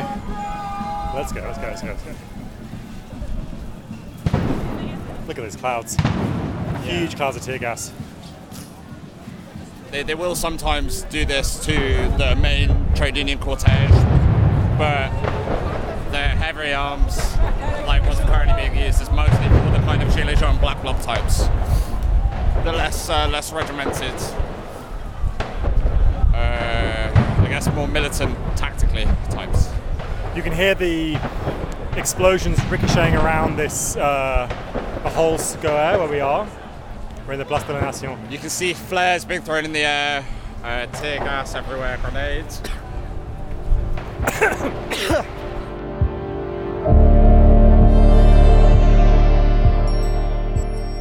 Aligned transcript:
go. 0.00 0.08
Let's 1.14 1.32
go, 1.32 1.42
let's 1.42 1.58
go, 1.58 1.66
let's 1.66 1.82
go, 1.82 1.88
let's 1.88 2.02
go. 2.02 2.14
Look 5.26 5.38
at 5.38 5.44
those 5.44 5.56
clouds. 5.56 5.96
Huge 6.84 7.14
clouds 7.14 7.36
of 7.36 7.42
tear 7.42 7.58
gas. 7.58 7.92
They, 9.90 10.02
they 10.02 10.14
will 10.14 10.34
sometimes 10.34 11.02
do 11.02 11.26
this 11.26 11.62
to 11.66 11.74
the 12.16 12.34
main 12.40 12.94
trade 12.94 13.18
union 13.18 13.38
cortege, 13.38 13.90
but 14.78 15.10
the 16.10 16.22
heavy 16.22 16.72
arms, 16.72 17.18
like 17.86 18.02
what's 18.06 18.20
currently 18.20 18.54
being 18.54 18.86
used, 18.86 19.02
is 19.02 19.10
mostly 19.10 19.46
for 19.48 19.70
the 19.72 19.82
kind 19.84 20.02
of 20.02 20.08
Gilets 20.08 20.38
jaunes 20.38 20.58
black 20.58 20.80
bloc 20.80 21.02
types. 21.02 21.48
The 22.64 22.72
less 22.72 23.10
uh, 23.10 23.28
less 23.28 23.52
regimented, 23.52 24.14
uh, 26.34 27.12
I 27.12 27.46
guess 27.50 27.70
more 27.74 27.88
militant 27.88 28.38
tactically 28.56 29.04
types. 29.28 29.68
You 30.34 30.40
can 30.40 30.54
hear 30.54 30.74
the 30.74 31.20
explosions 31.94 32.58
ricocheting 32.70 33.14
around 33.16 33.56
this 33.56 33.96
uh, 33.96 34.48
a 35.04 35.10
whole 35.10 35.36
square 35.36 35.98
where 35.98 36.08
we 36.08 36.20
are. 36.20 36.48
We're 37.26 37.34
in 37.34 37.38
the 37.38 37.44
Place 37.44 37.64
de 37.64 37.74
la 37.74 37.80
Nation. 37.80 38.18
You 38.30 38.38
can 38.38 38.48
see 38.48 38.72
flares 38.72 39.26
being 39.26 39.42
thrown 39.42 39.66
in 39.66 39.74
the 39.74 39.80
air, 39.80 40.24
uh, 40.64 40.86
tear 40.86 41.18
gas 41.18 41.54
everywhere, 41.54 41.98
grenades. 41.98 42.62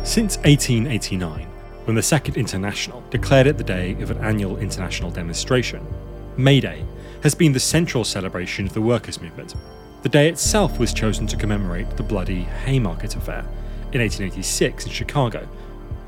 Since 0.04 0.40
1889, 0.40 1.48
when 1.86 1.96
the 1.96 2.04
Second 2.04 2.36
International 2.36 3.02
declared 3.10 3.48
it 3.48 3.58
the 3.58 3.64
day 3.64 3.94
of 4.02 4.12
an 4.12 4.18
annual 4.18 4.58
international 4.58 5.10
demonstration, 5.10 5.88
May 6.36 6.60
Day 6.60 6.84
has 7.24 7.36
been 7.36 7.54
the 7.54 7.60
central 7.60 8.04
celebration 8.04 8.66
of 8.66 8.74
the 8.74 8.82
workers' 8.82 9.22
movement. 9.22 9.56
The 10.02 10.10
day 10.10 10.30
itself 10.30 10.80
was 10.80 10.94
chosen 10.94 11.28
to 11.28 11.38
commemorate 11.38 11.98
the 11.98 12.04
bloody 12.04 12.44
Haymarket 12.66 13.16
affair 13.16 13.46
in 13.94 14.02
1886 14.02 14.86
in 14.86 14.92
Chicago 14.92 15.48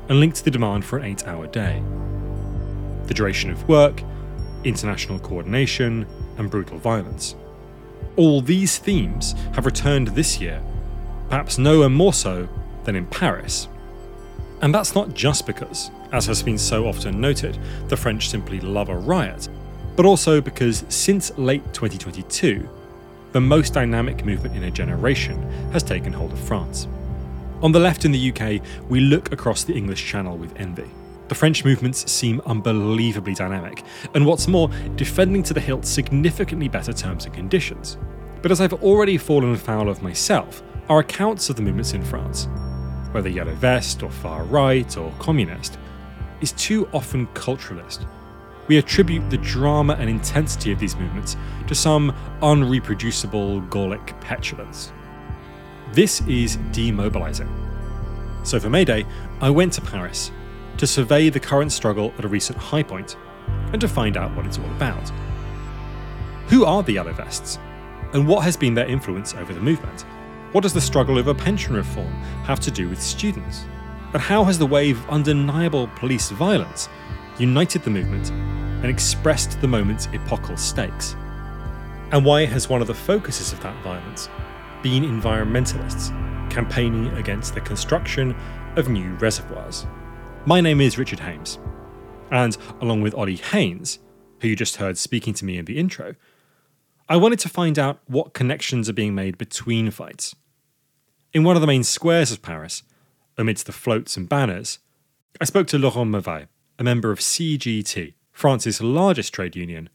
and 0.08 0.20
linked 0.20 0.38
to 0.38 0.44
the 0.44 0.50
demand 0.50 0.84
for 0.84 0.98
an 0.98 1.04
eight 1.04 1.26
hour 1.26 1.46
day. 1.46 1.82
The 3.06 3.14
duration 3.14 3.50
of 3.50 3.68
work, 3.68 4.02
international 4.64 5.18
coordination, 5.20 6.06
and 6.38 6.50
brutal 6.50 6.78
violence. 6.78 7.36
All 8.16 8.40
these 8.40 8.78
themes 8.78 9.34
have 9.54 9.66
returned 9.66 10.08
this 10.08 10.40
year, 10.40 10.62
perhaps 11.28 11.58
nowhere 11.58 11.88
more 11.88 12.12
so 12.12 12.48
than 12.84 12.96
in 12.96 13.06
Paris. 13.06 13.68
And 14.60 14.74
that's 14.74 14.94
not 14.94 15.14
just 15.14 15.46
because, 15.46 15.90
as 16.12 16.26
has 16.26 16.42
been 16.42 16.58
so 16.58 16.86
often 16.86 17.20
noted, 17.20 17.58
the 17.88 17.96
French 17.96 18.28
simply 18.28 18.60
love 18.60 18.88
a 18.88 18.96
riot, 18.96 19.48
but 19.96 20.06
also 20.06 20.40
because 20.40 20.84
since 20.88 21.36
late 21.38 21.64
2022, 21.72 22.68
the 23.32 23.40
most 23.40 23.74
dynamic 23.74 24.24
movement 24.24 24.56
in 24.56 24.64
a 24.64 24.70
generation 24.70 25.42
has 25.72 25.82
taken 25.82 26.12
hold 26.12 26.32
of 26.32 26.38
France. 26.38 26.86
On 27.62 27.72
the 27.72 27.80
left 27.80 28.04
in 28.04 28.12
the 28.12 28.32
UK, 28.32 28.62
we 28.88 29.00
look 29.00 29.32
across 29.32 29.64
the 29.64 29.74
English 29.74 30.06
Channel 30.06 30.36
with 30.36 30.54
envy. 30.56 30.88
The 31.28 31.34
French 31.34 31.64
movements 31.64 32.10
seem 32.12 32.42
unbelievably 32.44 33.34
dynamic, 33.34 33.82
and 34.14 34.26
what's 34.26 34.46
more, 34.46 34.68
defending 34.96 35.42
to 35.44 35.54
the 35.54 35.60
hilt 35.60 35.86
significantly 35.86 36.68
better 36.68 36.92
terms 36.92 37.24
and 37.24 37.34
conditions. 37.34 37.96
But 38.42 38.52
as 38.52 38.60
I've 38.60 38.74
already 38.74 39.16
fallen 39.16 39.56
foul 39.56 39.88
of 39.88 40.02
myself, 40.02 40.62
our 40.90 40.98
accounts 40.98 41.48
of 41.48 41.56
the 41.56 41.62
movements 41.62 41.94
in 41.94 42.04
France, 42.04 42.46
whether 43.12 43.30
yellow 43.30 43.54
vest 43.54 44.02
or 44.02 44.10
far 44.10 44.44
right 44.44 44.96
or 44.98 45.10
communist, 45.18 45.78
is 46.42 46.52
too 46.52 46.86
often 46.92 47.26
culturalist. 47.28 48.06
We 48.66 48.78
attribute 48.78 49.28
the 49.30 49.38
drama 49.38 49.94
and 49.98 50.08
intensity 50.08 50.72
of 50.72 50.78
these 50.78 50.96
movements 50.96 51.36
to 51.66 51.74
some 51.74 52.14
unreproducible 52.40 53.68
Gallic 53.70 54.18
petulance. 54.20 54.92
This 55.92 56.20
is 56.22 56.56
demobilizing. 56.72 57.48
So 58.42 58.58
for 58.58 58.70
May 58.70 58.84
Day, 58.84 59.06
I 59.40 59.50
went 59.50 59.72
to 59.74 59.80
Paris 59.80 60.30
to 60.78 60.86
survey 60.86 61.28
the 61.28 61.40
current 61.40 61.72
struggle 61.72 62.12
at 62.18 62.24
a 62.24 62.28
recent 62.28 62.58
high 62.58 62.82
point 62.82 63.16
and 63.72 63.80
to 63.80 63.88
find 63.88 64.16
out 64.16 64.34
what 64.34 64.46
it's 64.46 64.58
all 64.58 64.70
about. 64.72 65.10
Who 66.48 66.64
are 66.64 66.82
the 66.82 66.92
Yellow 66.92 67.12
Vests? 67.12 67.58
And 68.12 68.26
what 68.26 68.44
has 68.44 68.56
been 68.56 68.74
their 68.74 68.86
influence 68.86 69.34
over 69.34 69.52
the 69.52 69.60
movement? 69.60 70.02
What 70.52 70.62
does 70.62 70.74
the 70.74 70.80
struggle 70.80 71.18
over 71.18 71.34
pension 71.34 71.74
reform 71.74 72.12
have 72.44 72.60
to 72.60 72.70
do 72.70 72.88
with 72.88 73.02
students? 73.02 73.64
And 74.12 74.22
how 74.22 74.44
has 74.44 74.58
the 74.58 74.66
wave 74.66 75.02
of 75.02 75.10
undeniable 75.10 75.88
police 75.96 76.30
violence 76.30 76.88
united 77.38 77.82
the 77.82 77.90
movement 77.90 78.30
and 78.30 78.86
expressed 78.86 79.60
the 79.60 79.68
moment's 79.68 80.08
epochal 80.12 80.56
stakes? 80.56 81.14
And 82.12 82.24
why 82.24 82.44
has 82.44 82.68
one 82.68 82.80
of 82.80 82.86
the 82.86 82.94
focuses 82.94 83.52
of 83.52 83.60
that 83.62 83.82
violence 83.82 84.28
been 84.82 85.02
environmentalists 85.02 86.10
campaigning 86.50 87.08
against 87.16 87.54
the 87.54 87.60
construction 87.60 88.36
of 88.76 88.88
new 88.88 89.14
reservoirs? 89.14 89.86
My 90.46 90.60
name 90.60 90.80
is 90.80 90.98
Richard 90.98 91.20
Hames, 91.20 91.58
and 92.30 92.56
along 92.80 93.00
with 93.00 93.14
Olly 93.14 93.36
Haynes, 93.36 93.98
who 94.40 94.48
you 94.48 94.56
just 94.56 94.76
heard 94.76 94.98
speaking 94.98 95.34
to 95.34 95.44
me 95.44 95.58
in 95.58 95.64
the 95.64 95.78
intro, 95.78 96.14
I 97.08 97.16
wanted 97.16 97.38
to 97.40 97.48
find 97.48 97.78
out 97.78 98.00
what 98.06 98.32
connections 98.32 98.88
are 98.88 98.94
being 98.94 99.14
made 99.14 99.38
between 99.38 99.90
fights. 99.90 100.36
In 101.32 101.44
one 101.44 101.56
of 101.56 101.60
the 101.60 101.66
main 101.66 101.82
squares 101.82 102.30
of 102.30 102.42
Paris, 102.42 102.82
amidst 103.36 103.66
the 103.66 103.72
floats 103.72 104.16
and 104.16 104.28
banners, 104.28 104.78
I 105.40 105.44
spoke 105.44 105.66
to 105.68 105.78
Laurent 105.78 106.10
Merveille, 106.10 106.46
a 106.78 106.84
member 106.84 107.10
of 107.10 107.18
CGT, 107.20 108.14
France's 108.32 108.80
largest 108.82 109.32
trade 109.32 109.56
union, 109.56 109.88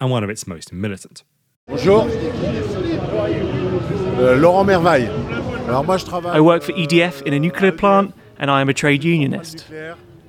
and 0.00 0.10
one 0.10 0.24
of 0.24 0.30
its 0.30 0.46
most 0.46 0.72
militant. 0.72 1.24
Bonjour. 1.66 2.06
Euh, 4.18 4.36
Laurent 4.36 4.64
Merveille. 4.64 5.08
Alors 5.68 5.84
moi 5.84 5.96
je 5.96 6.04
travaille. 6.04 6.36
I 6.36 6.40
work 6.40 6.62
for 6.62 6.72
EDF 6.72 7.22
in 7.22 7.32
a 7.32 7.38
nuclear 7.38 7.72
plant 7.72 8.12
and 8.38 8.50
I 8.50 8.60
am 8.60 8.68
a 8.68 8.74
trade 8.74 9.04
unionist. 9.04 9.64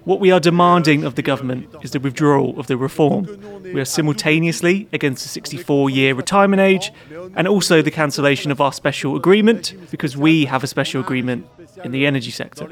What 0.05 0.19
we 0.19 0.31
are 0.31 0.39
demanding 0.39 1.05
of 1.05 1.15
the 1.15 1.21
government 1.21 1.67
is 1.81 1.91
the 1.91 1.99
withdrawal 1.99 2.59
of 2.59 2.67
the 2.67 2.75
reform. 2.75 3.25
We 3.63 3.79
are 3.79 3.85
simultaneously 3.85 4.87
against 4.91 5.23
the 5.23 5.29
64 5.29 5.89
year 5.89 6.13
retirement 6.13 6.61
age 6.61 6.91
and 7.35 7.47
also 7.47 7.81
the 7.81 7.91
cancellation 7.91 8.51
of 8.51 8.59
our 8.59 8.73
special 8.73 9.15
agreement 9.15 9.73
because 9.91 10.17
we 10.17 10.45
have 10.45 10.63
a 10.63 10.67
special 10.67 11.01
agreement 11.01 11.47
in 11.83 11.91
the 11.91 12.05
energy 12.05 12.31
sector. 12.31 12.69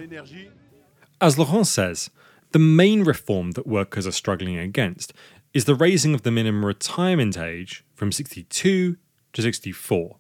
As 1.20 1.38
Laurent 1.38 1.68
says, 1.68 2.10
the 2.52 2.60
main 2.60 3.04
reform 3.04 3.52
that 3.52 3.68
workers 3.68 4.06
are 4.06 4.12
struggling 4.12 4.58
against 4.58 5.14
is 5.54 5.66
the 5.66 5.76
raising 5.76 6.14
of 6.14 6.24
the 6.24 6.32
minimum 6.32 6.66
retirement 6.66 7.38
age 7.38 7.84
from 7.94 8.12
62 8.12 8.98
to 9.34 9.42
64. 9.42 10.18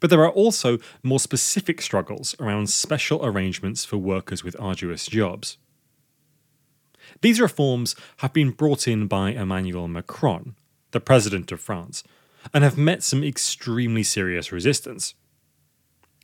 But 0.00 0.10
there 0.10 0.24
are 0.24 0.30
also 0.30 0.78
more 1.02 1.20
specific 1.20 1.80
struggles 1.80 2.34
around 2.40 2.70
special 2.70 3.24
arrangements 3.24 3.84
for 3.84 3.98
workers 3.98 4.42
with 4.42 4.58
arduous 4.58 5.06
jobs. 5.06 5.58
These 7.20 7.40
reforms 7.40 7.94
have 8.18 8.32
been 8.32 8.50
brought 8.50 8.88
in 8.88 9.06
by 9.06 9.30
Emmanuel 9.30 9.86
Macron, 9.86 10.56
the 10.90 11.00
president 11.00 11.52
of 11.52 11.60
France, 11.60 12.02
and 12.52 12.64
have 12.64 12.76
met 12.76 13.02
some 13.02 13.22
extremely 13.22 14.02
serious 14.02 14.50
resistance. 14.50 15.14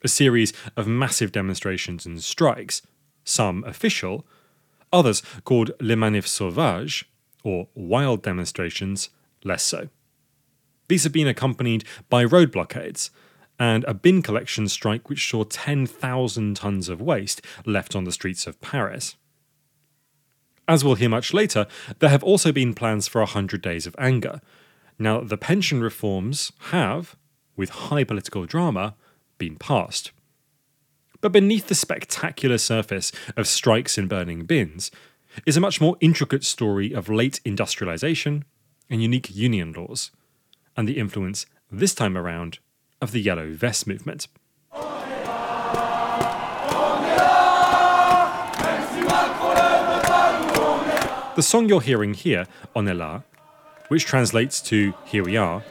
A 0.02 0.08
series 0.08 0.52
of 0.76 0.88
massive 0.88 1.30
demonstrations 1.30 2.04
and 2.04 2.20
strikes, 2.20 2.82
some 3.24 3.62
official, 3.64 4.26
others 4.92 5.22
called 5.44 5.72
Les 5.80 5.96
Manifs 5.96 6.28
Sauvages, 6.28 7.04
or 7.44 7.68
wild 7.74 8.22
demonstrations, 8.22 9.10
less 9.44 9.62
so. 9.62 9.88
These 10.88 11.04
have 11.04 11.12
been 11.12 11.28
accompanied 11.28 11.84
by 12.08 12.24
road 12.24 12.52
blockades 12.52 13.10
and 13.58 13.84
a 13.84 13.94
bin 13.94 14.22
collection 14.22 14.68
strike 14.68 15.08
which 15.08 15.28
saw 15.28 15.44
10,000 15.44 16.56
tons 16.56 16.88
of 16.88 17.00
waste 17.00 17.42
left 17.64 17.94
on 17.94 18.04
the 18.04 18.12
streets 18.12 18.46
of 18.46 18.60
Paris. 18.60 19.16
As 20.68 20.84
we'll 20.84 20.94
hear 20.94 21.08
much 21.08 21.34
later, 21.34 21.66
there 21.98 22.10
have 22.10 22.22
also 22.22 22.52
been 22.52 22.74
plans 22.74 23.08
for 23.08 23.20
100 23.20 23.60
days 23.62 23.86
of 23.86 23.96
anger. 23.98 24.40
Now, 24.98 25.20
the 25.20 25.36
pension 25.36 25.82
reforms 25.82 26.52
have, 26.70 27.16
with 27.56 27.70
high 27.70 28.04
political 28.04 28.46
drama, 28.46 28.94
been 29.38 29.56
passed. 29.56 30.12
But 31.22 31.32
beneath 31.32 31.68
the 31.68 31.76
spectacular 31.76 32.58
surface 32.58 33.12
of 33.36 33.46
strikes 33.46 33.96
and 33.96 34.08
burning 34.08 34.44
bins 34.44 34.90
is 35.46 35.56
a 35.56 35.60
much 35.60 35.80
more 35.80 35.96
intricate 36.00 36.42
story 36.42 36.92
of 36.92 37.08
late 37.08 37.40
industrialization 37.44 38.44
and 38.90 39.00
unique 39.00 39.34
union 39.34 39.72
laws, 39.72 40.10
and 40.76 40.88
the 40.88 40.98
influence, 40.98 41.46
this 41.70 41.94
time 41.94 42.18
around, 42.18 42.58
of 43.00 43.12
the 43.12 43.20
Yellow 43.20 43.52
Vest 43.52 43.86
movement. 43.86 44.26
The 51.34 51.42
song 51.42 51.68
you're 51.68 51.80
hearing 51.80 52.14
here, 52.14 52.46
On 52.74 52.88
est 52.88 53.22
which 53.88 54.04
translates 54.04 54.60
to 54.62 54.92
Here 55.06 55.22
We 55.22 55.36
Are, 55.36 55.62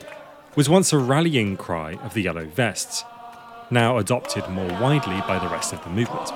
was 0.56 0.70
once 0.70 0.94
a 0.94 0.98
rallying 0.98 1.58
cry 1.58 1.96
of 1.96 2.14
the 2.14 2.22
Yellow 2.22 2.46
Vests, 2.46 3.04
now 3.72 3.98
adopted 3.98 4.48
more 4.50 4.68
widely 4.80 5.22
by 5.28 5.40
the 5.40 5.48
rest 5.48 5.74
of 5.74 5.84
the 5.84 5.90
movement. 5.90 6.28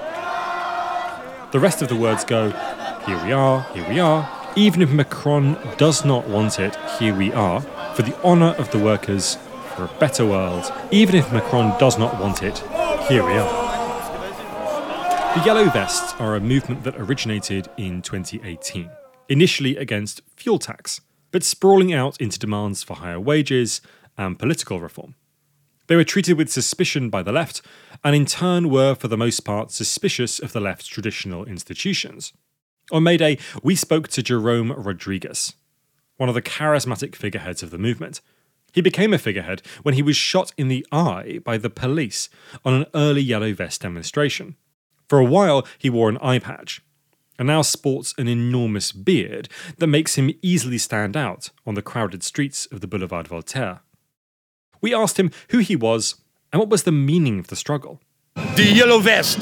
The 1.51 1.59
rest 1.59 1.81
of 1.81 1.89
the 1.89 1.95
words 1.95 2.23
go, 2.23 2.51
Here 3.05 3.23
we 3.23 3.31
are, 3.31 3.61
here 3.73 3.87
we 3.87 3.99
are, 3.99 4.29
even 4.55 4.81
if 4.81 4.89
Macron 4.89 5.57
does 5.77 6.05
not 6.05 6.27
want 6.27 6.59
it, 6.59 6.77
here 6.97 7.13
we 7.13 7.33
are, 7.33 7.61
for 7.93 8.03
the 8.03 8.15
honour 8.23 8.55
of 8.57 8.71
the 8.71 8.79
workers, 8.79 9.37
for 9.75 9.85
a 9.85 9.99
better 9.99 10.25
world. 10.25 10.71
Even 10.91 11.15
if 11.15 11.31
Macron 11.33 11.77
does 11.77 11.97
not 11.97 12.19
want 12.19 12.41
it, 12.41 12.59
here 13.09 13.25
we 13.25 13.33
are. 13.33 13.65
The 15.35 15.43
Yellow 15.45 15.69
Vests 15.69 16.13
are 16.19 16.35
a 16.35 16.39
movement 16.39 16.85
that 16.85 16.95
originated 16.95 17.67
in 17.75 18.01
2018, 18.01 18.89
initially 19.27 19.75
against 19.75 20.21
fuel 20.37 20.59
tax, 20.59 21.01
but 21.31 21.43
sprawling 21.43 21.93
out 21.93 22.19
into 22.21 22.39
demands 22.39 22.83
for 22.83 22.95
higher 22.95 23.19
wages 23.19 23.81
and 24.17 24.39
political 24.39 24.79
reform. 24.79 25.15
They 25.87 25.95
were 25.95 26.03
treated 26.03 26.37
with 26.37 26.51
suspicion 26.51 27.09
by 27.09 27.21
the 27.21 27.31
left, 27.31 27.61
and 28.03 28.15
in 28.15 28.25
turn 28.25 28.69
were, 28.69 28.95
for 28.95 29.07
the 29.07 29.17
most 29.17 29.41
part, 29.41 29.71
suspicious 29.71 30.39
of 30.39 30.51
the 30.51 30.59
left's 30.59 30.87
traditional 30.87 31.45
institutions. 31.45 32.33
On 32.91 33.03
May 33.03 33.17
Day, 33.17 33.37
we 33.63 33.75
spoke 33.75 34.07
to 34.09 34.23
Jerome 34.23 34.71
Rodrigues, 34.71 35.53
one 36.17 36.29
of 36.29 36.35
the 36.35 36.41
charismatic 36.41 37.15
figureheads 37.15 37.61
of 37.61 37.71
the 37.71 37.77
movement. 37.77 38.21
He 38.73 38.81
became 38.81 39.13
a 39.13 39.17
figurehead 39.17 39.61
when 39.83 39.93
he 39.95 40.01
was 40.01 40.17
shot 40.17 40.51
in 40.57 40.67
the 40.67 40.85
eye 40.91 41.39
by 41.43 41.57
the 41.57 41.69
police 41.69 42.29
on 42.63 42.73
an 42.73 42.85
early 42.93 43.21
Yellow 43.21 43.53
Vest 43.53 43.81
demonstration. 43.81 44.55
For 45.07 45.19
a 45.19 45.25
while, 45.25 45.67
he 45.77 45.89
wore 45.89 46.09
an 46.09 46.17
eye 46.17 46.39
patch, 46.39 46.81
and 47.37 47.47
now 47.47 47.61
sports 47.61 48.13
an 48.17 48.27
enormous 48.27 48.91
beard 48.91 49.49
that 49.77 49.87
makes 49.87 50.15
him 50.15 50.31
easily 50.41 50.77
stand 50.77 51.15
out 51.15 51.49
on 51.65 51.75
the 51.75 51.81
crowded 51.81 52.23
streets 52.23 52.65
of 52.67 52.81
the 52.81 52.87
Boulevard 52.87 53.27
Voltaire. 53.27 53.81
We 54.85 54.93
asked 54.93 55.19
him 55.19 55.31
who 55.49 55.57
he 55.57 55.75
was 55.75 56.13
and 56.53 56.59
what 56.59 56.69
was 56.69 56.83
the 56.83 56.91
meaning 56.91 57.39
of 57.39 57.47
the 57.47 57.55
struggle. 57.55 57.99
The 58.55 58.71
Yellow 58.71 58.99
Vest. 58.99 59.41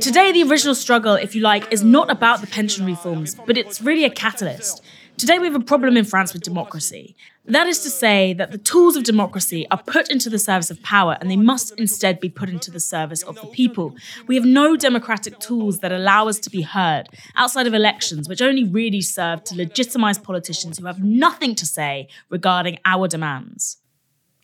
Today, 0.00 0.32
the 0.32 0.44
original 0.44 0.74
struggle, 0.74 1.12
if 1.12 1.34
you 1.34 1.42
like, 1.42 1.70
is 1.70 1.84
not 1.84 2.10
about 2.10 2.40
the 2.40 2.46
pension 2.46 2.86
reforms, 2.86 3.34
but 3.34 3.58
it's 3.58 3.82
really 3.82 4.04
a 4.04 4.08
catalyst. 4.08 4.82
Today, 5.18 5.38
we 5.38 5.46
have 5.46 5.54
a 5.54 5.60
problem 5.60 5.98
in 5.98 6.06
France 6.06 6.32
with 6.32 6.42
democracy. 6.42 7.14
That 7.44 7.66
is 7.66 7.80
to 7.80 7.90
say, 7.90 8.32
that 8.32 8.50
the 8.50 8.56
tools 8.56 8.96
of 8.96 9.04
democracy 9.04 9.66
are 9.70 9.82
put 9.82 10.10
into 10.10 10.30
the 10.30 10.38
service 10.38 10.70
of 10.70 10.82
power 10.82 11.18
and 11.20 11.30
they 11.30 11.36
must 11.36 11.78
instead 11.78 12.18
be 12.18 12.30
put 12.30 12.48
into 12.48 12.70
the 12.70 12.80
service 12.80 13.22
of 13.24 13.34
the 13.34 13.48
people. 13.48 13.94
We 14.26 14.36
have 14.36 14.46
no 14.46 14.74
democratic 14.74 15.38
tools 15.38 15.80
that 15.80 15.92
allow 15.92 16.28
us 16.28 16.38
to 16.38 16.48
be 16.48 16.62
heard 16.62 17.10
outside 17.34 17.66
of 17.66 17.74
elections, 17.74 18.26
which 18.26 18.40
only 18.40 18.64
really 18.64 19.02
serve 19.02 19.44
to 19.44 19.54
legitimize 19.54 20.16
politicians 20.16 20.78
who 20.78 20.86
have 20.86 21.04
nothing 21.04 21.54
to 21.56 21.66
say 21.66 22.08
regarding 22.30 22.78
our 22.86 23.06
demands. 23.06 23.76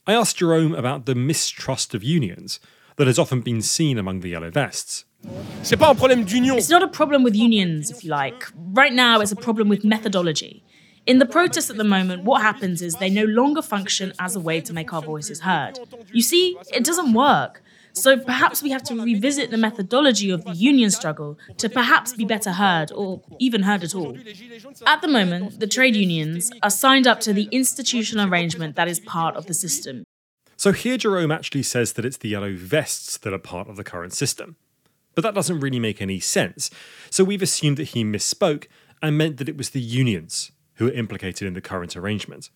I 0.04 0.14
asked 0.14 0.38
Jerome 0.38 0.74
about 0.74 1.06
the 1.06 1.14
mistrust 1.14 1.94
of 1.94 2.02
unions 2.02 2.58
that 2.96 3.06
has 3.06 3.20
often 3.20 3.40
been 3.40 3.62
seen 3.62 3.98
among 3.98 4.20
the 4.20 4.30
Yellow 4.30 4.50
Vests. 4.50 5.04
C'est 5.62 5.76
pas 5.76 5.90
un 5.90 5.94
problème 5.94 6.24
d'union. 6.24 6.56
It's 6.58 6.68
not 6.68 6.82
a 6.82 6.88
problem 6.88 7.22
with 7.22 7.36
unions, 7.36 7.88
if 7.88 8.02
you 8.02 8.10
like. 8.10 8.48
Right 8.56 8.92
now, 8.92 9.20
it's 9.20 9.30
a 9.30 9.36
problem 9.36 9.68
with 9.68 9.84
methodology. 9.84 10.64
In 11.06 11.20
the 11.20 11.26
protests 11.26 11.70
at 11.70 11.76
the 11.76 11.84
moment, 11.84 12.24
what 12.24 12.42
happens 12.42 12.82
is 12.82 12.94
they 12.94 13.10
no 13.10 13.24
longer 13.24 13.62
function 13.62 14.12
as 14.18 14.34
a 14.34 14.40
way 14.40 14.60
to 14.60 14.72
make 14.72 14.92
our 14.92 15.02
voices 15.02 15.40
heard. 15.42 15.78
You 16.12 16.22
see, 16.22 16.56
it 16.74 16.84
doesn't 16.84 17.12
work. 17.12 17.61
So 17.92 18.18
perhaps 18.18 18.62
we 18.62 18.70
have 18.70 18.82
to 18.84 18.94
revisit 19.02 19.50
the 19.50 19.58
methodology 19.58 20.30
of 20.30 20.44
the 20.44 20.52
union 20.52 20.90
struggle 20.90 21.38
to 21.58 21.68
perhaps 21.68 22.14
be 22.14 22.24
better 22.24 22.52
heard 22.52 22.90
or 22.92 23.22
even 23.38 23.62
heard 23.62 23.84
at 23.84 23.94
all. 23.94 24.16
At 24.86 25.02
the 25.02 25.08
moment, 25.08 25.60
the 25.60 25.66
trade 25.66 25.96
unions 25.96 26.50
are 26.62 26.70
signed 26.70 27.06
up 27.06 27.20
to 27.20 27.32
the 27.32 27.48
institutional 27.52 28.28
arrangement 28.28 28.76
that 28.76 28.88
is 28.88 29.00
part 29.00 29.36
of 29.36 29.46
the 29.46 29.54
system. 29.54 30.04
So 30.56 30.72
here 30.72 30.96
Jerome 30.96 31.32
actually 31.32 31.64
says 31.64 31.94
that 31.94 32.04
it's 32.04 32.16
the 32.16 32.28
Yellow 32.28 32.54
Vests 32.54 33.18
that 33.18 33.32
are 33.32 33.38
part 33.38 33.68
of 33.68 33.76
the 33.76 33.84
current 33.84 34.12
system. 34.12 34.56
But 35.14 35.22
that 35.22 35.34
doesn't 35.34 35.60
really 35.60 35.80
make 35.80 36.00
any 36.00 36.20
sense, 36.20 36.70
so 37.10 37.22
we've 37.22 37.42
assumed 37.42 37.76
that 37.76 37.88
he 37.88 38.02
misspoke 38.02 38.66
and 39.02 39.18
meant 39.18 39.36
that 39.36 39.48
it 39.48 39.58
was 39.58 39.70
the 39.70 39.80
unions 39.80 40.52
who 40.76 40.88
are 40.88 40.92
implicated 40.92 41.46
in 41.46 41.52
the 41.52 41.60
current 41.60 41.96
arrangement. 41.96 42.48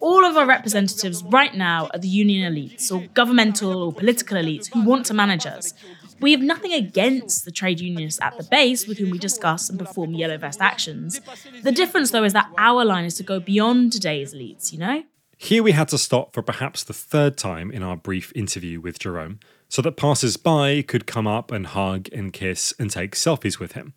All 0.00 0.24
of 0.24 0.36
our 0.36 0.46
representatives 0.46 1.22
right 1.24 1.54
now 1.54 1.88
are 1.92 1.98
the 1.98 2.08
union 2.08 2.52
elites 2.52 2.90
or 2.90 3.06
governmental 3.12 3.82
or 3.82 3.92
political 3.92 4.38
elites 4.38 4.72
who 4.72 4.82
want 4.84 5.04
to 5.06 5.14
manage 5.14 5.44
us. 5.44 5.74
We 6.20 6.32
have 6.32 6.40
nothing 6.40 6.72
against 6.72 7.44
the 7.44 7.50
trade 7.50 7.80
unionists 7.80 8.20
at 8.22 8.38
the 8.38 8.44
base 8.44 8.86
with 8.86 8.96
whom 8.96 9.10
we 9.10 9.18
discuss 9.18 9.68
and 9.68 9.78
perform 9.78 10.14
yellow 10.14 10.38
vest 10.38 10.62
actions. 10.62 11.20
The 11.62 11.72
difference, 11.72 12.12
though, 12.12 12.24
is 12.24 12.32
that 12.32 12.50
our 12.56 12.84
line 12.84 13.04
is 13.04 13.16
to 13.16 13.22
go 13.22 13.38
beyond 13.38 13.92
today's 13.92 14.32
elites, 14.32 14.72
you 14.72 14.78
know? 14.78 15.02
Here 15.36 15.62
we 15.62 15.72
had 15.72 15.88
to 15.88 15.98
stop 15.98 16.32
for 16.32 16.40
perhaps 16.40 16.82
the 16.82 16.94
third 16.94 17.36
time 17.36 17.70
in 17.70 17.82
our 17.82 17.96
brief 17.96 18.32
interview 18.34 18.80
with 18.80 18.98
Jerome, 18.98 19.38
so 19.68 19.82
that 19.82 19.98
passers 19.98 20.38
by 20.38 20.80
could 20.80 21.06
come 21.06 21.26
up 21.26 21.52
and 21.52 21.66
hug 21.66 22.08
and 22.10 22.32
kiss 22.32 22.72
and 22.78 22.90
take 22.90 23.14
selfies 23.14 23.58
with 23.58 23.72
him. 23.72 23.92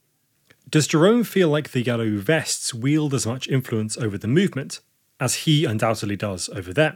Does 0.70 0.86
Jerome 0.86 1.24
feel 1.24 1.48
like 1.48 1.72
the 1.72 1.82
Yellow 1.82 2.18
Vests 2.18 2.74
wield 2.74 3.14
as 3.14 3.26
much 3.26 3.48
influence 3.48 3.98
over 3.98 4.18
the 4.18 4.28
movement 4.28 4.82
as 5.20 5.46
he 5.46 5.66
undoubtedly 5.66 6.16
does 6.16 6.50
over 6.50 6.74
there? 6.74 6.94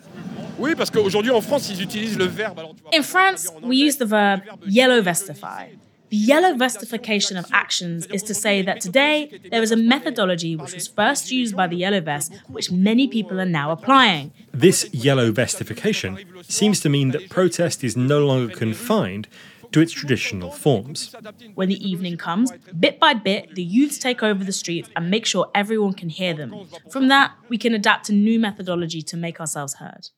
Oui, 0.59 0.75
parce 0.75 0.89
qu'aujourd'hui 0.91 1.31
en 1.31 1.41
France, 1.41 1.69
ils 1.69 1.81
utilisent 1.81 2.17
le 2.17 2.25
verbe. 2.25 2.59
alors, 2.59 2.75
tu 2.75 2.83
vois, 2.83 2.91
In 2.97 3.03
France, 3.03 3.49
we 3.61 3.75
use 3.77 3.97
the 3.97 4.05
verb 4.05 4.41
yellow 4.67 5.01
vestify. 5.01 5.69
The 6.09 6.17
yellow 6.17 6.55
vestification 6.55 7.37
of 7.37 7.45
actions 7.51 8.05
is 8.13 8.21
to 8.23 8.35
say 8.35 8.61
that 8.61 8.79
today 8.81 9.31
there 9.49 9.63
is 9.63 9.71
a 9.71 9.75
methodology 9.75 10.55
which 10.55 10.71
was 10.75 10.87
first 10.87 11.31
used 11.31 11.55
by 11.55 11.65
the 11.65 11.75
yellow 11.75 12.01
vest, 12.01 12.31
which 12.47 12.71
many 12.71 13.07
people 13.07 13.39
are 13.41 13.49
now 13.49 13.71
applying. 13.71 14.31
This 14.53 14.87
yellow 14.93 15.31
vestification 15.31 16.19
seems 16.47 16.81
to 16.81 16.89
mean 16.89 17.11
that 17.13 17.29
protest 17.29 17.83
is 17.83 17.97
no 17.97 18.19
longer 18.27 18.53
confined 18.53 19.27
to 19.73 19.81
its 19.81 19.91
traditional 19.91 20.51
forms. 20.51 21.15
When 21.55 21.67
the 21.67 21.87
evening 21.87 22.17
comes, 22.17 22.51
bit 22.79 22.99
by 22.99 23.13
bit, 23.15 23.55
the 23.55 23.63
youths 23.63 23.97
take 23.97 24.23
over 24.23 24.43
the 24.43 24.51
streets 24.51 24.89
and 24.95 25.09
make 25.09 25.25
sure 25.25 25.51
everyone 25.53 25.93
can 25.93 26.09
hear 26.09 26.33
them. 26.33 26.67
From 26.91 27.07
that, 27.09 27.33
we 27.49 27.57
can 27.57 27.73
adapt 27.73 28.09
a 28.09 28.13
new 28.13 28.39
methodology 28.39 29.01
to 29.01 29.17
make 29.17 29.39
ourselves 29.39 29.75
heard. 29.75 30.09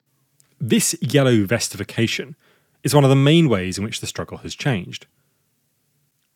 This 0.59 0.95
yellow 1.01 1.45
vestification 1.45 2.35
is 2.83 2.93
one 2.93 3.03
of 3.03 3.09
the 3.09 3.15
main 3.15 3.49
ways 3.49 3.77
in 3.77 3.83
which 3.83 4.01
the 4.01 4.07
struggle 4.07 4.39
has 4.39 4.55
changed. 4.55 5.07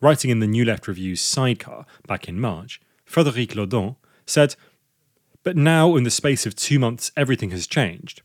Writing 0.00 0.30
in 0.30 0.40
the 0.40 0.46
New 0.46 0.64
Left 0.64 0.88
Review's 0.88 1.20
sidecar 1.20 1.84
back 2.06 2.26
in 2.26 2.40
March, 2.40 2.80
Frédéric 3.06 3.54
Lordon 3.54 3.96
said, 4.26 4.56
But 5.42 5.56
now, 5.56 5.94
in 5.96 6.04
the 6.04 6.10
space 6.10 6.46
of 6.46 6.56
two 6.56 6.78
months, 6.78 7.12
everything 7.16 7.50
has 7.50 7.66
changed. 7.66 8.22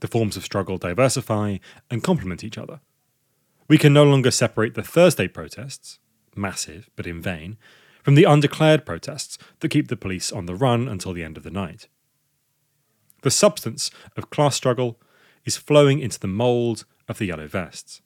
The 0.00 0.08
forms 0.08 0.36
of 0.36 0.44
struggle 0.44 0.76
diversify 0.76 1.58
and 1.90 2.04
complement 2.04 2.44
each 2.44 2.58
other. 2.58 2.80
We 3.68 3.78
can 3.78 3.92
no 3.92 4.04
longer 4.04 4.30
separate 4.30 4.74
the 4.74 4.82
Thursday 4.82 5.28
protests, 5.28 5.98
massive 6.34 6.90
but 6.96 7.06
in 7.06 7.22
vain, 7.22 7.56
from 8.02 8.14
the 8.14 8.24
undeclared 8.24 8.84
protests 8.84 9.38
that 9.60 9.68
keep 9.68 9.88
the 9.88 9.96
police 9.96 10.32
on 10.32 10.46
the 10.46 10.54
run 10.54 10.88
until 10.88 11.12
the 11.12 11.22
end 11.22 11.36
of 11.36 11.42
the 11.42 11.50
night. 11.50 11.88
The 13.22 13.30
substance 13.30 13.90
of 14.16 14.30
class 14.30 14.56
struggle 14.56 15.00
is 15.44 15.56
flowing 15.56 16.00
into 16.00 16.18
the 16.18 16.26
mould 16.26 16.84
of 17.08 17.18
the 17.18 17.26
Yellow 17.26 17.46
Vests. 17.46 18.02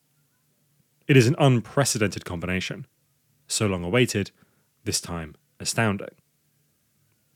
It 1.08 1.16
is 1.16 1.26
an 1.26 1.36
unprecedented 1.38 2.24
combination, 2.24 2.86
so 3.46 3.66
long 3.66 3.84
awaited, 3.84 4.30
this 4.84 5.00
time 5.00 5.34
astounding. 5.58 6.10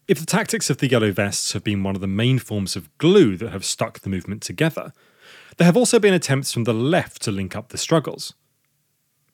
If 0.09 0.19
the 0.19 0.27
tactics 0.27 0.71
of 0.71 0.79
the 0.79 0.89
Yellow 0.89 1.12
Vests 1.12 1.53
have 1.53 1.65
been 1.65 1.83
one 1.83 1.95
of 1.95 2.00
the 2.00 2.07
main 2.07 2.39
forms 2.39 2.77
of 2.77 2.97
glue 2.99 3.37
that 3.37 3.53
have 3.53 3.65
stuck 3.65 4.00
the 4.00 4.11
movement 4.11 4.43
together, 4.43 4.93
there 5.61 5.67
have 5.67 5.76
also 5.76 5.99
been 5.99 6.14
attempts 6.14 6.50
from 6.55 6.64
the 6.64 6.73
left 6.73 7.21
to 7.21 7.31
link 7.31 7.55
up 7.55 7.69
the 7.69 7.76
struggles. 7.76 8.33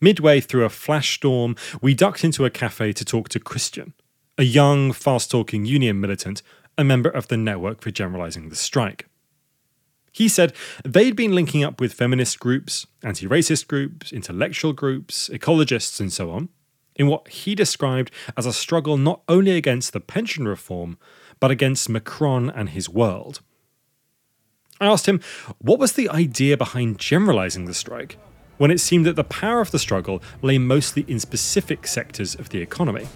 Midway 0.01 0.41
through 0.41 0.65
a 0.65 0.69
flash 0.69 1.15
storm, 1.15 1.55
we 1.81 1.95
ducked 1.95 2.25
into 2.25 2.45
a 2.45 2.51
cafe 2.51 2.93
to 2.95 3.05
talk 3.05 3.29
to 3.29 3.39
Christian, 3.39 3.95
a 4.37 4.43
young, 4.43 4.91
fast 4.91 5.31
talking 5.31 5.65
union 5.65 6.01
militant, 6.01 6.43
a 6.77 6.83
member 6.83 7.09
of 7.09 7.29
the 7.29 7.37
Network 7.37 7.81
for 7.81 7.93
Generalizing 7.93 8.49
the 8.49 8.57
Strike. 8.57 9.07
He 10.11 10.27
said 10.27 10.53
they'd 10.85 11.15
been 11.15 11.33
linking 11.33 11.63
up 11.63 11.81
with 11.81 11.93
feminist 11.93 12.41
groups, 12.41 12.89
anti 13.05 13.29
racist 13.29 13.69
groups, 13.69 14.13
intellectual 14.13 14.73
groups, 14.73 15.31
ecologists, 15.33 16.01
and 16.01 16.13
so 16.13 16.33
on, 16.33 16.49
in 16.97 17.07
what 17.07 17.29
he 17.29 17.55
described 17.55 18.11
as 18.37 18.47
a 18.47 18.53
struggle 18.53 18.97
not 18.97 19.23
only 19.29 19.53
against 19.53 19.93
the 19.93 20.01
pension 20.01 20.49
reform, 20.49 20.99
but 21.39 21.53
against 21.53 21.89
Macron 21.89 22.51
and 22.51 22.71
his 22.71 22.89
world. 22.89 23.43
I 24.81 24.87
asked 24.87 25.07
him 25.07 25.21
what 25.59 25.79
was 25.79 25.93
the 25.93 26.09
idea 26.11 26.57
behind 26.57 26.99
generalizing 26.99 27.65
the 27.65 27.75
strike, 27.75 28.19
when 28.59 28.71
it 28.71 28.81
seemed 28.81 29.07
that 29.07 29.17
the 29.17 29.25
power 29.25 29.61
of 29.61 29.71
the 29.71 29.79
struggle 29.79 30.23
lay 30.43 30.59
mostly 30.59 31.05
in 31.09 31.19
specific 31.21 31.87
sectors 31.87 32.35
of 32.35 32.51
the 32.51 32.61
economy. 32.61 33.07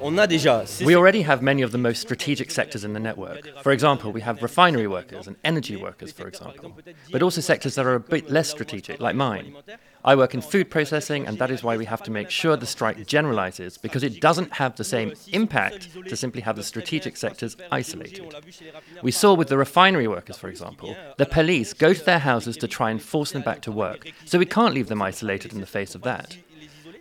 On 0.00 0.16
a 0.16 0.28
déjà. 0.28 0.84
We 0.84 0.94
already 0.94 1.22
have 1.22 1.42
many 1.42 1.62
of 1.62 1.72
the 1.72 1.78
most 1.78 2.00
strategic 2.00 2.52
sectors 2.52 2.84
in 2.84 2.92
the 2.92 3.00
network. 3.00 3.48
For 3.62 3.72
example, 3.72 4.12
we 4.12 4.20
have 4.20 4.40
refinery 4.42 4.86
workers 4.86 5.26
and 5.26 5.36
energy 5.44 5.74
workers, 5.74 6.12
for 6.12 6.28
example, 6.28 6.76
but 7.10 7.20
also 7.20 7.40
sectors 7.40 7.74
that 7.74 7.84
are 7.84 7.94
a 7.94 8.00
bit 8.00 8.30
less 8.30 8.48
strategic, 8.48 9.00
like 9.00 9.16
mine. 9.16 9.56
I 10.08 10.14
work 10.16 10.32
in 10.32 10.40
food 10.40 10.70
processing, 10.70 11.26
and 11.26 11.38
that 11.38 11.50
is 11.50 11.62
why 11.62 11.76
we 11.76 11.84
have 11.84 12.02
to 12.04 12.10
make 12.10 12.30
sure 12.30 12.56
the 12.56 12.64
strike 12.64 13.06
generalizes, 13.06 13.76
because 13.76 14.02
it 14.02 14.22
doesn't 14.22 14.54
have 14.54 14.74
the 14.74 14.82
same 14.82 15.12
impact 15.32 15.90
to 16.08 16.16
simply 16.16 16.40
have 16.40 16.56
the 16.56 16.62
strategic 16.62 17.14
sectors 17.14 17.58
isolated. 17.70 18.34
We 19.02 19.10
saw 19.10 19.34
with 19.34 19.48
the 19.48 19.58
refinery 19.58 20.08
workers, 20.08 20.38
for 20.38 20.48
example, 20.48 20.96
the 21.18 21.26
police 21.26 21.74
go 21.74 21.92
to 21.92 22.02
their 22.02 22.20
houses 22.20 22.56
to 22.56 22.66
try 22.66 22.90
and 22.90 23.02
force 23.02 23.32
them 23.32 23.42
back 23.42 23.60
to 23.62 23.70
work, 23.70 24.10
so 24.24 24.38
we 24.38 24.46
can't 24.46 24.72
leave 24.72 24.88
them 24.88 25.02
isolated 25.02 25.52
in 25.52 25.60
the 25.60 25.66
face 25.66 25.94
of 25.94 26.00
that. 26.04 26.38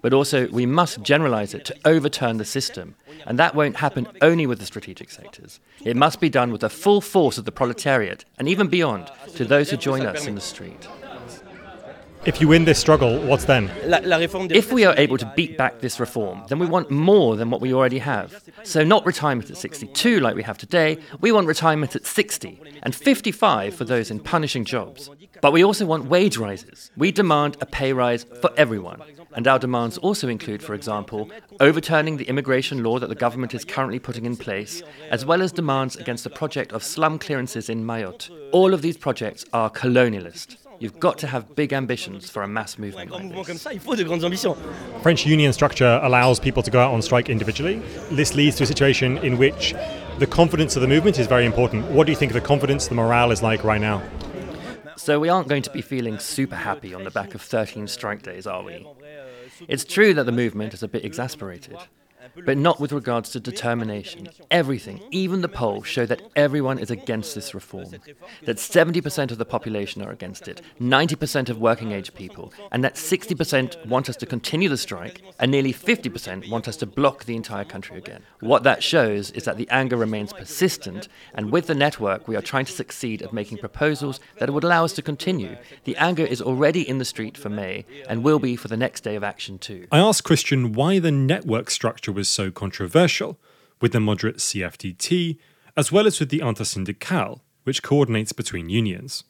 But 0.01 0.13
also, 0.13 0.49
we 0.49 0.65
must 0.65 1.01
generalize 1.01 1.53
it 1.53 1.63
to 1.65 1.77
overturn 1.85 2.37
the 2.37 2.45
system. 2.45 2.95
And 3.25 3.39
that 3.39 3.55
won't 3.55 3.77
happen 3.77 4.07
only 4.21 4.45
with 4.45 4.59
the 4.59 4.65
strategic 4.65 5.09
sectors. 5.11 5.61
It 5.83 5.95
must 5.95 6.19
be 6.19 6.29
done 6.29 6.51
with 6.51 6.61
the 6.61 6.69
full 6.69 6.99
force 6.99 7.37
of 7.37 7.45
the 7.45 7.53
proletariat, 7.53 8.25
and 8.37 8.49
even 8.49 8.67
beyond, 8.67 9.09
to 9.35 9.45
those 9.45 9.69
who 9.69 9.77
join 9.77 10.05
us 10.05 10.27
in 10.27 10.35
the 10.35 10.41
street. 10.41 10.87
If 12.27 12.41
you 12.41 12.49
win 12.49 12.65
this 12.65 12.77
struggle, 12.77 13.21
what's 13.21 13.45
then? 13.45 13.71
If 13.85 14.73
we 14.73 14.83
are 14.83 14.93
able 14.97 15.17
to 15.17 15.33
beat 15.37 15.57
back 15.57 15.79
this 15.79 15.97
reform, 15.97 16.43
then 16.49 16.59
we 16.59 16.65
want 16.65 16.91
more 16.91 17.37
than 17.37 17.49
what 17.49 17.61
we 17.61 17.73
already 17.73 17.99
have. 17.99 18.43
So, 18.63 18.83
not 18.83 19.05
retirement 19.05 19.49
at 19.49 19.55
62 19.55 20.19
like 20.19 20.35
we 20.35 20.43
have 20.43 20.57
today, 20.57 20.97
we 21.21 21.31
want 21.31 21.47
retirement 21.47 21.95
at 21.95 22.05
60 22.05 22.59
and 22.83 22.93
55 22.93 23.73
for 23.73 23.85
those 23.85 24.11
in 24.11 24.19
punishing 24.19 24.65
jobs. 24.65 25.09
But 25.41 25.53
we 25.53 25.63
also 25.63 25.85
want 25.85 26.09
wage 26.09 26.35
rises. 26.35 26.91
We 26.97 27.13
demand 27.13 27.55
a 27.61 27.65
pay 27.65 27.93
rise 27.93 28.25
for 28.41 28.51
everyone. 28.57 29.01
And 29.33 29.47
our 29.47 29.59
demands 29.59 29.97
also 29.97 30.27
include, 30.27 30.61
for 30.61 30.73
example, 30.73 31.29
overturning 31.61 32.17
the 32.17 32.27
immigration 32.27 32.83
law 32.83 32.99
that 32.99 33.07
the 33.07 33.15
government 33.15 33.53
is 33.53 33.63
currently 33.63 33.99
putting 33.99 34.25
in 34.25 34.35
place, 34.35 34.83
as 35.11 35.25
well 35.25 35.41
as 35.41 35.53
demands 35.53 35.95
against 35.95 36.25
the 36.25 36.29
project 36.29 36.73
of 36.73 36.83
slum 36.83 37.19
clearances 37.19 37.69
in 37.69 37.85
Mayotte. 37.85 38.29
All 38.51 38.73
of 38.73 38.81
these 38.81 38.97
projects 38.97 39.45
are 39.53 39.69
colonialist. 39.69 40.57
You've 40.79 40.99
got 40.99 41.17
to 41.19 41.27
have 41.27 41.55
big 41.55 41.73
ambitions 41.73 42.29
for 42.29 42.43
a 42.43 42.47
mass 42.47 42.77
movement 42.77 43.11
like 43.11 43.29
this. 43.47 43.67
French 45.01 45.25
union 45.25 45.53
structure 45.53 45.99
allows 46.03 46.39
people 46.39 46.61
to 46.63 46.71
go 46.71 46.79
out 46.79 46.93
on 46.93 47.01
strike 47.01 47.29
individually. 47.29 47.79
This 48.11 48.35
leads 48.35 48.55
to 48.57 48.63
a 48.63 48.67
situation 48.67 49.17
in 49.19 49.37
which 49.37 49.73
the 50.19 50.27
confidence 50.27 50.75
of 50.75 50.81
the 50.81 50.87
movement 50.87 51.19
is 51.19 51.27
very 51.27 51.45
important. 51.45 51.85
What 51.91 52.05
do 52.05 52.11
you 52.11 52.17
think 52.17 52.33
the 52.33 52.41
confidence, 52.41 52.87
the 52.87 52.95
morale 52.95 53.31
is 53.31 53.41
like 53.41 53.63
right 53.63 53.81
now? 53.81 54.03
So 54.95 55.19
we 55.19 55.29
aren't 55.29 55.47
going 55.47 55.63
to 55.63 55.71
be 55.71 55.81
feeling 55.81 56.19
super 56.19 56.55
happy 56.55 56.93
on 56.93 57.03
the 57.03 57.11
back 57.11 57.35
of 57.35 57.41
13 57.41 57.87
strike 57.87 58.23
days, 58.23 58.47
are 58.47 58.63
we? 58.63 58.85
It's 59.67 59.83
true 59.83 60.13
that 60.13 60.25
the 60.25 60.31
movement 60.31 60.73
is 60.73 60.83
a 60.83 60.87
bit 60.87 61.05
exasperated 61.05 61.77
but 62.45 62.57
not 62.57 62.79
with 62.79 62.91
regards 62.91 63.29
to 63.31 63.39
determination. 63.39 64.27
Everything, 64.51 65.01
even 65.11 65.41
the 65.41 65.49
polls, 65.49 65.87
show 65.87 66.05
that 66.05 66.21
everyone 66.35 66.79
is 66.79 66.91
against 66.91 67.35
this 67.35 67.53
reform, 67.53 67.91
that 68.45 68.57
70% 68.57 69.31
of 69.31 69.37
the 69.37 69.45
population 69.45 70.01
are 70.01 70.11
against 70.11 70.47
it, 70.47 70.61
90% 70.79 71.49
of 71.49 71.59
working 71.59 71.91
age 71.91 72.13
people, 72.13 72.53
and 72.71 72.83
that 72.83 72.95
60% 72.95 73.85
want 73.87 74.09
us 74.09 74.15
to 74.17 74.25
continue 74.25 74.69
the 74.69 74.77
strike, 74.77 75.21
and 75.39 75.51
nearly 75.51 75.73
50% 75.73 76.49
want 76.49 76.67
us 76.67 76.77
to 76.77 76.85
block 76.85 77.25
the 77.25 77.35
entire 77.35 77.65
country 77.65 77.97
again. 77.97 78.23
What 78.39 78.63
that 78.63 78.83
shows 78.83 79.31
is 79.31 79.45
that 79.45 79.57
the 79.57 79.69
anger 79.69 79.97
remains 79.97 80.33
persistent, 80.33 81.07
and 81.33 81.51
with 81.51 81.67
the 81.67 81.75
network, 81.75 82.27
we 82.27 82.35
are 82.35 82.41
trying 82.41 82.65
to 82.65 82.71
succeed 82.71 83.21
at 83.21 83.33
making 83.33 83.57
proposals 83.57 84.19
that 84.39 84.49
would 84.49 84.63
allow 84.63 84.85
us 84.85 84.93
to 84.93 85.01
continue. 85.01 85.57
The 85.83 85.95
anger 85.97 86.25
is 86.25 86.41
already 86.41 86.87
in 86.87 86.97
the 86.97 87.05
street 87.05 87.37
for 87.37 87.49
May, 87.49 87.85
and 88.07 88.23
will 88.23 88.39
be 88.39 88.55
for 88.55 88.67
the 88.67 88.77
next 88.77 89.01
day 89.01 89.15
of 89.15 89.23
action 89.23 89.57
too. 89.57 89.87
I 89.91 89.99
asked 89.99 90.23
Christian 90.23 90.73
why 90.73 90.99
the 90.99 91.11
network 91.11 91.69
structure 91.69 92.11
was 92.11 92.26
so 92.29 92.51
controversial, 92.51 93.39
with 93.81 93.91
the 93.91 93.99
moderate 93.99 94.37
CFDT, 94.37 95.37
as 95.75 95.91
well 95.91 96.07
as 96.07 96.19
with 96.19 96.29
the 96.29 96.39
Intersyndicale, 96.39 97.41
which 97.63 97.83
coordinates 97.83 98.31
between 98.31 98.69
unions. 98.69 99.23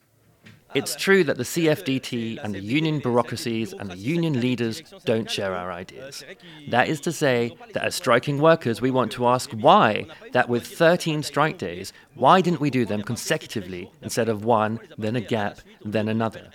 It's 0.74 0.96
true 0.96 1.24
that 1.24 1.38
the 1.38 1.44
CFDT 1.44 2.44
and 2.44 2.54
the 2.54 2.60
union 2.60 3.00
bureaucracies 3.00 3.74
and 3.74 3.90
the 3.90 3.98
union 3.98 4.40
leaders 4.42 4.82
don't 5.06 5.32
share 5.32 5.56
our 5.56 5.72
ideas. 5.72 6.26
That 6.70 6.90
is 6.90 7.00
to 7.02 7.12
say, 7.12 7.58
that 7.74 7.86
as 7.86 7.96
striking 7.96 8.40
workers, 8.40 8.82
we 8.82 8.92
want 8.92 9.12
to 9.14 9.28
ask 9.28 9.50
why, 9.52 10.06
that 10.34 10.50
with 10.50 10.68
13 10.68 11.24
strike 11.24 11.58
days, 11.58 11.94
why 12.16 12.42
didn't 12.42 12.60
we 12.60 12.70
do 12.70 12.86
them 12.86 13.02
consecutively 13.02 13.90
instead 14.02 14.28
of 14.28 14.44
one, 14.44 14.80
then 14.98 15.16
a 15.16 15.22
gap, 15.22 15.60
then 15.86 16.10
another? 16.10 16.50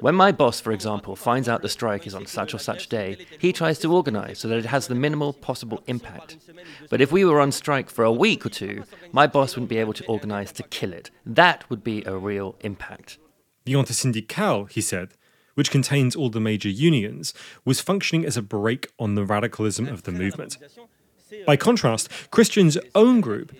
When 0.00 0.14
my 0.14 0.32
boss, 0.32 0.60
for 0.60 0.72
example, 0.72 1.14
finds 1.14 1.48
out 1.48 1.60
the 1.60 1.68
strike 1.68 2.06
is 2.06 2.14
on 2.14 2.24
such 2.24 2.54
or 2.54 2.58
such 2.58 2.88
day, 2.88 3.18
he 3.38 3.52
tries 3.52 3.78
to 3.80 3.92
organize 3.92 4.38
so 4.38 4.48
that 4.48 4.58
it 4.58 4.64
has 4.64 4.86
the 4.86 4.94
minimal 4.94 5.34
possible 5.34 5.82
impact. 5.86 6.38
But 6.88 7.02
if 7.02 7.12
we 7.12 7.24
were 7.24 7.40
on 7.40 7.52
strike 7.52 7.90
for 7.90 8.04
a 8.04 8.12
week 8.12 8.46
or 8.46 8.48
two, 8.48 8.84
my 9.12 9.26
boss 9.26 9.54
wouldn't 9.54 9.68
be 9.68 9.78
able 9.78 9.92
to 9.94 10.06
organize 10.06 10.52
to 10.52 10.62
kill 10.62 10.94
it. 10.94 11.10
That 11.26 11.68
would 11.68 11.84
be 11.84 12.02
a 12.04 12.16
real 12.16 12.56
impact. 12.60 13.18
The 13.64 13.74
Intersyndicale, 13.74 14.70
he 14.70 14.80
said, 14.80 15.10
which 15.54 15.70
contains 15.70 16.16
all 16.16 16.30
the 16.30 16.40
major 16.40 16.70
unions, 16.70 17.34
was 17.66 17.80
functioning 17.80 18.24
as 18.24 18.38
a 18.38 18.42
brake 18.42 18.88
on 18.98 19.16
the 19.16 19.24
radicalism 19.24 19.86
of 19.86 20.04
the 20.04 20.12
movement. 20.12 20.56
By 21.46 21.56
contrast, 21.56 22.08
Christian's 22.30 22.78
own 22.94 23.20
group, 23.20 23.54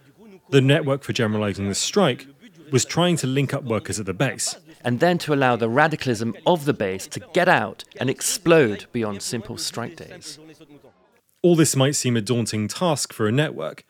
the 0.48 0.62
Network 0.62 1.02
for 1.02 1.12
Generalizing 1.12 1.68
the 1.68 1.74
Strike, 1.74 2.26
was 2.72 2.84
trying 2.84 3.16
to 3.16 3.26
link 3.26 3.52
up 3.52 3.64
workers 3.64 4.00
at 4.00 4.06
the 4.06 4.14
base 4.14 4.56
and 4.84 5.00
then 5.00 5.18
to 5.18 5.34
allow 5.34 5.56
the 5.56 5.68
radicalism 5.68 6.34
of 6.46 6.64
the 6.64 6.72
base 6.72 7.06
to 7.08 7.20
get 7.32 7.48
out 7.48 7.84
and 7.98 8.08
explode 8.08 8.86
beyond 8.92 9.22
simple 9.22 9.56
strike 9.56 9.96
days. 9.96 10.38
All 11.42 11.56
this 11.56 11.76
might 11.76 11.96
seem 11.96 12.16
a 12.16 12.20
daunting 12.20 12.68
task 12.68 13.12
for 13.12 13.26
a 13.26 13.32
network, 13.32 13.84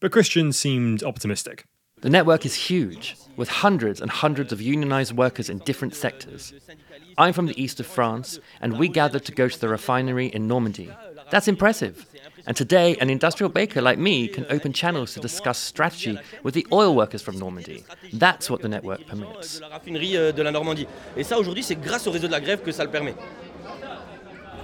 but 0.00 0.12
Christian 0.12 0.52
seemed 0.52 1.02
optimistic. 1.02 1.64
The 2.00 2.10
network 2.10 2.44
is 2.44 2.54
huge, 2.54 3.16
with 3.36 3.48
hundreds 3.48 4.00
and 4.00 4.10
hundreds 4.10 4.52
of 4.52 4.60
unionized 4.60 5.12
workers 5.12 5.48
in 5.48 5.58
different 5.58 5.94
sectors. 5.94 6.52
I'm 7.16 7.32
from 7.32 7.46
the 7.46 7.62
east 7.62 7.78
of 7.78 7.86
France, 7.86 8.40
and 8.60 8.78
we 8.78 8.88
gathered 8.88 9.24
to 9.26 9.32
go 9.32 9.48
to 9.48 9.60
the 9.60 9.68
refinery 9.68 10.26
in 10.26 10.48
Normandy. 10.48 10.90
That's 11.30 11.48
impressive. 11.48 12.06
And 12.46 12.56
today, 12.56 12.96
an 13.00 13.08
industrial 13.08 13.50
baker 13.50 13.80
like 13.80 13.98
me 13.98 14.26
can 14.28 14.44
open 14.50 14.72
channels 14.72 15.14
to 15.14 15.20
discuss 15.20 15.58
strategy 15.58 16.18
with 16.42 16.54
the 16.54 16.66
oil 16.72 16.94
workers 16.94 17.22
from 17.22 17.38
Normandy. 17.38 17.84
That's 18.12 18.50
what 18.50 18.62
the 18.62 18.68
network 18.68 19.06
permits. 19.06 19.60
Euh, 19.62 20.32
Et 21.16 21.24
ça, 21.24 21.38
aujourd'hui, 21.38 21.62
c'est 21.62 21.76
grâce 21.76 22.06
au 22.06 22.10
réseau 22.10 22.26
de 22.26 22.32
la 22.32 22.40
grève 22.40 22.62
que 22.62 22.72
ça 22.72 22.84
le 22.84 22.90
permet. 22.90 23.14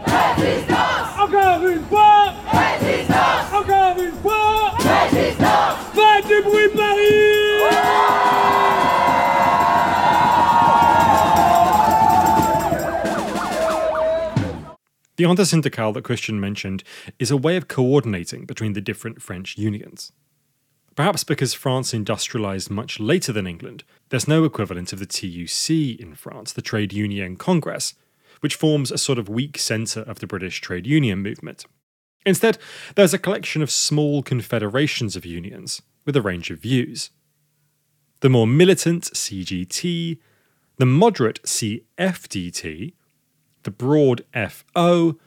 Résistance! 0.06 1.18
Encore 1.20 1.66
une 1.66 1.84
fois! 1.84 2.32
Résistance! 2.50 3.52
Encore 3.52 3.96
une 3.98 4.12
fois! 4.22 4.72
Résistance! 4.78 5.76
Faites 5.94 6.26
du 6.26 6.42
bruit 6.42 6.68
Paris 6.74 8.07
The 15.18 15.24
Intersyndicale 15.24 15.92
that 15.94 16.04
Christian 16.04 16.38
mentioned 16.38 16.84
is 17.18 17.32
a 17.32 17.36
way 17.36 17.56
of 17.56 17.66
coordinating 17.66 18.46
between 18.46 18.74
the 18.74 18.80
different 18.80 19.20
French 19.20 19.58
unions. 19.58 20.12
Perhaps 20.94 21.24
because 21.24 21.52
France 21.54 21.92
industrialised 21.92 22.70
much 22.70 23.00
later 23.00 23.32
than 23.32 23.44
England, 23.44 23.82
there's 24.10 24.28
no 24.28 24.44
equivalent 24.44 24.92
of 24.92 25.00
the 25.00 25.06
TUC 25.06 25.98
in 25.98 26.14
France, 26.14 26.52
the 26.52 26.62
Trade 26.62 26.92
Union 26.92 27.34
Congress, 27.34 27.94
which 28.42 28.54
forms 28.54 28.92
a 28.92 28.98
sort 28.98 29.18
of 29.18 29.28
weak 29.28 29.58
centre 29.58 30.02
of 30.02 30.20
the 30.20 30.28
British 30.28 30.60
trade 30.60 30.86
union 30.86 31.18
movement. 31.18 31.64
Instead, 32.24 32.56
there's 32.94 33.14
a 33.14 33.18
collection 33.18 33.60
of 33.60 33.72
small 33.72 34.22
confederations 34.22 35.16
of 35.16 35.26
unions 35.26 35.82
with 36.04 36.14
a 36.14 36.22
range 36.22 36.48
of 36.52 36.60
views. 36.60 37.10
The 38.20 38.30
more 38.30 38.46
militant 38.46 39.10
CGT, 39.14 40.18
the 40.76 40.86
moderate 40.86 41.42
CFDT, 41.42 42.92
the 43.62 43.70
broad 43.70 44.24
FO, 44.32 45.18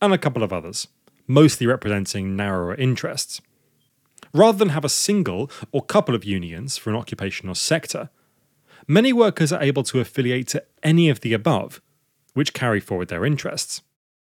and 0.00 0.12
a 0.12 0.18
couple 0.18 0.42
of 0.42 0.52
others, 0.52 0.88
mostly 1.26 1.66
representing 1.66 2.36
narrower 2.36 2.74
interests. 2.74 3.40
Rather 4.32 4.58
than 4.58 4.70
have 4.70 4.84
a 4.84 4.88
single 4.88 5.50
or 5.72 5.82
couple 5.82 6.14
of 6.14 6.24
unions 6.24 6.76
for 6.76 6.90
an 6.90 6.96
occupational 6.96 7.54
sector, 7.54 8.10
many 8.86 9.12
workers 9.12 9.52
are 9.52 9.62
able 9.62 9.82
to 9.82 10.00
affiliate 10.00 10.48
to 10.48 10.62
any 10.82 11.08
of 11.08 11.20
the 11.20 11.32
above, 11.32 11.80
which 12.34 12.52
carry 12.52 12.80
forward 12.80 13.08
their 13.08 13.24
interests. 13.24 13.82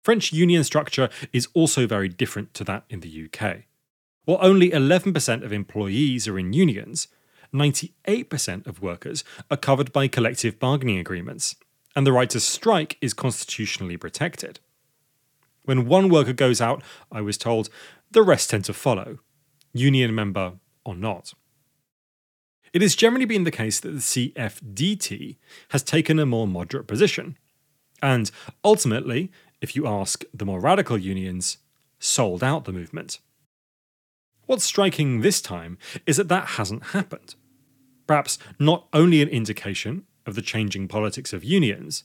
French 0.03 0.33
union 0.33 0.65
structure 0.65 1.09
is 1.33 1.49
also 1.55 1.87
very 1.87 2.09
different 2.09 2.53
to 2.55 2.65
that 2.65 2.85
in 2.89 3.01
the 3.01 3.29
UK. 3.29 3.65
While 4.25 4.39
only 4.41 4.71
11% 4.71 5.45
of 5.45 5.53
employees 5.53 6.27
are 6.27 6.39
in 6.39 6.53
unions, 6.53 7.09
98% 7.55 8.67
of 8.67 8.83
workers 8.83 9.25
are 9.51 9.57
covered 9.57 9.93
by 9.93 10.09
collective 10.09 10.59
bargaining 10.59 10.99
agreements, 10.99 11.55
and 11.95 12.07
the 12.07 12.13
right 12.13 12.31
to 12.31 12.41
strike 12.41 12.99
is 13.01 13.15
constitutionally 13.15 13.97
protected. 13.97 14.61
When 15.65 15.87
one 15.87 16.09
worker 16.09 16.33
goes 16.33 16.61
out, 16.61 16.83
I 17.11 17.21
was 17.21 17.39
told, 17.39 17.69
the 18.11 18.23
rest 18.23 18.51
tend 18.51 18.65
to 18.67 18.73
follow, 18.73 19.19
union 19.73 20.15
member 20.15 20.55
or 20.85 20.95
not. 20.95 21.35
It 22.73 22.83
has 22.83 22.97
generally 22.97 23.27
been 23.27 23.45
the 23.45 23.51
case 23.51 23.81
that 23.81 23.91
the 23.91 23.99
CFDT 23.99 25.37
has 25.69 25.83
taken 25.83 26.19
a 26.19 26.27
more 26.27 26.47
moderate 26.47 26.87
position, 26.87 27.37
and 28.03 28.31
ultimately, 28.65 29.31
if 29.61 29.77
you 29.77 29.87
ask 29.87 30.25
the 30.35 30.47
more 30.47 30.59
radical 30.59 30.99
unions, 30.99 31.59
sold 31.99 32.43
out 32.43 32.65
the 32.65 32.73
movement. 32.73 33.21
What's 34.47 34.65
striking 34.65 35.21
this 35.21 35.41
time 35.41 35.79
is 36.07 36.17
that 36.17 36.29
that 36.29 36.49
hasn't 36.49 36.87
happened. 36.87 37.37
Perhaps 38.07 38.39
not 38.59 38.89
only 38.93 39.23
an 39.23 39.29
indication 39.29 40.05
of 40.27 40.35
the 40.35 40.43
changing 40.43 40.89
politics 40.89 41.33
of 41.33 41.45
unions, 41.45 42.05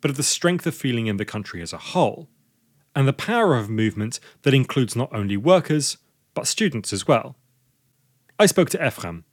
but 0.00 0.10
of 0.10 0.16
the 0.16 0.22
strength 0.22 0.66
of 0.66 0.74
feeling 0.74 1.06
in 1.06 1.16
the 1.16 1.24
country 1.24 1.62
as 1.62 1.72
a 1.72 1.78
whole, 1.78 2.28
and 2.94 3.06
the 3.06 3.12
power 3.12 3.56
of 3.56 3.68
movement 3.68 4.20
that 4.42 4.54
includes 4.54 4.96
not 4.96 5.12
only 5.12 5.36
workers, 5.36 5.98
but 6.34 6.46
students 6.46 6.92
as 6.92 7.06
well. 7.06 7.36
I 8.38 8.46
spoke 8.46 8.70
to 8.70 8.86
Ephraim, 8.86 9.24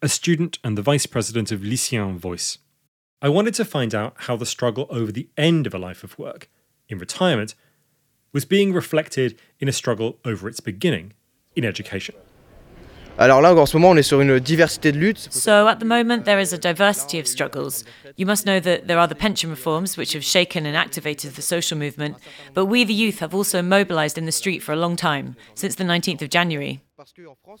a 0.00 0.08
student 0.08 0.58
and 0.62 0.78
the 0.78 0.82
vice 0.82 1.06
president 1.06 1.50
of 1.50 1.60
Lycéen 1.60 2.16
Voice. 2.16 2.58
I 3.20 3.28
wanted 3.28 3.54
to 3.54 3.64
find 3.64 3.94
out 3.94 4.14
how 4.18 4.36
the 4.36 4.46
struggle 4.46 4.86
over 4.90 5.12
the 5.12 5.28
end 5.36 5.66
of 5.66 5.74
a 5.74 5.78
life 5.78 6.04
of 6.04 6.18
work, 6.18 6.48
in 6.88 6.98
retirement, 6.98 7.54
was 8.32 8.44
being 8.44 8.72
reflected 8.72 9.38
in 9.60 9.68
a 9.68 9.72
struggle 9.72 10.18
over 10.24 10.48
its 10.48 10.60
beginning 10.60 11.12
in 11.54 11.64
education. 11.64 12.14
Alors 13.18 13.40
là, 13.40 13.54
en 13.54 13.66
ce 13.66 13.76
moment, 13.76 13.90
on 13.90 13.96
est 13.96 14.02
sur 14.02 14.20
une 14.20 14.40
diversité 14.40 14.90
de 14.90 14.98
luttes. 14.98 15.28
So 15.30 15.68
at 15.68 15.76
the 15.76 15.84
moment, 15.84 16.24
there 16.24 16.40
is 16.40 16.52
a 16.52 16.58
diversity 16.58 17.20
of 17.20 17.26
struggles. 17.26 17.84
You 18.16 18.26
must 18.26 18.44
know 18.44 18.58
that 18.60 18.86
there 18.86 18.98
are 18.98 19.06
the 19.06 19.14
pension 19.14 19.50
reforms, 19.50 19.96
which 19.96 20.14
have 20.14 20.24
shaken 20.24 20.66
and 20.66 20.76
activated 20.76 21.34
the 21.34 21.42
social 21.42 21.78
movement, 21.78 22.16
but 22.54 22.66
we, 22.66 22.84
the 22.84 22.94
youth, 22.94 23.20
have 23.20 23.34
also 23.34 23.62
mobilised 23.62 24.18
in 24.18 24.26
the 24.26 24.32
street 24.32 24.62
for 24.62 24.72
a 24.72 24.76
long 24.76 24.96
time, 24.96 25.36
since 25.54 25.76
the 25.76 25.84
19th 25.84 26.22
of 26.22 26.30
January. 26.30 26.80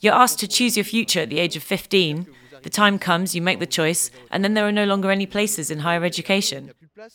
You're 0.00 0.14
asked 0.14 0.38
to 0.40 0.48
choose 0.48 0.76
your 0.76 0.84
future 0.84 1.20
at 1.20 1.30
the 1.30 1.38
age 1.38 1.56
of 1.56 1.62
15. 1.62 2.26
The 2.62 2.70
time 2.70 2.98
comes, 2.98 3.34
you 3.34 3.42
make 3.42 3.58
the 3.58 3.66
choice, 3.66 4.10
and 4.30 4.44
then 4.44 4.54
there 4.54 4.66
are 4.66 4.72
no 4.72 4.84
longer 4.84 5.10
any 5.10 5.26
places 5.26 5.70
in 5.70 5.80
higher 5.80 6.04
education. 6.04 6.70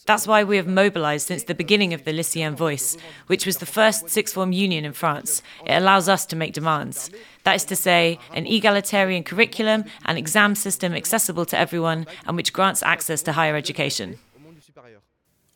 That's 0.05 0.27
why 0.27 0.43
we 0.43 0.57
have 0.57 0.67
mobilised 0.67 1.27
since 1.27 1.43
the 1.43 1.55
beginning 1.55 1.93
of 1.93 2.03
the 2.03 2.11
Lycéen 2.11 2.55
Voice, 2.55 2.97
which 3.27 3.45
was 3.45 3.57
the 3.57 3.65
first 3.65 4.09
sixth 4.09 4.33
form 4.33 4.51
union 4.51 4.85
in 4.85 4.93
France. 4.93 5.41
It 5.65 5.73
allows 5.73 6.09
us 6.09 6.25
to 6.27 6.35
make 6.35 6.53
demands. 6.53 7.09
That 7.43 7.55
is 7.55 7.65
to 7.65 7.75
say, 7.75 8.19
an 8.33 8.45
egalitarian 8.47 9.23
curriculum 9.23 9.85
an 10.05 10.17
exam 10.17 10.55
system 10.55 10.93
accessible 10.93 11.45
to 11.45 11.57
everyone 11.57 12.07
and 12.25 12.35
which 12.35 12.53
grants 12.53 12.83
access 12.83 13.21
to 13.23 13.33
higher 13.33 13.55
education. 13.55 14.17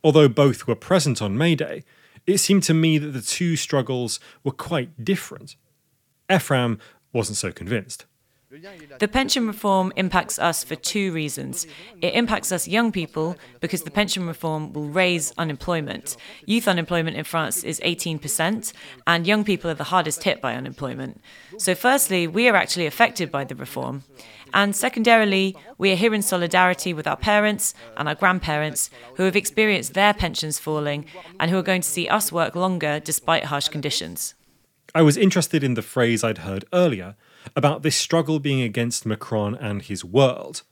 Although 0.03 0.29
both 0.29 0.67
were 0.67 0.75
present 0.75 1.21
on 1.21 1.37
May 1.37 1.55
Day, 1.55 1.83
it 2.25 2.37
seemed 2.39 2.63
to 2.63 2.73
me 2.73 2.97
that 2.97 3.11
the 3.11 3.21
two 3.21 3.55
struggles 3.55 4.19
were 4.43 4.51
quite 4.51 5.03
different. 5.03 5.55
Ephraim 6.31 6.79
wasn't 7.13 7.37
so 7.37 7.51
convinced. 7.51 8.05
The 8.99 9.07
pension 9.07 9.47
reform 9.47 9.93
impacts 9.95 10.37
us 10.37 10.61
for 10.61 10.75
two 10.75 11.13
reasons. 11.13 11.65
It 12.01 12.15
impacts 12.15 12.51
us 12.51 12.67
young 12.67 12.91
people 12.91 13.37
because 13.61 13.83
the 13.83 13.91
pension 13.91 14.27
reform 14.27 14.73
will 14.73 14.89
raise 14.89 15.31
unemployment. 15.37 16.17
Youth 16.45 16.67
unemployment 16.67 17.15
in 17.15 17.23
France 17.23 17.63
is 17.63 17.79
18%, 17.79 18.73
and 19.07 19.25
young 19.25 19.45
people 19.45 19.71
are 19.71 19.75
the 19.75 19.85
hardest 19.85 20.23
hit 20.23 20.41
by 20.41 20.55
unemployment. 20.55 21.21
So, 21.59 21.75
firstly, 21.75 22.27
we 22.27 22.49
are 22.49 22.55
actually 22.57 22.87
affected 22.87 23.31
by 23.31 23.45
the 23.45 23.55
reform. 23.55 24.03
And 24.53 24.75
secondarily, 24.75 25.55
we 25.77 25.93
are 25.93 25.95
here 25.95 26.13
in 26.13 26.21
solidarity 26.21 26.93
with 26.93 27.07
our 27.07 27.15
parents 27.15 27.73
and 27.95 28.09
our 28.09 28.15
grandparents 28.15 28.89
who 29.15 29.23
have 29.23 29.37
experienced 29.37 29.93
their 29.93 30.13
pensions 30.13 30.59
falling 30.59 31.05
and 31.39 31.49
who 31.49 31.57
are 31.57 31.63
going 31.63 31.83
to 31.83 31.89
see 31.89 32.09
us 32.09 32.33
work 32.33 32.53
longer 32.53 32.99
despite 32.99 33.45
harsh 33.45 33.69
conditions. 33.69 34.33
I 34.93 35.03
was 35.03 35.15
interested 35.15 35.63
in 35.63 35.75
the 35.75 35.81
phrase 35.81 36.21
I'd 36.21 36.39
heard 36.39 36.65
earlier 36.73 37.15
about 37.55 37.83
this 37.83 37.95
struggle 37.95 38.39
being 38.39 38.61
against 38.61 39.05
Macron 39.05 39.55
and 39.55 39.81
his 39.81 40.03
world. 40.05 40.63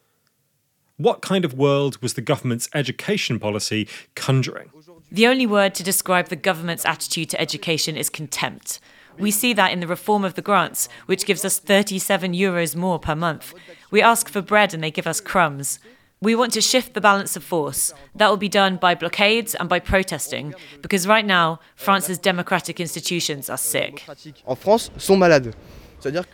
What 0.98 1.22
kind 1.22 1.46
of 1.46 1.54
world 1.54 2.02
was 2.02 2.16
the 2.16 2.22
government's 2.22 2.68
education 2.74 3.40
policy 3.40 3.88
conjuring? 4.16 4.70
The 5.12 5.28
only 5.28 5.48
word 5.48 5.74
to 5.76 5.84
describe 5.84 6.28
the 6.28 6.36
government's 6.36 6.86
attitude 6.86 7.30
to 7.30 7.40
education 7.40 7.96
is 7.96 8.10
contempt. 8.10 8.80
We 9.18 9.32
see 9.32 9.54
that 9.54 9.72
in 9.72 9.80
the 9.80 9.88
reform 9.88 10.24
of 10.24 10.36
the 10.36 10.42
grants, 10.42 10.88
which 11.06 11.26
gives 11.26 11.44
us 11.44 11.58
37 11.58 12.34
euros 12.34 12.76
more 12.76 13.00
per 13.00 13.16
month. 13.16 13.54
We 13.92 14.02
ask 14.02 14.30
for 14.30 14.42
bread 14.42 14.74
and 14.74 14.84
they 14.84 14.92
give 14.92 15.08
us 15.08 15.22
crumbs. 15.22 15.80
We 16.22 16.36
want 16.36 16.52
to 16.54 16.62
shift 16.62 16.94
the 16.94 17.02
balance 17.02 17.38
of 17.38 17.44
force. 17.46 17.94
That 18.14 18.30
will 18.30 18.38
be 18.38 18.50
done 18.50 18.76
by 18.76 18.94
blockades 18.94 19.56
and 19.56 19.70
by 19.70 19.80
protesting, 19.80 20.54
because 20.82 21.08
right 21.08 21.26
now, 21.26 21.60
France's 21.76 22.18
democratic 22.18 22.82
institutions 22.82 23.50
are 23.50 23.58
sick. 23.58 24.04
En 24.46 24.56
France, 24.56 24.92
sont 24.98 25.18
malades. 25.18 25.54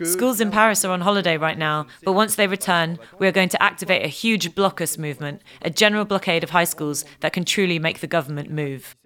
Schools 0.04 0.40
in 0.40 0.50
Paris 0.50 0.84
are 0.84 0.92
on 0.92 1.00
holiday 1.00 1.36
right 1.36 1.58
now, 1.58 1.86
but 2.04 2.12
once 2.12 2.36
they 2.36 2.46
return, 2.46 2.98
we 3.18 3.26
are 3.26 3.32
going 3.32 3.48
to 3.50 3.62
activate 3.62 4.04
a 4.04 4.08
huge 4.08 4.54
blockus 4.54 4.98
movement, 4.98 5.42
a 5.62 5.70
general 5.70 6.04
blockade 6.04 6.44
of 6.44 6.50
high 6.50 6.64
schools 6.64 7.04
that 7.20 7.32
can 7.32 7.44
truly 7.44 7.78
make 7.78 8.00
the 8.00 8.06
government 8.06 8.50
move. 8.50 8.96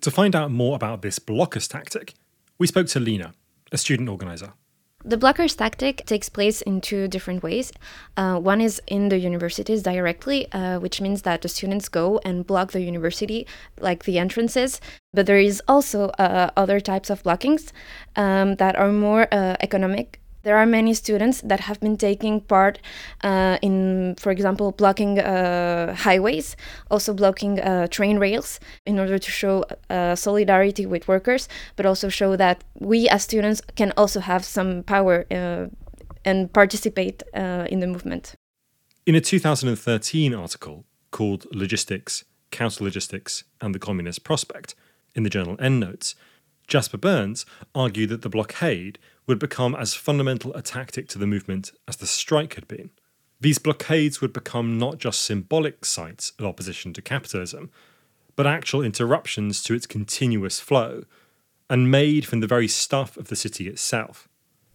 To 0.00 0.10
find 0.10 0.36
out 0.36 0.50
more 0.50 0.76
about 0.76 1.02
this 1.02 1.18
blockus 1.18 1.68
tactic, 1.68 2.14
we 2.58 2.66
spoke 2.66 2.86
to 2.88 3.00
Lena, 3.00 3.34
a 3.72 3.78
student 3.78 4.08
organizer. 4.08 4.52
The 5.08 5.16
blockus 5.16 5.56
tactic 5.56 6.04
takes 6.04 6.28
place 6.28 6.60
in 6.60 6.82
two 6.82 7.08
different 7.08 7.42
ways. 7.42 7.72
Uh, 8.18 8.38
one 8.38 8.60
is 8.60 8.78
in 8.86 9.08
the 9.08 9.18
universities 9.18 9.82
directly, 9.82 10.52
uh, 10.52 10.80
which 10.80 11.00
means 11.00 11.22
that 11.22 11.40
the 11.40 11.48
students 11.48 11.88
go 11.88 12.20
and 12.26 12.46
block 12.46 12.72
the 12.72 12.82
university, 12.82 13.46
like 13.80 14.04
the 14.04 14.18
entrances. 14.18 14.82
But 15.14 15.24
there 15.24 15.38
is 15.38 15.62
also 15.66 16.10
uh, 16.18 16.50
other 16.58 16.78
types 16.78 17.08
of 17.08 17.22
blockings 17.22 17.72
um, 18.16 18.56
that 18.56 18.76
are 18.76 18.92
more 18.92 19.28
uh, 19.32 19.56
economic 19.60 20.17
there 20.42 20.56
are 20.56 20.66
many 20.66 20.94
students 20.94 21.40
that 21.42 21.60
have 21.60 21.80
been 21.80 21.96
taking 21.96 22.40
part 22.40 22.78
uh, 23.22 23.58
in, 23.62 24.14
for 24.18 24.30
example, 24.30 24.72
blocking 24.72 25.18
uh, 25.18 25.94
highways, 25.94 26.56
also 26.90 27.12
blocking 27.12 27.60
uh, 27.60 27.86
train 27.88 28.18
rails 28.18 28.60
in 28.86 28.98
order 28.98 29.18
to 29.18 29.30
show 29.30 29.64
uh, 29.90 30.14
solidarity 30.14 30.86
with 30.86 31.08
workers, 31.08 31.48
but 31.76 31.86
also 31.86 32.08
show 32.08 32.36
that 32.36 32.64
we 32.78 33.08
as 33.08 33.22
students 33.22 33.60
can 33.76 33.92
also 33.96 34.20
have 34.20 34.44
some 34.44 34.82
power 34.84 35.26
uh, 35.30 35.66
and 36.24 36.52
participate 36.52 37.22
uh, 37.34 37.66
in 37.70 37.80
the 37.80 37.86
movement. 37.86 38.34
In 39.06 39.14
a 39.14 39.20
2013 39.20 40.34
article 40.34 40.84
called 41.10 41.46
Logistics, 41.52 42.24
Counter 42.50 42.84
Logistics, 42.84 43.44
and 43.60 43.74
the 43.74 43.78
Communist 43.78 44.24
Prospect 44.24 44.74
in 45.14 45.22
the 45.22 45.30
journal 45.30 45.56
Endnotes, 45.58 46.14
Jasper 46.66 46.98
Bernes 46.98 47.46
argued 47.74 48.10
that 48.10 48.20
the 48.20 48.28
blockade 48.28 48.98
would 49.28 49.38
become 49.38 49.76
as 49.76 49.94
fundamental 49.94 50.52
a 50.54 50.62
tactic 50.62 51.06
to 51.08 51.18
the 51.18 51.26
movement 51.26 51.70
as 51.86 51.96
the 51.96 52.06
strike 52.06 52.54
had 52.54 52.66
been. 52.66 52.90
These 53.40 53.58
blockades 53.58 54.20
would 54.20 54.32
become 54.32 54.78
not 54.78 54.98
just 54.98 55.20
symbolic 55.20 55.84
sites 55.84 56.32
of 56.40 56.46
opposition 56.46 56.92
to 56.94 57.02
capitalism, 57.02 57.70
but 58.34 58.46
actual 58.46 58.82
interruptions 58.82 59.62
to 59.64 59.74
its 59.74 59.86
continuous 59.86 60.58
flow, 60.58 61.04
and 61.70 61.90
made 61.90 62.26
from 62.26 62.40
the 62.40 62.46
very 62.46 62.66
stuff 62.66 63.16
of 63.16 63.28
the 63.28 63.36
city 63.36 63.68
itself. 63.68 64.27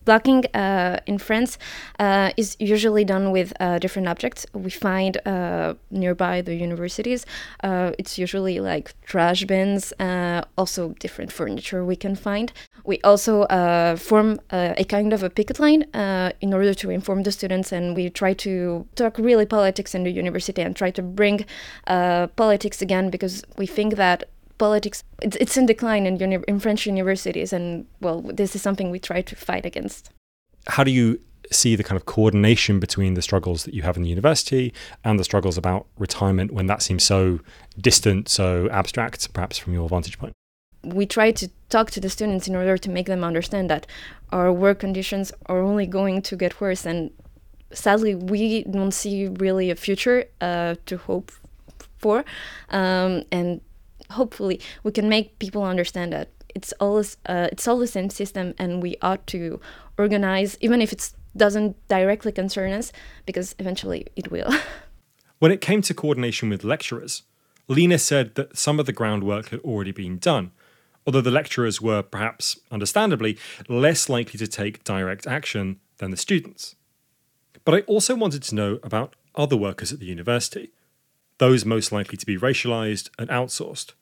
Blocking 0.05 0.45
uh, 0.53 0.99
in 1.05 1.17
France 1.17 1.57
uh, 1.99 2.31
is 2.35 2.57
usually 2.59 3.05
done 3.05 3.31
with 3.31 3.53
uh, 3.59 3.79
different 3.79 4.07
objects 4.07 4.45
we 4.53 4.69
find 4.69 5.17
uh, 5.25 5.75
nearby 5.91 6.41
the 6.41 6.55
universities. 6.55 7.25
Uh, 7.63 7.91
it's 7.97 8.17
usually 8.17 8.59
like 8.59 8.99
trash 9.01 9.45
bins, 9.45 9.93
uh, 9.99 10.41
also 10.57 10.89
different 10.99 11.31
furniture 11.31 11.85
we 11.85 11.95
can 11.95 12.15
find. 12.15 12.51
We 12.85 12.99
also 13.01 13.45
form 13.95 14.41
a 14.51 14.83
kind 14.89 15.13
of 15.13 15.23
a 15.23 15.29
picket 15.29 15.57
line 15.57 15.83
in 16.41 16.53
order 16.53 16.73
to 16.73 16.89
inform 16.89 17.23
the 17.23 17.31
students, 17.31 17.71
and 17.71 17.95
we 17.95 18.09
try 18.09 18.33
to 18.33 18.85
talk 18.95 19.17
really 19.17 19.45
politics 19.45 19.95
in 19.95 20.03
the 20.03 20.11
university 20.11 20.61
and 20.61 20.75
try 20.75 20.91
to 20.91 21.01
bring 21.01 21.45
politics 21.85 22.81
again 22.81 23.09
because 23.09 23.43
we 23.57 23.67
think 23.67 23.95
that 23.95 24.25
politics 24.57 25.03
it's, 25.21 25.35
it's 25.37 25.57
in 25.57 25.65
decline 25.65 26.05
in, 26.05 26.17
uni- 26.17 26.43
in 26.47 26.59
French 26.59 26.85
universities, 26.85 27.53
and 27.53 27.85
well, 28.01 28.21
this 28.21 28.55
is 28.55 28.61
something 28.61 28.91
we 28.91 28.99
try 28.99 29.21
to 29.21 29.35
fight 29.35 29.65
against. 29.65 30.09
How 30.67 30.83
do 30.83 30.91
you 30.91 31.19
see 31.51 31.75
the 31.75 31.83
kind 31.83 31.97
of 31.97 32.05
coordination 32.05 32.79
between 32.79 33.13
the 33.15 33.21
struggles 33.21 33.63
that 33.65 33.73
you 33.73 33.81
have 33.81 33.97
in 33.97 34.03
the 34.03 34.09
university 34.09 34.73
and 35.03 35.19
the 35.19 35.23
struggles 35.23 35.57
about 35.57 35.85
retirement 35.97 36.51
when 36.51 36.67
that 36.67 36.81
seems 36.81 37.03
so 37.03 37.39
distant, 37.77 38.29
so 38.29 38.69
abstract, 38.71 39.31
perhaps 39.33 39.57
from 39.57 39.73
your 39.73 39.89
vantage 39.89 40.17
point? 40.17 40.33
We 40.83 41.05
try 41.05 41.31
to 41.31 41.49
talk 41.69 41.91
to 41.91 41.99
the 41.99 42.09
students 42.09 42.47
in 42.47 42.55
order 42.55 42.77
to 42.77 42.89
make 42.89 43.07
them 43.07 43.23
understand 43.23 43.69
that 43.69 43.87
our 44.31 44.51
work 44.51 44.79
conditions 44.79 45.31
are 45.45 45.59
only 45.59 45.85
going 45.85 46.21
to 46.23 46.35
get 46.35 46.59
worse, 46.59 46.85
and 46.85 47.11
sadly, 47.71 48.15
we 48.15 48.63
don't 48.63 48.91
see 48.91 49.27
really 49.27 49.69
a 49.69 49.75
future 49.75 50.25
uh, 50.41 50.75
to 50.85 50.97
hope 50.97 51.31
for. 51.97 52.25
Um, 52.69 53.23
and 53.31 53.61
hopefully 54.11 54.59
we 54.83 54.91
can 54.91 55.09
make 55.09 55.39
people 55.39 55.63
understand 55.63 56.13
that 56.13 56.29
it's 56.55 56.73
always 56.79 57.17
uh, 57.25 57.47
it's 57.51 57.67
all 57.67 57.79
the 57.79 57.87
same 57.87 58.09
system 58.09 58.53
and 58.57 58.81
we 58.81 58.95
ought 59.01 59.25
to 59.27 59.59
organize 59.97 60.57
even 60.61 60.81
if 60.81 60.91
it 60.93 61.11
doesn't 61.35 61.75
directly 61.87 62.31
concern 62.31 62.71
us 62.71 62.91
because 63.25 63.55
eventually 63.59 64.07
it 64.15 64.31
will. 64.31 64.51
When 65.39 65.51
it 65.51 65.59
came 65.59 65.81
to 65.81 65.93
coordination 65.93 66.49
with 66.49 66.63
lecturers 66.63 67.23
lena 67.67 67.97
said 67.97 68.35
that 68.35 68.57
some 68.57 68.79
of 68.79 68.85
the 68.85 68.93
groundwork 68.93 69.49
had 69.49 69.59
already 69.61 69.91
been 69.91 70.17
done 70.17 70.51
although 71.05 71.21
the 71.21 71.31
lecturers 71.31 71.81
were 71.81 72.01
perhaps 72.01 72.59
understandably 72.71 73.37
less 73.67 74.07
likely 74.07 74.37
to 74.37 74.47
take 74.47 74.83
direct 74.85 75.27
action 75.27 75.79
than 75.97 76.11
the 76.11 76.17
students. 76.17 76.75
But 77.65 77.75
i 77.75 77.79
also 77.81 78.15
wanted 78.15 78.43
to 78.43 78.55
know 78.55 78.79
about 78.83 79.15
other 79.35 79.57
workers 79.57 79.91
at 79.91 79.99
the 79.99 80.05
university 80.05 80.71
those 81.37 81.65
most 81.65 81.91
likely 81.91 82.17
to 82.17 82.25
be 82.25 82.37
racialized 82.37 83.09
and 83.17 83.29
outsourced 83.29 83.93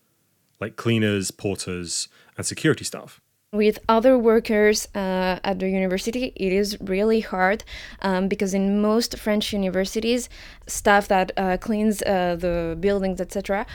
like 0.62 0.76
cleaners, 0.76 1.32
porters, 1.32 2.08
and 2.38 2.46
security 2.46 2.86
staff. 2.86 3.20
With 3.52 3.80
other 3.90 4.18
workers 4.18 4.88
uh, 4.96 5.40
at 5.44 5.60
the 5.60 5.68
university, 5.68 6.32
it 6.38 6.54
is 6.54 6.78
really 6.80 7.20
hard 7.20 7.66
um, 8.02 8.30
because 8.30 8.54
in 8.54 8.82
most 8.82 9.18
French 9.18 9.52
universities, 9.52 10.30
staff 10.68 11.10
that 11.10 11.34
uh, 11.36 11.58
cleans 11.58 12.02
uh, 12.04 12.38
the 12.40 12.78
buildings, 12.80 13.20
etc., 13.20 13.66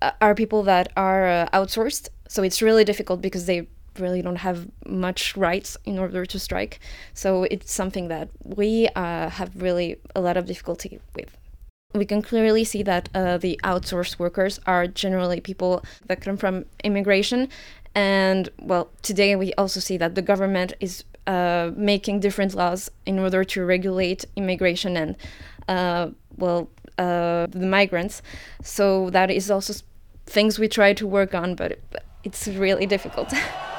uh, 0.00 0.10
are 0.20 0.34
people 0.34 0.64
that 0.64 0.90
are 0.96 1.28
uh, 1.28 1.48
outsourced. 1.52 2.08
So 2.26 2.42
it's 2.42 2.60
really 2.60 2.82
difficult 2.82 3.22
because 3.22 3.46
they 3.46 3.68
really 3.96 4.22
don't 4.22 4.36
have 4.36 4.66
much 4.86 5.36
rights 5.36 5.76
in 5.84 5.98
order 6.00 6.26
to 6.26 6.38
strike. 6.38 6.80
So 7.14 7.44
it's 7.44 7.70
something 7.70 8.08
that 8.08 8.30
we 8.42 8.88
uh, 8.96 9.28
have 9.28 9.50
really 9.62 9.98
a 10.16 10.20
lot 10.20 10.36
of 10.36 10.46
difficulty 10.46 10.98
with 11.14 11.36
we 11.94 12.04
can 12.04 12.22
clearly 12.22 12.64
see 12.64 12.82
that 12.82 13.08
uh, 13.14 13.38
the 13.38 13.60
outsourced 13.64 14.18
workers 14.18 14.58
are 14.66 14.86
generally 14.86 15.40
people 15.40 15.84
that 16.06 16.20
come 16.20 16.36
from 16.36 16.64
immigration 16.84 17.48
And 17.94 18.48
well, 18.58 18.90
today 19.02 19.36
we 19.36 19.52
also 19.54 19.80
see 19.80 19.98
that 19.98 20.14
the 20.14 20.22
government 20.22 20.72
is 20.80 21.04
uh, 21.26 21.70
making 21.76 22.20
different 22.20 22.54
laws 22.54 22.90
in 23.04 23.18
order 23.18 23.44
to 23.44 23.64
regulate 23.64 24.24
immigration 24.36 24.96
and, 24.96 25.16
uh, 25.68 26.08
well, 26.36 26.70
uh, 26.98 27.46
the 27.50 27.66
migrants. 27.66 28.22
So 28.62 29.10
that 29.10 29.30
is 29.30 29.50
also 29.50 29.74
things 30.26 30.58
we 30.58 30.68
try 30.68 30.94
to 30.94 31.06
work 31.06 31.34
on, 31.34 31.54
but 31.54 31.80
it's 32.24 32.48
really 32.48 32.86
difficult. 32.86 33.32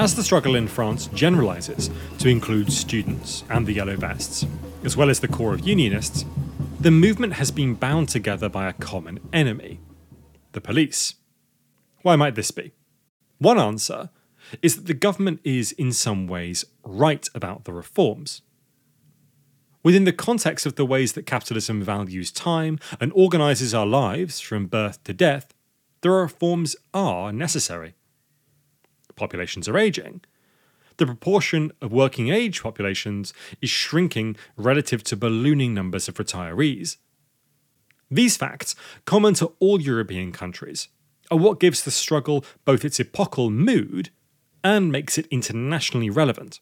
As 0.00 0.14
the 0.14 0.24
struggle 0.24 0.54
in 0.54 0.66
France 0.66 1.08
generalises 1.08 1.90
to 2.20 2.30
include 2.30 2.72
students 2.72 3.44
and 3.50 3.66
the 3.66 3.74
Yellow 3.74 3.96
Vests, 3.96 4.46
as 4.82 4.96
well 4.96 5.10
as 5.10 5.20
the 5.20 5.28
core 5.28 5.52
of 5.52 5.68
Unionists, 5.68 6.24
the 6.80 6.90
movement 6.90 7.34
has 7.34 7.50
been 7.50 7.74
bound 7.74 8.08
together 8.08 8.48
by 8.48 8.66
a 8.66 8.72
common 8.72 9.20
enemy 9.30 9.78
the 10.52 10.60
police. 10.62 11.16
Why 12.00 12.16
might 12.16 12.34
this 12.34 12.50
be? 12.50 12.72
One 13.36 13.58
answer 13.58 14.08
is 14.62 14.76
that 14.76 14.86
the 14.86 14.94
government 14.94 15.40
is, 15.44 15.72
in 15.72 15.92
some 15.92 16.26
ways, 16.26 16.64
right 16.82 17.28
about 17.34 17.64
the 17.64 17.74
reforms. 17.74 18.40
Within 19.82 20.04
the 20.04 20.14
context 20.14 20.64
of 20.64 20.76
the 20.76 20.86
ways 20.86 21.12
that 21.12 21.26
capitalism 21.26 21.82
values 21.82 22.32
time 22.32 22.78
and 23.02 23.12
organises 23.14 23.74
our 23.74 23.84
lives 23.84 24.40
from 24.40 24.64
birth 24.64 25.04
to 25.04 25.12
death, 25.12 25.52
the 26.00 26.08
reforms 26.08 26.74
are 26.94 27.34
necessary 27.34 27.96
populations 29.20 29.68
are 29.68 29.78
aging, 29.78 30.22
the 30.96 31.06
proportion 31.06 31.72
of 31.80 31.92
working 31.92 32.28
age 32.28 32.62
populations 32.62 33.32
is 33.62 33.70
shrinking 33.70 34.36
relative 34.56 35.02
to 35.04 35.16
ballooning 35.16 35.72
numbers 35.72 36.08
of 36.08 36.16
retirees. 36.16 36.96
These 38.10 38.36
facts, 38.36 38.74
common 39.04 39.34
to 39.34 39.52
all 39.60 39.80
European 39.80 40.32
countries, 40.32 40.88
are 41.30 41.38
what 41.38 41.60
gives 41.60 41.82
the 41.82 41.90
struggle 41.90 42.44
both 42.64 42.84
its 42.84 43.00
epochal 43.00 43.50
mood 43.50 44.10
and 44.62 44.92
makes 44.92 45.16
it 45.16 45.26
internationally 45.30 46.10
relevant. 46.10 46.60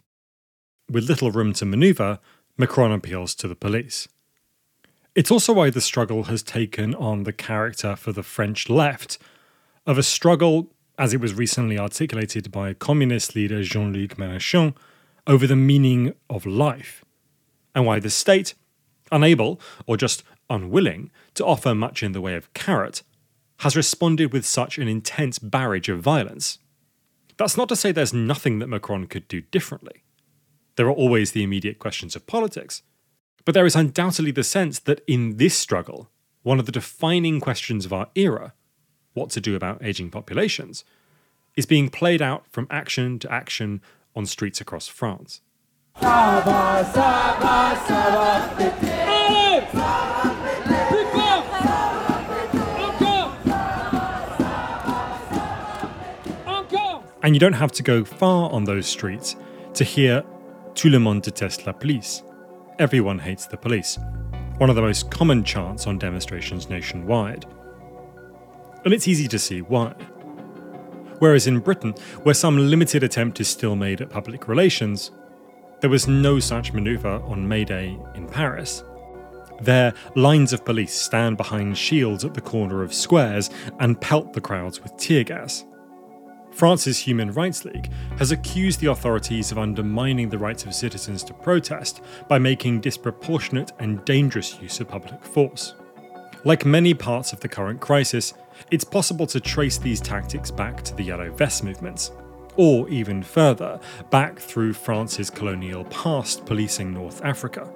With 0.90 1.08
little 1.08 1.32
room 1.32 1.52
to 1.54 1.64
manoeuvre, 1.64 2.20
Macron 2.56 2.92
appeals 2.92 3.34
to 3.36 3.48
the 3.48 3.56
police. 3.56 4.08
It's 5.14 5.32
also 5.32 5.52
why 5.52 5.70
the 5.70 5.80
struggle 5.80 6.24
has 6.24 6.44
taken 6.44 6.94
on 6.94 7.24
the 7.24 7.32
character 7.32 7.96
for 7.96 8.12
the 8.12 8.22
French 8.22 8.68
left 8.68 9.18
of 9.84 9.98
a 9.98 10.02
struggle 10.02 10.70
as 10.98 11.14
it 11.14 11.20
was 11.20 11.34
recently 11.34 11.78
articulated 11.78 12.50
by 12.50 12.74
communist 12.74 13.36
leader 13.36 13.62
Jean 13.62 13.92
Luc 13.92 14.16
Mélenchon, 14.16 14.74
over 15.26 15.46
the 15.46 15.56
meaning 15.56 16.14
of 16.28 16.44
life, 16.44 17.04
and 17.74 17.86
why 17.86 18.00
the 18.00 18.10
state, 18.10 18.54
unable 19.12 19.60
or 19.86 19.96
just 19.96 20.24
unwilling 20.50 21.10
to 21.34 21.44
offer 21.46 21.74
much 21.74 22.02
in 22.02 22.12
the 22.12 22.20
way 22.20 22.34
of 22.34 22.52
carrot, 22.52 23.02
has 23.58 23.76
responded 23.76 24.32
with 24.32 24.44
such 24.44 24.78
an 24.78 24.88
intense 24.88 25.38
barrage 25.38 25.88
of 25.88 26.00
violence. 26.00 26.58
That's 27.36 27.56
not 27.56 27.68
to 27.68 27.76
say 27.76 27.92
there's 27.92 28.12
nothing 28.14 28.58
that 28.58 28.68
Macron 28.68 29.06
could 29.06 29.28
do 29.28 29.42
differently. 29.42 30.02
There 30.76 30.86
are 30.86 30.92
always 30.92 31.32
the 31.32 31.42
immediate 31.42 31.78
questions 31.78 32.16
of 32.16 32.26
politics, 32.26 32.82
but 33.44 33.54
there 33.54 33.66
is 33.66 33.76
undoubtedly 33.76 34.30
the 34.30 34.44
sense 34.44 34.78
that 34.80 35.02
in 35.06 35.36
this 35.36 35.56
struggle, 35.56 36.10
one 36.42 36.58
of 36.58 36.66
the 36.66 36.72
defining 36.72 37.40
questions 37.40 37.84
of 37.84 37.92
our 37.92 38.08
era 38.14 38.54
what 39.18 39.30
to 39.30 39.40
do 39.40 39.56
about 39.56 39.82
aging 39.82 40.10
populations, 40.10 40.84
is 41.56 41.66
being 41.66 41.88
played 41.88 42.22
out 42.22 42.46
from 42.50 42.66
action 42.70 43.18
to 43.18 43.32
action 43.32 43.82
on 44.14 44.26
streets 44.26 44.60
across 44.60 44.86
France. 44.86 45.40
And 57.20 57.34
you 57.34 57.40
don't 57.40 57.54
have 57.54 57.72
to 57.72 57.82
go 57.82 58.04
far 58.04 58.50
on 58.50 58.64
those 58.64 58.86
streets 58.86 59.34
to 59.74 59.84
hear 59.84 60.22
Tout 60.74 60.90
le 60.90 61.00
monde 61.00 61.20
déteste 61.20 61.66
la 61.66 61.72
police. 61.72 62.22
Everyone 62.78 63.18
hates 63.18 63.46
the 63.46 63.56
police. 63.56 63.98
One 64.58 64.70
of 64.70 64.76
the 64.76 64.82
most 64.82 65.10
common 65.10 65.42
chants 65.42 65.88
on 65.88 65.98
demonstrations 65.98 66.70
nationwide 66.70 67.46
and 68.84 68.94
it's 68.94 69.08
easy 69.08 69.28
to 69.28 69.38
see 69.38 69.60
why. 69.60 69.92
Whereas 71.18 71.46
in 71.46 71.58
Britain, 71.58 71.94
where 72.22 72.34
some 72.34 72.70
limited 72.70 73.02
attempt 73.02 73.40
is 73.40 73.48
still 73.48 73.74
made 73.74 74.00
at 74.00 74.10
public 74.10 74.46
relations, 74.46 75.10
there 75.80 75.90
was 75.90 76.08
no 76.08 76.38
such 76.38 76.72
manoeuvre 76.72 77.20
on 77.22 77.46
May 77.46 77.64
Day 77.64 77.98
in 78.14 78.28
Paris. 78.28 78.84
There, 79.60 79.92
lines 80.14 80.52
of 80.52 80.64
police 80.64 80.94
stand 80.94 81.36
behind 81.36 81.76
shields 81.76 82.24
at 82.24 82.34
the 82.34 82.40
corner 82.40 82.82
of 82.82 82.94
squares 82.94 83.50
and 83.80 84.00
pelt 84.00 84.32
the 84.32 84.40
crowds 84.40 84.80
with 84.80 84.96
tear 84.96 85.24
gas. 85.24 85.64
France's 86.52 86.98
Human 86.98 87.32
Rights 87.32 87.64
League 87.64 87.90
has 88.18 88.32
accused 88.32 88.80
the 88.80 88.90
authorities 88.90 89.52
of 89.52 89.58
undermining 89.58 90.28
the 90.28 90.38
rights 90.38 90.64
of 90.64 90.74
citizens 90.74 91.22
to 91.24 91.34
protest 91.34 92.00
by 92.28 92.38
making 92.38 92.80
disproportionate 92.80 93.72
and 93.78 94.04
dangerous 94.04 94.60
use 94.60 94.80
of 94.80 94.88
public 94.88 95.22
force. 95.24 95.74
Like 96.44 96.64
many 96.64 96.94
parts 96.94 97.32
of 97.32 97.40
the 97.40 97.48
current 97.48 97.80
crisis, 97.80 98.34
it's 98.70 98.84
possible 98.84 99.26
to 99.28 99.40
trace 99.40 99.78
these 99.78 100.00
tactics 100.00 100.50
back 100.50 100.82
to 100.84 100.94
the 100.94 101.04
Yellow 101.04 101.30
Vest 101.32 101.64
movements, 101.64 102.12
or 102.56 102.88
even 102.88 103.22
further, 103.22 103.80
back 104.10 104.38
through 104.38 104.72
France's 104.72 105.30
colonial 105.30 105.84
past 105.86 106.44
policing 106.44 106.92
North 106.92 107.24
Africa. 107.24 107.72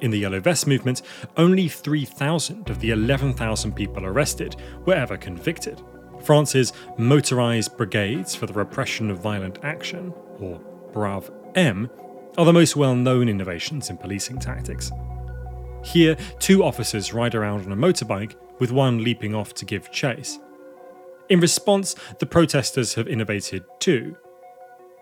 In 0.00 0.10
the 0.10 0.18
Yellow 0.18 0.40
Vest 0.40 0.66
movement, 0.66 1.02
only 1.36 1.68
3,000 1.68 2.70
of 2.70 2.80
the 2.80 2.90
11,000 2.90 3.74
people 3.74 4.06
arrested 4.06 4.56
were 4.86 4.94
ever 4.94 5.16
convicted. 5.16 5.82
France's 6.22 6.72
motorised 6.98 7.76
brigades 7.76 8.34
for 8.34 8.46
the 8.46 8.52
repression 8.52 9.10
of 9.10 9.18
violent 9.18 9.58
action, 9.62 10.12
or 10.38 10.60
BRAV 10.92 11.30
M, 11.54 11.90
are 12.36 12.44
the 12.44 12.52
most 12.52 12.76
well 12.76 12.94
known 12.94 13.28
innovations 13.28 13.90
in 13.90 13.96
policing 13.96 14.38
tactics. 14.38 14.90
Here, 15.84 16.16
two 16.38 16.64
officers 16.64 17.12
ride 17.12 17.34
around 17.34 17.66
on 17.66 17.72
a 17.72 17.76
motorbike 17.76 18.34
with 18.58 18.72
one 18.72 19.02
leaping 19.02 19.34
off 19.34 19.54
to 19.54 19.64
give 19.64 19.90
chase. 19.90 20.38
In 21.28 21.40
response, 21.40 21.94
the 22.18 22.26
protesters 22.26 22.94
have 22.94 23.08
innovated 23.08 23.64
too 23.80 24.16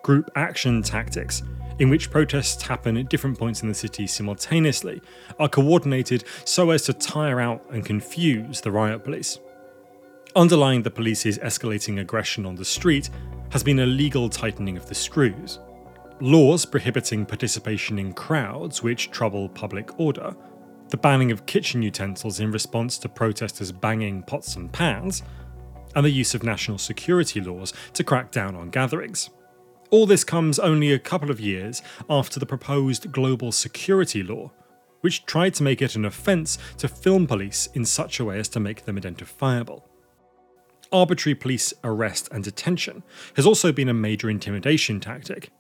group 0.06 0.30
action 0.36 0.82
tactics, 0.82 1.42
in 1.80 1.90
which 1.90 2.12
protests 2.12 2.62
happen 2.62 2.96
at 2.96 3.08
different 3.08 3.36
points 3.36 3.62
in 3.62 3.68
the 3.68 3.74
city 3.74 4.06
simultaneously, 4.06 5.02
are 5.40 5.48
coordinated 5.48 6.22
so 6.44 6.70
as 6.70 6.82
to 6.82 6.92
tire 6.92 7.40
out 7.40 7.60
and 7.72 7.84
confuse 7.84 8.60
the 8.60 8.70
riot 8.70 9.02
police. 9.02 9.40
Underlying 10.36 10.84
the 10.84 10.92
police's 10.92 11.38
escalating 11.38 11.98
aggression 11.98 12.46
on 12.46 12.54
the 12.54 12.64
street 12.64 13.10
has 13.50 13.64
been 13.64 13.80
a 13.80 13.86
legal 13.86 14.28
tightening 14.28 14.76
of 14.76 14.88
the 14.88 14.94
screws. 14.94 15.58
Laws 16.20 16.64
prohibiting 16.64 17.26
participation 17.26 17.98
in 17.98 18.12
crowds 18.12 18.84
which 18.84 19.10
trouble 19.10 19.48
public 19.48 19.98
order 19.98 20.36
the 20.88 20.96
banning 20.96 21.33
of 21.33 21.46
kitchen 21.46 21.83
utensils 21.83 22.40
in 22.40 22.53
response 22.53 22.99
to 22.99 23.09
protesters 23.09 23.72
banging 23.72 24.22
pots 24.22 24.57
and 24.57 24.72
pans, 24.72 25.22
and 25.94 26.05
the 26.05 26.11
use 26.11 26.35
of 26.35 26.42
national 26.42 26.79
security 26.79 27.40
laws 27.40 27.72
to 27.94 28.05
crack 28.05 28.31
down 28.31 28.55
on 28.55 28.70
gatherings. 28.70 29.31
All 29.90 30.07
this 30.07 30.25
comes 30.25 30.59
only 30.59 30.92
a 30.92 30.99
couple 30.99 31.31
of 31.31 31.40
years 31.40 31.83
after 32.11 32.38
the 32.38 32.46
proposed 32.46 33.12
global 33.12 33.53
security 33.53 34.22
law, 34.22 34.51
which 35.01 35.25
tried 35.27 35.55
to 35.55 35.62
make 35.62 35.81
it 35.81 35.94
an 35.94 36.05
offence 36.05 36.59
to 36.79 36.88
film 36.88 37.27
police 37.27 37.68
in 37.75 37.85
such 37.85 38.18
a 38.18 38.25
way 38.25 38.38
as 38.38 38.49
to 38.51 38.61
make 38.61 38.85
them 38.85 38.96
identifiable. 38.96 39.88
Arbitrary 40.92 41.35
police 41.35 41.72
arrest 41.83 42.29
and 42.31 42.44
detention 42.44 43.03
has 43.35 43.46
also 43.46 43.72
been 43.72 43.88
a 43.88 43.94
major 43.94 44.29
intimidation 44.29 45.01
tactic. 45.01 45.51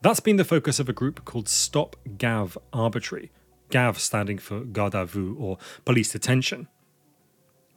That's 0.00 0.20
been 0.20 0.36
the 0.36 0.44
focus 0.44 0.80
of 0.80 0.88
a 0.88 0.92
group 0.92 1.24
called 1.24 1.48
Stop 1.48 1.96
Gav 2.18 2.58
Arbitrary, 2.72 3.30
GAV 3.72 3.98
standing 3.98 4.38
for 4.38 4.60
Garde 4.60 4.94
à 4.94 5.04
Vue 5.04 5.34
or 5.36 5.58
police 5.84 6.12
detention. 6.12 6.68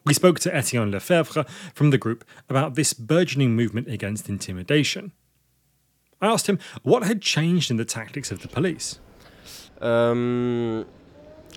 We 0.06 0.14
spoke 0.14 0.40
to 0.42 0.56
Etienne 0.56 0.92
Lefebvre 0.92 1.46
from 1.74 1.90
the 1.90 1.98
group 1.98 2.24
about 2.48 2.76
this 2.76 2.94
burgeoning 2.94 3.56
movement 3.56 3.88
against 3.88 4.30
intimidation. 4.30 5.14
I 6.22 6.28
asked 6.28 6.48
him 6.48 6.60
what 6.84 7.04
had 7.04 7.22
changed 7.22 7.72
in 7.72 7.78
the 7.78 7.86
tactics 7.86 8.32
of 8.32 8.42
the 8.42 8.48
police. 8.48 9.00
Um, 9.82 10.86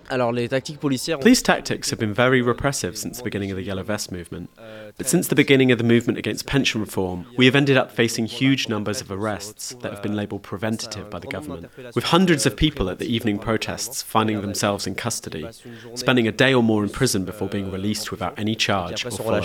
Police 0.08 1.42
tactics 1.42 1.90
have 1.90 1.98
been 1.98 2.14
very 2.14 2.40
repressive 2.42 2.96
since 2.96 3.18
the 3.18 3.24
beginning 3.24 3.50
of 3.50 3.56
the 3.56 3.62
Yellow 3.62 3.82
Vest 3.82 4.10
movement. 4.10 4.50
But 4.96 5.08
since 5.08 5.28
the 5.28 5.34
beginning 5.34 5.70
of 5.70 5.78
the 5.78 5.84
movement 5.84 6.18
against 6.18 6.46
pension 6.46 6.80
reform, 6.80 7.26
we 7.36 7.46
have 7.46 7.54
ended 7.54 7.76
up 7.76 7.92
facing 7.92 8.26
huge 8.26 8.68
numbers 8.68 9.00
of 9.00 9.10
arrests 9.10 9.74
that 9.80 9.92
have 9.92 10.02
been 10.02 10.16
labelled 10.16 10.42
preventative 10.42 11.10
by 11.10 11.18
the 11.18 11.26
government, 11.26 11.68
with 11.94 12.04
hundreds 12.04 12.46
of 12.46 12.56
people 12.56 12.88
at 12.90 12.98
the 12.98 13.06
evening 13.06 13.38
protests 13.38 14.02
finding 14.02 14.40
themselves 14.40 14.86
in 14.86 14.94
custody, 14.94 15.46
spending 15.94 16.26
a 16.26 16.32
day 16.32 16.54
or 16.54 16.62
more 16.62 16.82
in 16.82 16.90
prison 16.90 17.24
before 17.24 17.48
being 17.48 17.70
released 17.70 18.10
without 18.10 18.38
any 18.38 18.54
charge 18.54 19.04
or 19.04 19.10
follow-up. 19.10 19.44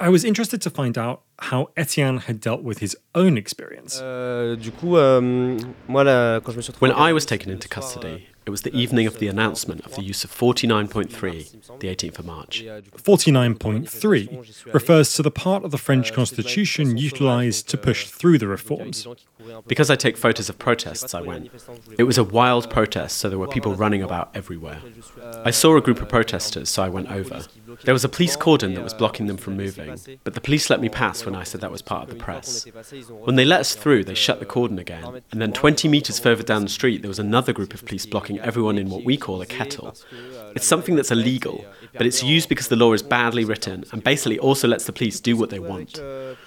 I 0.00 0.08
was 0.10 0.24
interested 0.24 0.62
to 0.62 0.70
find 0.70 0.96
out 0.96 1.22
how 1.40 1.70
Etienne 1.76 2.18
had 2.18 2.40
dealt 2.40 2.62
with 2.62 2.78
his 2.78 2.96
own 3.14 3.36
experience. 3.36 4.00
Euh, 4.00 4.54
when 6.78 6.92
I 6.92 7.12
was 7.12 7.26
taken 7.26 7.50
into 7.50 7.68
custody, 7.68 8.28
it 8.48 8.50
was 8.50 8.62
the 8.62 8.74
evening 8.74 9.06
of 9.06 9.18
the 9.18 9.28
announcement 9.28 9.84
of 9.84 9.94
the 9.94 10.02
use 10.02 10.24
of 10.24 10.30
49.3, 10.30 11.80
the 11.80 11.88
18th 11.88 12.18
of 12.18 12.24
March. 12.24 12.64
49.3 12.64 14.72
refers 14.72 15.12
to 15.12 15.22
the 15.22 15.30
part 15.30 15.64
of 15.64 15.70
the 15.70 15.76
French 15.76 16.14
constitution 16.14 16.96
utilised 16.96 17.68
to 17.68 17.76
push 17.76 18.06
through 18.06 18.38
the 18.38 18.48
reforms. 18.48 19.06
Because 19.66 19.90
I 19.90 19.96
take 19.96 20.16
photos 20.16 20.48
of 20.48 20.58
protests, 20.58 21.12
I 21.12 21.20
went. 21.20 21.50
It 21.98 22.04
was 22.04 22.16
a 22.16 22.24
wild 22.24 22.70
protest, 22.70 23.18
so 23.18 23.28
there 23.28 23.38
were 23.38 23.48
people 23.48 23.74
running 23.74 24.02
about 24.02 24.30
everywhere. 24.34 24.80
I 25.44 25.50
saw 25.50 25.76
a 25.76 25.82
group 25.82 26.00
of 26.00 26.08
protesters, 26.08 26.70
so 26.70 26.82
I 26.82 26.88
went 26.88 27.10
over. 27.10 27.42
There 27.84 27.94
was 27.94 28.04
a 28.04 28.08
police 28.08 28.34
cordon 28.34 28.74
that 28.74 28.82
was 28.82 28.94
blocking 28.94 29.26
them 29.26 29.36
from 29.36 29.56
moving, 29.56 29.98
but 30.24 30.32
the 30.32 30.40
police 30.40 30.70
let 30.70 30.80
me 30.80 30.88
pass 30.88 31.26
when 31.26 31.34
I 31.34 31.44
said 31.44 31.60
that 31.60 31.70
was 31.70 31.82
part 31.82 32.04
of 32.04 32.08
the 32.08 32.22
press. 32.22 32.66
When 33.24 33.36
they 33.36 33.44
let 33.44 33.60
us 33.60 33.74
through, 33.74 34.04
they 34.04 34.14
shut 34.14 34.40
the 34.40 34.46
cordon 34.46 34.78
again, 34.78 35.22
and 35.30 35.40
then 35.40 35.52
20 35.52 35.86
metres 35.86 36.18
further 36.18 36.42
down 36.42 36.62
the 36.62 36.70
street, 36.70 37.02
there 37.02 37.10
was 37.10 37.18
another 37.18 37.52
group 37.52 37.74
of 37.74 37.84
police 37.84 38.06
blocking 38.06 38.37
everyone 38.40 38.78
in 38.78 38.88
what 38.90 39.04
we 39.04 39.16
call 39.16 39.40
a 39.40 39.46
kettle. 39.46 39.94
It's 40.54 40.66
something 40.66 40.96
that's 40.96 41.10
illegal, 41.10 41.64
but 41.92 42.06
it's 42.06 42.22
used 42.22 42.48
because 42.48 42.68
the 42.68 42.76
law 42.76 42.92
is 42.92 43.02
badly 43.02 43.44
written 43.44 43.84
and 43.92 44.02
basically 44.02 44.38
also 44.38 44.68
lets 44.68 44.84
the 44.84 44.92
police 44.92 45.20
do 45.20 45.36
what 45.36 45.50
they 45.50 45.58
want. 45.58 46.00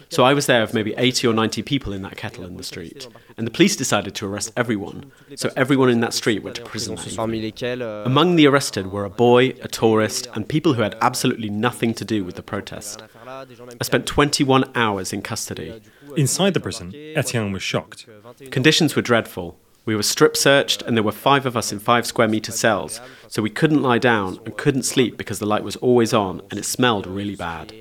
So 0.09 0.23
I 0.23 0.33
was 0.33 0.45
there 0.45 0.61
with 0.61 0.73
maybe 0.73 0.93
80 0.97 1.27
or 1.27 1.33
90 1.33 1.61
people 1.63 1.93
in 1.93 2.01
that 2.01 2.17
kettle 2.17 2.43
in 2.45 2.57
the 2.57 2.63
street, 2.63 3.07
and 3.37 3.47
the 3.47 3.51
police 3.51 3.75
decided 3.75 4.13
to 4.15 4.27
arrest 4.27 4.51
everyone. 4.57 5.11
So 5.35 5.49
everyone 5.55 5.89
in 5.89 6.01
that 6.01 6.13
street 6.13 6.43
went 6.43 6.57
to 6.57 6.63
prison. 6.63 6.97
Among 6.97 8.35
the 8.35 8.47
arrested 8.47 8.91
were 8.91 9.05
a 9.05 9.09
boy, 9.09 9.49
a 9.61 9.67
tourist, 9.67 10.27
and 10.33 10.47
people 10.47 10.73
who 10.73 10.81
had 10.81 10.97
absolutely 11.01 11.49
nothing 11.49 11.93
to 11.93 12.05
do 12.05 12.25
with 12.25 12.35
the 12.35 12.43
protest. 12.43 13.03
I 13.25 13.83
spent 13.83 14.05
21 14.05 14.71
hours 14.75 15.13
in 15.13 15.21
custody. 15.21 15.81
Inside 16.17 16.53
the 16.53 16.59
prison, 16.59 16.93
Etienne 17.15 17.51
was 17.53 17.63
shocked. 17.63 18.05
Conditions 18.49 18.95
were 18.95 19.01
dreadful. 19.01 19.57
We 19.83 19.95
were 19.95 20.03
strip 20.03 20.37
searched, 20.37 20.83
and 20.83 20.95
there 20.95 21.03
were 21.03 21.11
five 21.11 21.45
of 21.45 21.57
us 21.57 21.71
in 21.71 21.79
five 21.79 22.05
square 22.05 22.27
metre 22.27 22.51
cells, 22.51 23.01
so 23.27 23.41
we 23.41 23.49
couldn't 23.49 23.81
lie 23.81 23.97
down 23.97 24.39
and 24.45 24.55
couldn't 24.55 24.83
sleep 24.83 25.17
because 25.17 25.39
the 25.39 25.47
light 25.47 25.63
was 25.63 25.75
always 25.77 26.13
on 26.13 26.41
and 26.51 26.59
it 26.59 26.65
smelled 26.65 27.07
really 27.07 27.35
bad. 27.35 27.73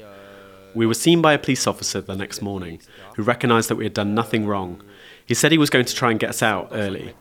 We 0.75 0.87
were 0.87 0.95
seen 0.95 1.21
by 1.21 1.35
a 1.35 1.39
police 1.39 1.67
officer 1.67 2.01
the 2.01 2.17
next 2.17 2.41
morning 2.41 2.81
who 3.17 3.23
recognised 3.23 3.69
that 3.69 3.77
we 3.77 3.85
had 3.85 3.95
done 3.95 4.15
nothing 4.15 4.47
wrong. 4.47 4.83
He 5.27 5.35
said 5.35 5.53
he 5.53 5.59
was 5.59 5.71
going 5.71 5.85
to 5.85 5.95
try 5.95 6.11
and 6.11 6.19
get 6.19 6.31
us 6.31 6.43
out 6.43 6.69
early, 6.73 7.15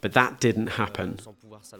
but 0.00 0.12
that 0.12 0.38
didn't 0.38 0.68
happen. 0.68 1.18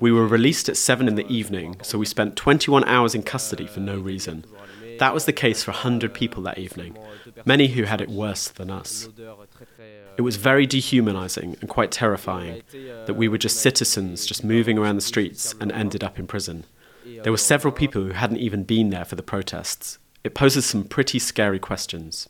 We 0.01 0.13
were 0.13 0.27
released 0.27 0.69
at 0.69 0.77
7 0.77 1.07
in 1.09 1.15
the 1.15 1.29
evening, 1.29 1.77
so 1.83 1.99
we 1.99 2.07
spent 2.07 2.37
21 2.37 2.85
hours 2.85 3.15
in 3.15 3.23
custody 3.23 3.67
for 3.67 3.81
no 3.81 3.99
reason. 3.99 4.45
That 4.99 5.15
was 5.15 5.25
the 5.25 5.33
case 5.33 5.63
for 5.63 5.71
100 5.71 6.13
people 6.13 6.43
that 6.43 6.59
evening, 6.59 6.99
many 7.45 7.69
who 7.69 7.85
had 7.85 8.01
it 8.01 8.11
worse 8.11 8.49
than 8.49 8.71
us. 8.71 9.09
It 10.17 10.23
was 10.23 10.37
very 10.37 10.67
dehumanizing 10.67 11.57
and 11.61 11.69
quite 11.69 11.91
terrifying 11.91 12.63
that 13.07 13.17
we 13.17 13.29
were 13.29 13.39
just 13.39 13.61
citizens 13.61 14.27
just 14.27 14.45
moving 14.45 14.79
around 14.79 14.97
the 14.97 15.03
streets 15.03 15.55
and 15.61 15.73
ended 15.73 16.05
up 16.05 16.19
in 16.19 16.27
prison. 16.27 16.65
There 17.23 17.33
were 17.33 17.39
several 17.39 17.73
people 17.73 18.03
who 18.03 18.11
hadn't 18.11 18.39
even 18.39 18.65
been 18.65 18.91
there 18.91 19.05
for 19.05 19.17
the 19.17 19.23
protests. 19.23 19.99
It 20.23 20.35
poses 20.35 20.67
some 20.67 20.85
pretty 20.85 21.19
scary 21.19 21.59
questions. 21.59 22.29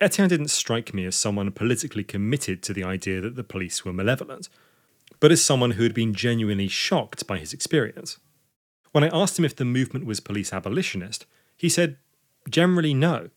Etienne 0.00 0.28
didn't 0.28 0.48
strike 0.48 0.94
me 0.94 1.04
as 1.04 1.16
someone 1.16 1.50
politically 1.50 2.04
committed 2.04 2.62
to 2.62 2.72
the 2.72 2.84
idea 2.84 3.20
that 3.20 3.36
the 3.36 3.44
police 3.44 3.84
were 3.84 3.92
malevolent, 3.92 4.48
but 5.20 5.32
as 5.32 5.44
someone 5.44 5.72
who 5.72 5.82
had 5.82 5.94
been 5.94 6.14
genuinely 6.14 6.68
shocked 6.68 7.26
by 7.26 7.38
his 7.38 7.52
experience. 7.52 8.18
When 8.92 9.04
I 9.04 9.08
asked 9.08 9.38
him 9.38 9.44
if 9.44 9.56
the 9.56 9.64
movement 9.64 10.06
was 10.06 10.20
police 10.20 10.52
abolitionist, 10.52 11.26
he 11.56 11.68
said, 11.68 11.96
generally 12.48 12.94
no. 12.94 13.30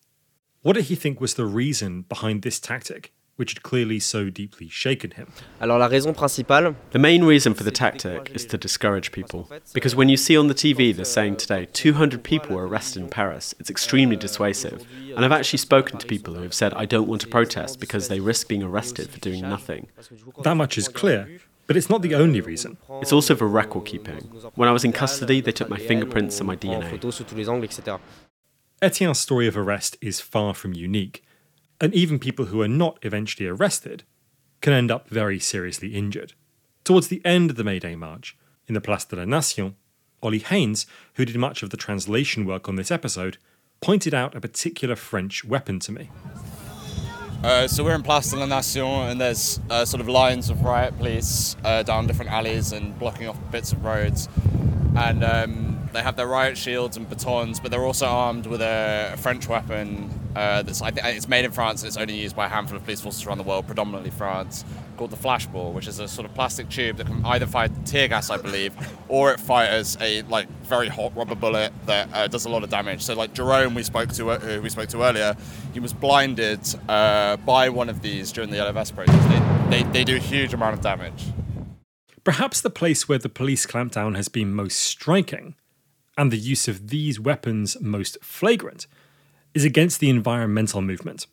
What 0.61 0.73
did 0.73 0.85
he 0.85 0.95
think 0.95 1.19
was 1.19 1.33
the 1.33 1.45
reason 1.45 2.03
behind 2.03 2.43
this 2.43 2.59
tactic? 2.59 3.11
Which 3.35 3.53
had 3.53 3.63
clearly 3.63 3.99
so 3.99 4.29
deeply 4.29 4.69
shaken 4.69 5.11
him. 5.11 5.31
Alors 5.59 5.79
la 5.79 5.87
raison 5.87 6.13
principale, 6.13 6.75
the 6.91 6.99
main 6.99 7.23
reason 7.23 7.53
for 7.53 7.63
the 7.63 7.71
tactic 7.71 8.31
is 8.33 8.45
to 8.45 8.57
discourage 8.57 9.11
people. 9.11 9.49
Because 9.73 9.95
when 9.95 10.09
you 10.09 10.17
see 10.17 10.37
on 10.37 10.47
the 10.47 10.53
TV 10.53 10.95
they're 10.95 11.05
saying 11.05 11.37
today 11.37 11.67
200 11.73 12.23
people 12.23 12.55
were 12.55 12.67
arrested 12.67 13.01
in 13.01 13.09
Paris, 13.09 13.55
it's 13.59 13.69
extremely 13.69 14.15
dissuasive. 14.15 14.85
And 15.15 15.25
I've 15.25 15.31
actually 15.31 15.59
spoken 15.59 15.99
to 15.99 16.07
people 16.07 16.33
who 16.35 16.43
have 16.43 16.53
said 16.53 16.73
I 16.73 16.85
don't 16.85 17.07
want 17.07 17.21
to 17.21 17.27
protest 17.27 17.79
because 17.79 18.07
they 18.07 18.19
risk 18.19 18.47
being 18.47 18.63
arrested 18.63 19.09
for 19.09 19.19
doing 19.19 19.41
nothing. 19.41 19.87
That 20.43 20.55
much 20.55 20.77
is 20.77 20.87
clear. 20.87 21.39
But 21.67 21.77
it's 21.77 21.89
not 21.89 22.01
the 22.01 22.15
only 22.15 22.41
reason. 22.41 22.77
It's 23.01 23.13
also 23.13 23.33
for 23.33 23.47
record 23.47 23.85
keeping. 23.85 24.17
When 24.55 24.67
I 24.67 24.73
was 24.73 24.83
in 24.83 24.91
custody, 24.91 25.39
they 25.39 25.53
took 25.53 25.69
my 25.69 25.77
fingerprints 25.77 26.39
and 26.39 26.47
my 26.47 26.57
DNA. 26.57 26.99
Etienne's 28.81 29.19
story 29.19 29.47
of 29.47 29.55
arrest 29.55 29.95
is 30.01 30.19
far 30.19 30.53
from 30.53 30.73
unique 30.73 31.23
and 31.81 31.93
even 31.95 32.19
people 32.19 32.45
who 32.45 32.61
are 32.61 32.67
not 32.67 32.99
eventually 33.01 33.49
arrested 33.49 34.03
can 34.61 34.71
end 34.71 34.91
up 34.91 35.09
very 35.09 35.39
seriously 35.39 35.95
injured. 35.95 36.33
Towards 36.83 37.07
the 37.07 37.21
end 37.25 37.49
of 37.49 37.55
the 37.57 37.63
May 37.63 37.79
Day 37.79 37.95
March, 37.95 38.37
in 38.67 38.75
the 38.75 38.81
Place 38.81 39.03
de 39.03 39.15
la 39.15 39.25
Nation, 39.25 39.75
Olly 40.21 40.39
Haynes, 40.39 40.85
who 41.15 41.25
did 41.25 41.35
much 41.35 41.63
of 41.63 41.71
the 41.71 41.77
translation 41.77 42.45
work 42.45 42.69
on 42.69 42.75
this 42.75 42.91
episode, 42.91 43.37
pointed 43.81 44.13
out 44.13 44.35
a 44.35 44.41
particular 44.41 44.95
French 44.95 45.43
weapon 45.43 45.79
to 45.79 45.91
me. 45.91 46.11
Uh, 47.43 47.67
so 47.67 47.83
we're 47.83 47.95
in 47.95 48.03
Place 48.03 48.29
de 48.29 48.37
la 48.37 48.45
Nation, 48.45 48.85
and 48.85 49.19
there's 49.19 49.59
uh, 49.71 49.83
sort 49.83 49.99
of 49.99 50.07
lines 50.07 50.51
of 50.51 50.61
riot 50.61 50.95
police 50.97 51.55
uh, 51.63 51.81
down 51.81 52.05
different 52.05 52.29
alleys 52.29 52.71
and 52.71 52.97
blocking 52.99 53.27
off 53.27 53.37
bits 53.51 53.71
of 53.71 53.83
roads. 53.83 54.29
And 54.95 55.23
um, 55.23 55.89
they 55.93 56.01
have 56.01 56.15
their 56.15 56.27
riot 56.27 56.57
shields 56.57 56.97
and 56.97 57.09
batons, 57.09 57.59
but 57.59 57.71
they're 57.71 57.83
also 57.83 58.07
armed 58.07 58.47
with 58.47 58.61
a, 58.61 59.15
French 59.17 59.47
weapon 59.47 60.09
uh, 60.35 60.61
that's 60.61 60.81
I 60.81 60.91
it's 60.95 61.27
made 61.27 61.43
in 61.43 61.51
France 61.51 61.81
and 61.81 61.87
it's 61.87 61.97
only 61.97 62.15
used 62.15 62.35
by 62.35 62.45
a 62.45 62.49
handful 62.49 62.77
of 62.77 62.83
police 62.83 63.01
forces 63.01 63.25
around 63.25 63.37
the 63.37 63.43
world, 63.43 63.67
predominantly 63.67 64.09
France, 64.09 64.63
called 64.97 65.11
the 65.11 65.17
flashball, 65.17 65.73
which 65.73 65.87
is 65.87 65.99
a 65.99 66.07
sort 66.07 66.25
of 66.25 66.33
plastic 66.33 66.69
tube 66.69 66.97
that 66.97 67.07
can 67.07 67.25
either 67.25 67.45
fire 67.45 67.69
tear 67.85 68.07
gas, 68.07 68.29
I 68.29 68.37
believe, 68.37 68.73
or 69.09 69.31
it 69.33 69.39
fires 69.39 69.97
a 69.99 70.21
like 70.23 70.47
very 70.63 70.87
hot 70.87 71.15
rubber 71.15 71.35
bullet 71.35 71.73
that 71.85 72.09
uh, 72.13 72.27
does 72.27 72.45
a 72.45 72.49
lot 72.49 72.63
of 72.63 72.69
damage. 72.69 73.01
So 73.01 73.13
like 73.13 73.33
Jerome, 73.33 73.73
we 73.73 73.83
spoke 73.83 74.11
to 74.13 74.31
uh, 74.31 74.39
who 74.39 74.61
we 74.61 74.69
spoke 74.69 74.89
to 74.89 75.03
earlier, 75.03 75.35
he 75.73 75.79
was 75.79 75.93
blinded 75.93 76.61
uh, 76.87 77.37
by 77.37 77.69
one 77.69 77.89
of 77.89 78.01
these 78.01 78.31
during 78.31 78.49
the 78.49 78.57
Yellow 78.57 78.71
Vest 78.71 78.95
protest. 78.95 79.29
They, 79.69 79.83
they, 79.83 79.91
they 79.91 80.03
do 80.03 80.15
a 80.15 80.19
huge 80.19 80.53
amount 80.53 80.75
of 80.75 80.81
damage. 80.81 81.25
Perhaps 82.23 82.61
the 82.61 82.69
place 82.69 83.09
where 83.09 83.17
the 83.17 83.29
police 83.29 83.65
clampdown 83.65 84.15
has 84.15 84.27
been 84.27 84.53
most 84.53 84.79
striking, 84.79 85.55
and 86.17 86.31
the 86.31 86.37
use 86.37 86.67
of 86.67 86.89
these 86.89 87.19
weapons 87.19 87.77
most 87.81 88.17
flagrant 88.21 88.85
is 89.53 89.65
against 89.65 89.99
the 89.99 90.09
environmental 90.09 90.81
movement. 90.81 91.25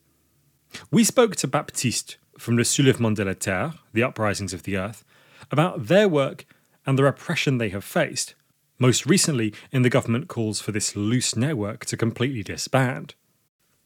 We 0.91 1.05
spoke 1.05 1.37
to 1.37 1.47
Baptiste 1.47 2.17
from 2.39 2.57
Le 2.57 2.63
Soulèvement 2.63 3.15
de 3.15 3.25
la 3.25 3.35
Terre, 3.35 3.75
the 3.93 4.03
Uprisings 4.03 4.55
of 4.55 4.63
the 4.63 4.77
Earth, 4.77 5.05
about 5.51 5.87
their 5.87 6.09
work 6.09 6.47
and 6.87 6.99
the 6.99 7.03
repression 7.03 7.59
they 7.59 7.69
have 7.69 7.85
faced, 7.85 8.35
most 8.79 9.05
recently 9.05 9.53
in 9.71 9.83
the 9.83 9.91
government 9.91 10.29
calls 10.29 10.61
for 10.61 10.73
this 10.73 10.97
loose 10.97 11.37
network 11.37 11.85
to 11.87 11.97
completely 11.97 12.43
disband. 12.43 13.15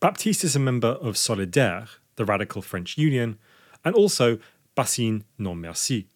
Baptiste 0.00 0.44
is 0.44 0.54
a 0.54 0.60
member 0.60 0.88
of 1.00 1.14
Solidaire, 1.14 1.88
the 2.16 2.24
radical 2.24 2.62
French 2.62 2.98
union, 2.98 3.38
and 3.84 3.94
also 3.94 4.38
Bassine 4.76 5.24
Non 5.38 5.60
Merci, 5.60 6.08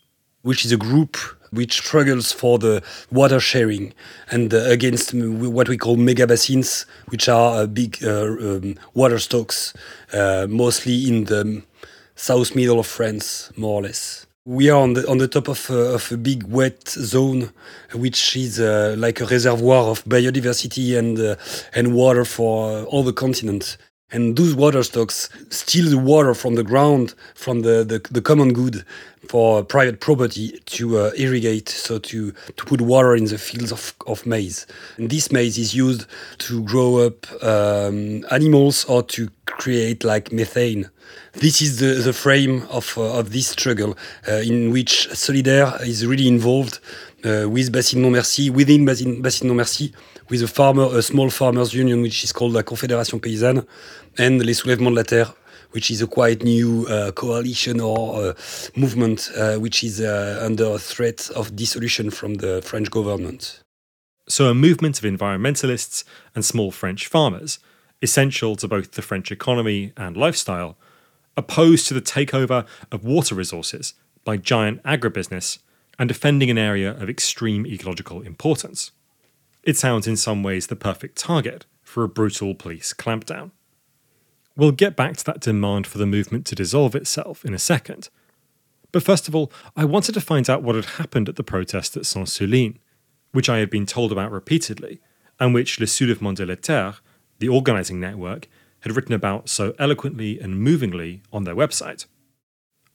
which 0.46 0.64
is 0.64 0.70
a 0.70 0.76
group 0.76 1.16
which 1.50 1.72
struggles 1.72 2.30
for 2.30 2.58
the 2.58 2.80
water 3.10 3.40
sharing 3.40 3.92
and 4.30 4.54
uh, 4.54 4.58
against 4.66 5.12
what 5.12 5.68
we 5.68 5.76
call 5.76 5.96
mega 5.96 6.26
basins, 6.26 6.86
which 7.06 7.28
are 7.28 7.62
uh, 7.62 7.66
big 7.66 7.98
uh, 8.04 8.22
um, 8.24 8.76
water 8.94 9.18
stocks, 9.18 9.74
uh, 10.12 10.46
mostly 10.48 11.08
in 11.08 11.24
the 11.24 11.62
south 12.14 12.54
middle 12.54 12.78
of 12.78 12.86
France, 12.86 13.50
more 13.56 13.80
or 13.80 13.82
less. 13.82 14.26
We 14.44 14.70
are 14.70 14.80
on 14.80 14.92
the 14.92 15.08
on 15.08 15.18
the 15.18 15.26
top 15.26 15.48
of, 15.48 15.68
uh, 15.68 15.94
of 15.94 16.12
a 16.12 16.16
big 16.16 16.44
wet 16.44 16.88
zone, 16.88 17.50
which 17.92 18.36
is 18.36 18.60
uh, 18.60 18.94
like 18.96 19.20
a 19.20 19.26
reservoir 19.26 19.90
of 19.90 20.04
biodiversity 20.04 20.96
and 20.96 21.36
and 21.74 21.94
water 21.94 22.24
for 22.24 22.84
all 22.84 23.02
the 23.02 23.12
continent. 23.12 23.76
And 24.12 24.36
those 24.36 24.54
water 24.54 24.84
stocks 24.84 25.28
steal 25.50 25.90
the 25.90 25.98
water 25.98 26.32
from 26.32 26.54
the 26.54 26.62
ground, 26.62 27.14
from 27.34 27.62
the, 27.62 27.82
the, 27.82 28.06
the 28.10 28.22
common 28.22 28.52
good 28.52 28.84
for 29.28 29.64
private 29.64 30.00
property 30.00 30.60
to 30.66 30.98
uh, 30.98 31.10
irrigate, 31.16 31.68
so 31.68 31.98
to, 31.98 32.30
to 32.30 32.64
put 32.64 32.80
water 32.80 33.16
in 33.16 33.24
the 33.24 33.38
fields 33.38 33.72
of, 33.72 33.94
of 34.06 34.24
maize. 34.24 34.66
And 34.96 35.10
this 35.10 35.32
maize 35.32 35.58
is 35.58 35.74
used 35.74 36.06
to 36.38 36.62
grow 36.62 36.98
up 36.98 37.26
um, 37.42 38.24
animals 38.30 38.84
or 38.84 39.02
to 39.02 39.28
create 39.46 40.04
like 40.04 40.30
methane. 40.32 40.88
This 41.32 41.60
is 41.60 41.80
the, 41.80 42.00
the 42.02 42.12
frame 42.12 42.62
of, 42.70 42.96
uh, 42.96 43.18
of 43.18 43.32
this 43.32 43.48
struggle 43.48 43.96
uh, 44.28 44.34
in 44.34 44.70
which 44.70 45.08
Solidaire 45.10 45.80
is 45.82 46.06
really 46.06 46.28
involved 46.28 46.78
uh, 47.24 47.48
with 47.48 47.72
Bassine 47.72 48.02
Non 48.02 48.12
Merci, 48.12 48.50
within 48.50 48.84
Bassine, 48.84 49.20
Bassine 49.20 49.48
Non 49.48 49.56
Merci, 49.56 49.92
with 50.28 50.42
a 50.42 50.48
farmer, 50.48 50.84
a 50.96 51.02
small 51.02 51.30
farmers 51.30 51.74
union, 51.74 52.02
which 52.02 52.24
is 52.24 52.32
called 52.32 52.52
la 52.52 52.62
Confédération 52.62 53.20
Paysanne, 53.20 53.66
and 54.18 54.44
les 54.44 54.54
Soulèvements 54.54 54.90
de 54.90 54.96
la 54.96 55.02
Terre, 55.02 55.34
which 55.72 55.90
is 55.90 56.02
a 56.02 56.06
quite 56.06 56.42
new 56.42 56.86
uh, 56.88 57.12
coalition 57.12 57.80
or 57.80 58.16
uh, 58.16 58.32
movement 58.76 59.30
uh, 59.36 59.56
which 59.56 59.84
is 59.84 60.00
uh, 60.00 60.40
under 60.42 60.78
threat 60.78 61.30
of 61.36 61.54
dissolution 61.54 62.10
from 62.10 62.34
the 62.34 62.62
French 62.62 62.90
government. 62.90 63.62
So, 64.28 64.46
a 64.46 64.54
movement 64.54 64.98
of 64.98 65.04
environmentalists 65.04 66.04
and 66.34 66.44
small 66.44 66.72
French 66.72 67.06
farmers 67.06 67.60
essential 68.02 68.56
to 68.56 68.68
both 68.68 68.92
the 68.92 69.02
French 69.02 69.30
economy 69.30 69.92
and 69.96 70.16
lifestyle, 70.16 70.76
opposed 71.36 71.86
to 71.88 71.94
the 71.94 72.00
takeover 72.00 72.66
of 72.90 73.04
water 73.04 73.34
resources 73.34 73.94
by 74.24 74.36
giant 74.36 74.82
agribusiness 74.82 75.58
and 75.98 76.08
defending 76.08 76.50
an 76.50 76.58
area 76.58 76.90
of 76.90 77.08
extreme 77.08 77.66
ecological 77.66 78.20
importance. 78.22 78.90
It 79.66 79.76
sounds 79.76 80.06
in 80.06 80.16
some 80.16 80.44
ways 80.44 80.68
the 80.68 80.76
perfect 80.76 81.18
target 81.18 81.66
for 81.82 82.04
a 82.04 82.08
brutal 82.08 82.54
police 82.54 82.92
clampdown. 82.92 83.50
We'll 84.56 84.70
get 84.70 84.94
back 84.94 85.16
to 85.16 85.24
that 85.24 85.40
demand 85.40 85.88
for 85.88 85.98
the 85.98 86.06
movement 86.06 86.46
to 86.46 86.54
dissolve 86.54 86.94
itself 86.94 87.44
in 87.44 87.52
a 87.52 87.58
second. 87.58 88.08
But 88.92 89.02
first 89.02 89.26
of 89.26 89.34
all, 89.34 89.50
I 89.74 89.84
wanted 89.84 90.12
to 90.12 90.20
find 90.20 90.48
out 90.48 90.62
what 90.62 90.76
had 90.76 90.84
happened 90.84 91.28
at 91.28 91.34
the 91.34 91.42
protest 91.42 91.96
at 91.96 92.06
Sainte-Soline, 92.06 92.78
which 93.32 93.48
I 93.48 93.58
had 93.58 93.68
been 93.68 93.86
told 93.86 94.12
about 94.12 94.30
repeatedly, 94.30 95.00
and 95.40 95.52
which 95.52 95.80
Le 95.80 95.86
Soulèvement 95.86 96.36
de 96.36 96.46
la 96.46 96.54
Terre, 96.54 96.98
the 97.40 97.48
organising 97.48 97.98
network, 97.98 98.46
had 98.80 98.94
written 98.94 99.14
about 99.14 99.48
so 99.48 99.74
eloquently 99.80 100.38
and 100.38 100.60
movingly 100.60 101.22
on 101.32 101.42
their 101.42 101.56
website. 101.56 102.06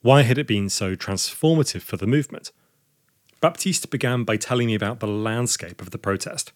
Why 0.02 0.22
had 0.22 0.38
it 0.38 0.48
been 0.48 0.70
so 0.70 0.96
transformative 0.96 1.82
for 1.82 1.98
the 1.98 2.08
movement? 2.08 2.54
Baptiste 3.42 3.92
began 3.92 4.24
by 4.24 4.38
telling 4.38 4.68
me 4.68 4.76
about 4.76 5.02
the 5.02 5.08
landscape 5.08 5.82
of 5.82 5.92
the 5.92 5.98
protest. 5.98 6.54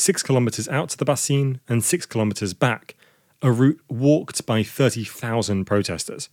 Six 0.00 0.22
kilometres 0.22 0.66
out 0.70 0.88
to 0.88 0.96
the 0.96 1.04
Bassin 1.04 1.60
and 1.68 1.84
six 1.84 2.06
kilometres 2.06 2.54
back, 2.54 2.94
a 3.42 3.52
route 3.52 3.82
walked 3.86 4.46
by 4.46 4.62
30,000 4.62 5.66
protesters. 5.66 6.30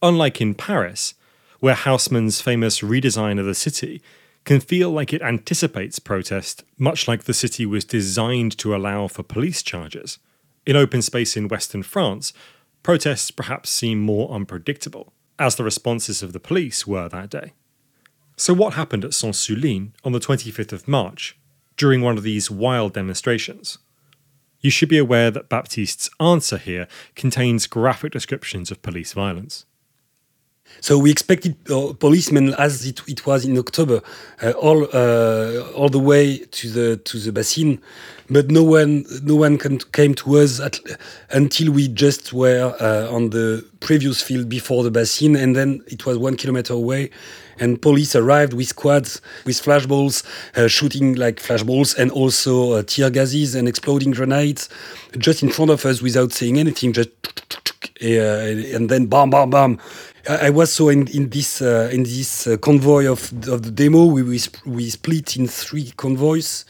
Unlike 0.00 0.40
in 0.40 0.54
Paris, 0.54 1.14
where 1.58 1.74
Haussmann's 1.74 2.40
famous 2.40 2.78
redesign 2.78 3.40
of 3.40 3.46
the 3.46 3.56
city 3.56 4.00
can 4.44 4.60
feel 4.60 4.88
like 4.88 5.12
it 5.12 5.20
anticipates 5.20 5.98
protest, 5.98 6.62
much 6.78 7.08
like 7.08 7.24
the 7.24 7.34
city 7.34 7.66
was 7.66 7.84
designed 7.84 8.56
to 8.58 8.72
allow 8.72 9.08
for 9.08 9.24
police 9.24 9.64
charges. 9.64 10.20
In 10.64 10.76
open 10.76 11.02
space 11.02 11.36
in 11.36 11.48
Western 11.48 11.82
France, 11.82 12.32
protests 12.84 13.32
perhaps 13.32 13.68
seem 13.68 13.98
more 13.98 14.30
unpredictable, 14.30 15.12
as 15.40 15.56
the 15.56 15.64
responses 15.64 16.22
of 16.22 16.32
the 16.32 16.38
police 16.38 16.86
were 16.86 17.08
that 17.08 17.30
day. 17.30 17.54
So, 18.36 18.54
what 18.54 18.74
happened 18.74 19.04
at 19.04 19.12
Sainte-Soline 19.12 19.92
on 20.04 20.12
the 20.12 20.20
25th 20.20 20.72
of 20.72 20.86
March 20.86 21.36
during 21.76 22.00
one 22.00 22.16
of 22.16 22.22
these 22.22 22.50
wild 22.50 22.94
demonstrations? 22.94 23.78
You 24.60 24.70
should 24.70 24.88
be 24.88 24.98
aware 24.98 25.30
that 25.30 25.48
Baptiste's 25.48 26.08
answer 26.20 26.56
here 26.56 26.86
contains 27.16 27.66
graphic 27.66 28.12
descriptions 28.12 28.70
of 28.70 28.82
police 28.82 29.12
violence. 29.12 29.66
So 30.80 30.98
we 30.98 31.10
expected 31.10 31.54
uh, 31.70 31.92
policemen, 31.92 32.54
as 32.54 32.84
it, 32.84 33.00
it, 33.06 33.24
was 33.24 33.44
in 33.44 33.56
October, 33.56 34.00
uh, 34.42 34.50
all 34.52 34.88
uh, 34.92 35.70
all 35.76 35.88
the 35.88 35.98
way 35.98 36.38
to 36.38 36.70
the 36.70 36.96
to 36.96 37.18
the 37.18 37.30
basin, 37.30 37.80
but 38.28 38.50
no 38.50 38.64
one 38.64 39.04
no 39.22 39.36
one 39.36 39.58
came 39.92 40.14
to 40.14 40.38
us 40.38 40.58
at, 40.58 40.80
until 41.30 41.72
we 41.72 41.86
just 41.86 42.32
were 42.32 42.74
uh, 42.80 43.14
on 43.14 43.30
the 43.30 43.64
previous 43.78 44.20
field 44.20 44.48
before 44.48 44.82
the 44.82 44.90
basin, 44.90 45.36
and 45.36 45.54
then 45.54 45.82
it 45.86 46.04
was 46.04 46.18
one 46.18 46.36
kilometer 46.36 46.74
away, 46.74 47.10
and 47.60 47.80
police 47.80 48.16
arrived 48.16 48.52
with 48.52 48.66
squads 48.66 49.20
with 49.44 49.62
flashballs, 49.62 50.24
uh, 50.56 50.66
shooting 50.66 51.14
like 51.14 51.36
flashballs, 51.36 51.96
and 51.96 52.10
also 52.10 52.72
uh, 52.72 52.82
tear 52.82 53.08
gases 53.08 53.54
and 53.54 53.68
exploding 53.68 54.10
grenades, 54.10 54.68
just 55.18 55.44
in 55.44 55.48
front 55.48 55.70
of 55.70 55.86
us 55.86 56.02
without 56.02 56.32
saying 56.32 56.58
anything, 56.58 56.92
just 56.92 57.10
and 58.00 58.88
then 58.88 59.06
bam 59.06 59.30
bam 59.30 59.50
bam 59.50 59.78
I 60.28 60.50
was 60.50 60.72
so 60.72 60.88
in, 60.88 61.08
in 61.08 61.30
this 61.30 61.60
uh, 61.60 61.90
in 61.92 62.04
this 62.04 62.46
uh, 62.46 62.56
convoy 62.56 63.10
of, 63.10 63.32
of 63.48 63.64
the 63.64 63.72
demo. 63.72 64.04
We, 64.04 64.22
we, 64.22 64.40
we 64.64 64.88
split 64.88 65.36
in 65.36 65.48
three 65.48 65.92
convoys, 65.96 66.64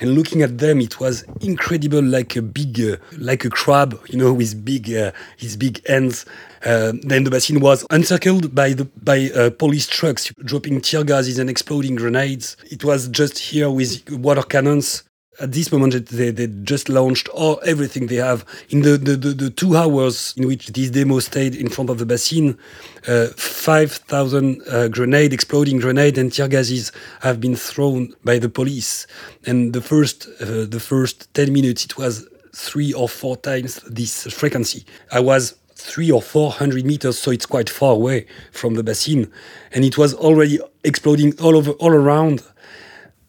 and 0.00 0.14
looking 0.14 0.40
at 0.40 0.56
them, 0.56 0.80
it 0.80 1.00
was 1.00 1.22
incredible, 1.42 2.02
like 2.02 2.34
a 2.36 2.40
big 2.40 2.80
uh, 2.80 2.96
like 3.18 3.44
a 3.44 3.50
crab, 3.50 4.00
you 4.08 4.16
know, 4.16 4.32
with 4.32 4.64
big 4.64 4.90
uh, 4.90 5.12
his 5.36 5.54
big 5.56 5.86
hands. 5.86 6.24
Uh, 6.64 6.92
then 7.02 7.24
the 7.24 7.30
basin 7.30 7.60
was 7.60 7.84
encircled 7.90 8.54
by 8.54 8.72
the 8.72 8.86
by 9.02 9.30
uh, 9.34 9.50
police 9.50 9.86
trucks 9.86 10.32
dropping 10.42 10.80
tear 10.80 11.04
gases 11.04 11.38
and 11.38 11.50
exploding 11.50 11.96
grenades. 11.96 12.56
It 12.70 12.84
was 12.84 13.08
just 13.08 13.38
here 13.38 13.70
with 13.70 14.08
water 14.10 14.42
cannons 14.42 15.04
at 15.40 15.52
this 15.52 15.72
moment 15.72 16.08
they, 16.08 16.30
they 16.30 16.46
just 16.64 16.88
launched 16.88 17.28
all 17.28 17.60
everything 17.64 18.06
they 18.06 18.16
have 18.16 18.44
in 18.70 18.82
the, 18.82 18.96
the, 18.96 19.16
the, 19.16 19.28
the 19.30 19.50
two 19.50 19.76
hours 19.76 20.34
in 20.36 20.46
which 20.46 20.68
this 20.68 20.90
demo 20.90 21.18
stayed 21.18 21.54
in 21.54 21.68
front 21.68 21.90
of 21.90 21.98
the 21.98 22.06
basin. 22.06 22.58
Uh, 23.06 23.26
5000 23.36 24.62
uh, 24.70 24.88
grenade 24.88 25.32
exploding 25.32 25.78
grenade 25.78 26.16
and 26.18 26.32
tear 26.32 26.48
gases 26.48 26.92
have 27.20 27.40
been 27.40 27.56
thrown 27.56 28.14
by 28.24 28.38
the 28.38 28.48
police. 28.48 29.06
And 29.46 29.72
the 29.72 29.80
first 29.80 30.28
uh, 30.40 30.66
the 30.66 30.80
first 30.80 31.32
10 31.34 31.52
minutes 31.52 31.84
it 31.84 31.98
was 31.98 32.26
three 32.54 32.92
or 32.92 33.08
four 33.08 33.36
times 33.36 33.80
this 33.82 34.32
frequency. 34.32 34.84
I 35.10 35.20
was 35.20 35.54
three 35.74 36.10
or 36.10 36.22
four 36.22 36.50
hundred 36.50 36.84
meters, 36.84 37.18
so 37.18 37.30
it's 37.30 37.46
quite 37.46 37.68
far 37.68 37.92
away 37.92 38.26
from 38.52 38.74
the 38.74 38.82
basin, 38.82 39.30
and 39.72 39.84
it 39.84 39.98
was 39.98 40.14
already 40.14 40.58
exploding 40.84 41.38
all 41.40 41.56
over, 41.56 41.72
all 41.72 41.92
around. 41.92 42.42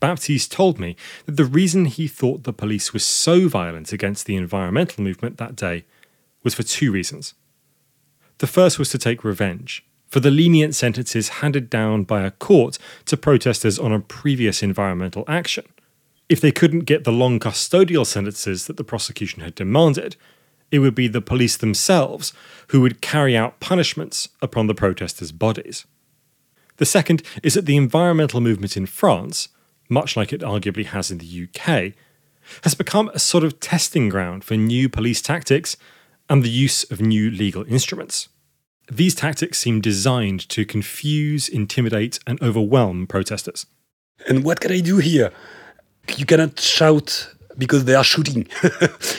Baptiste 0.05 0.51
told 0.51 0.79
me 0.79 0.95
that 1.25 1.35
the 1.35 1.45
reason 1.45 1.85
he 1.85 2.07
thought 2.07 2.43
the 2.43 2.53
police 2.53 2.93
was 2.93 3.03
so 3.03 3.47
violent 3.47 3.91
against 3.91 4.27
the 4.27 4.35
environmental 4.35 5.03
movement 5.03 5.37
that 5.37 5.55
day 5.55 5.83
was 6.43 6.53
for 6.53 6.61
two 6.61 6.91
reasons. 6.91 7.33
The 8.37 8.45
first 8.45 8.77
was 8.77 8.89
to 8.89 8.99
take 8.99 9.23
revenge 9.23 9.83
for 10.07 10.19
the 10.19 10.29
lenient 10.29 10.75
sentences 10.75 11.39
handed 11.41 11.71
down 11.71 12.03
by 12.03 12.21
a 12.21 12.29
court 12.29 12.77
to 13.05 13.17
protesters 13.17 13.79
on 13.79 13.91
a 13.91 13.99
previous 13.99 14.61
environmental 14.61 15.25
action. 15.27 15.65
If 16.29 16.39
they 16.39 16.51
couldn't 16.51 16.81
get 16.81 17.03
the 17.03 17.11
long 17.11 17.39
custodial 17.39 18.05
sentences 18.05 18.67
that 18.67 18.77
the 18.77 18.83
prosecution 18.83 19.41
had 19.41 19.55
demanded, 19.55 20.17
it 20.69 20.77
would 20.77 20.93
be 20.93 21.07
the 21.07 21.19
police 21.19 21.57
themselves 21.57 22.31
who 22.67 22.81
would 22.81 23.01
carry 23.01 23.35
out 23.35 23.59
punishments 23.59 24.29
upon 24.39 24.67
the 24.67 24.75
protesters' 24.75 25.31
bodies. 25.31 25.87
The 26.77 26.85
second 26.85 27.23
is 27.41 27.55
that 27.55 27.65
the 27.65 27.75
environmental 27.75 28.39
movement 28.39 28.77
in 28.77 28.85
France 28.85 29.49
much 29.89 30.17
like 30.17 30.33
it 30.33 30.41
arguably 30.41 30.85
has 30.85 31.11
in 31.11 31.19
the 31.19 31.47
UK, 31.47 31.93
has 32.63 32.75
become 32.75 33.09
a 33.13 33.19
sort 33.19 33.43
of 33.43 33.59
testing 33.59 34.09
ground 34.09 34.43
for 34.43 34.55
new 34.55 34.89
police 34.89 35.21
tactics 35.21 35.77
and 36.29 36.43
the 36.43 36.49
use 36.49 36.83
of 36.91 37.01
new 37.01 37.29
legal 37.29 37.63
instruments. 37.67 38.29
These 38.91 39.15
tactics 39.15 39.57
seem 39.57 39.81
designed 39.81 40.47
to 40.49 40.65
confuse, 40.65 41.49
intimidate, 41.49 42.19
and 42.27 42.41
overwhelm 42.41 43.07
protesters. 43.07 43.65
And 44.27 44.43
what 44.43 44.59
can 44.59 44.71
I 44.71 44.79
do 44.79 44.97
here? 44.97 45.31
You 46.15 46.25
cannot 46.25 46.59
shout 46.59 47.33
because 47.57 47.85
they 47.85 47.95
are 47.95 48.03
shooting. 48.03 48.47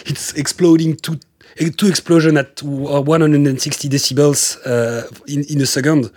it's 0.07 0.33
exploding 0.35 0.97
two, 0.97 1.19
two 1.77 1.89
explosions 1.89 2.39
at 2.39 2.63
160 2.63 3.89
decibels 3.89 4.57
uh, 4.65 5.09
in, 5.27 5.45
in 5.45 5.61
a 5.61 5.67
second. 5.67 6.11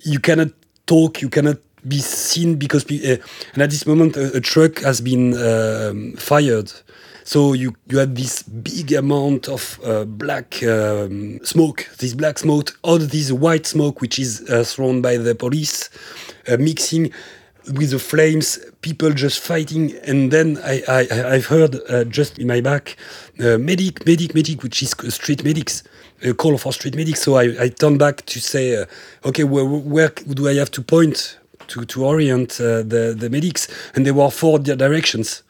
You 0.00 0.20
cannot 0.20 0.48
talk, 0.86 1.22
you 1.22 1.30
cannot 1.30 1.58
be 1.86 1.98
seen 1.98 2.56
because 2.56 2.84
uh, 2.84 3.16
and 3.54 3.62
at 3.62 3.70
this 3.70 3.86
moment 3.86 4.16
a, 4.16 4.36
a 4.36 4.40
truck 4.40 4.78
has 4.80 5.00
been 5.00 5.34
um, 5.34 6.12
fired. 6.16 6.72
So 7.24 7.52
you 7.52 7.76
you 7.86 7.98
had 7.98 8.16
this 8.16 8.42
big 8.42 8.92
amount 8.92 9.48
of 9.48 9.78
uh, 9.84 10.04
black 10.04 10.62
um, 10.64 11.38
smoke 11.44 11.86
this 11.98 12.14
black 12.14 12.38
smoke 12.38 12.76
all 12.82 12.98
this 12.98 13.30
white 13.30 13.66
smoke 13.66 14.00
which 14.00 14.18
is 14.18 14.42
uh, 14.50 14.64
thrown 14.64 15.00
by 15.00 15.16
the 15.16 15.34
police 15.34 15.90
uh, 16.48 16.56
mixing 16.56 17.12
with 17.74 17.90
the 17.90 17.98
flames 17.98 18.58
people 18.80 19.12
just 19.12 19.38
fighting. 19.38 19.94
And 20.04 20.32
then 20.32 20.58
i, 20.64 20.82
I 20.88 21.34
i've 21.34 21.46
heard 21.46 21.76
uh, 21.88 22.04
just 22.04 22.38
in 22.38 22.48
my 22.48 22.60
back 22.60 22.96
medic 23.38 24.04
medic 24.06 24.34
medic 24.34 24.62
which 24.64 24.82
is 24.82 24.90
street 25.14 25.44
medics 25.44 25.84
a 26.22 26.34
call 26.34 26.58
for 26.58 26.72
street 26.72 26.96
medics. 26.96 27.22
So 27.22 27.36
i 27.36 27.44
i 27.64 27.68
turn 27.68 27.96
back 27.96 28.26
to 28.26 28.40
say 28.40 28.84
okay 29.24 29.44
where, 29.44 29.64
where 29.64 30.08
do 30.08 30.48
i 30.48 30.54
have 30.54 30.70
to 30.72 30.82
point 30.82 31.38
to, 31.70 31.84
to 31.84 32.04
orient 32.04 32.60
uh, 32.60 32.82
the, 32.82 33.14
the 33.16 33.30
medics, 33.30 33.68
and 33.94 34.04
there 34.06 34.14
were 34.14 34.30
four 34.30 34.58
directions. 34.58 35.42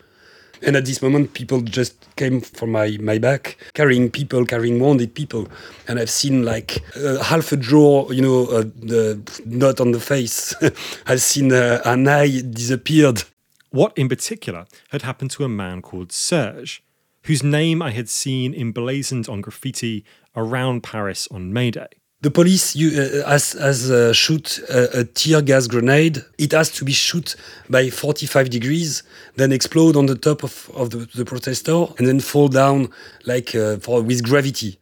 And 0.63 0.77
at 0.77 0.85
this 0.85 1.01
moment, 1.01 1.33
people 1.33 1.63
just 1.63 1.95
came 2.17 2.43
from 2.43 2.73
my, 2.73 2.99
my 3.01 3.19
back, 3.19 3.57
carrying 3.73 4.11
people, 4.11 4.45
carrying 4.45 4.79
wounded 4.79 5.15
people. 5.15 5.49
And 5.89 5.99
I've 5.99 6.11
seen 6.11 6.45
like 6.45 6.83
uh, 6.97 7.23
half 7.23 7.51
a 7.53 7.57
jaw, 7.57 8.11
you 8.11 8.21
know, 8.21 8.45
uh, 8.47 8.65
the 8.77 9.43
not 9.47 9.81
on 9.81 9.93
the 9.93 10.01
face. 10.01 10.55
I've 11.07 11.23
seen 11.23 11.53
uh, 11.53 11.81
an 11.85 12.07
eye 12.07 12.43
disappeared. 12.43 13.25
What 13.71 13.97
in 13.97 14.09
particular 14.09 14.67
had 14.91 15.03
happened 15.03 15.31
to 15.33 15.45
a 15.45 15.49
man 15.49 15.81
called 15.81 16.13
Serge, 16.13 16.83
whose 17.23 17.43
name 17.43 17.81
I 17.81 17.93
had 17.93 18.09
seen 18.09 18.53
emblazoned 18.55 19.29
on 19.29 19.41
graffiti 19.41 20.05
around 20.37 20.83
Paris 20.83 21.27
on 21.31 21.53
May 21.53 21.71
Day? 21.71 22.00
The 22.23 22.31
police 22.31 22.77
you, 22.77 22.91
uh, 23.01 23.29
has, 23.29 23.53
has 23.53 23.91
uh, 23.91 24.13
shoot 24.13 24.59
a, 24.69 25.01
a, 25.01 25.05
tear 25.05 25.41
gas 25.41 25.67
grenade. 25.67 26.23
It 26.39 26.53
has 26.53 26.71
to 26.73 26.85
be 26.85 26.93
shot 26.93 27.35
by 27.69 27.89
45 27.89 28.51
degrees, 28.51 29.03
then 29.37 29.53
explode 29.53 29.97
on 29.97 30.07
the 30.07 30.17
top 30.17 30.43
of, 30.43 30.71
of 30.75 30.91
the, 30.91 31.09
the 31.15 31.25
protester, 31.25 31.87
and 31.99 32.07
then 32.07 32.21
fall 32.21 32.49
down 32.49 32.91
like 33.25 33.55
uh, 33.55 33.79
for, 33.79 34.03
with 34.03 34.23
gravity. 34.23 34.79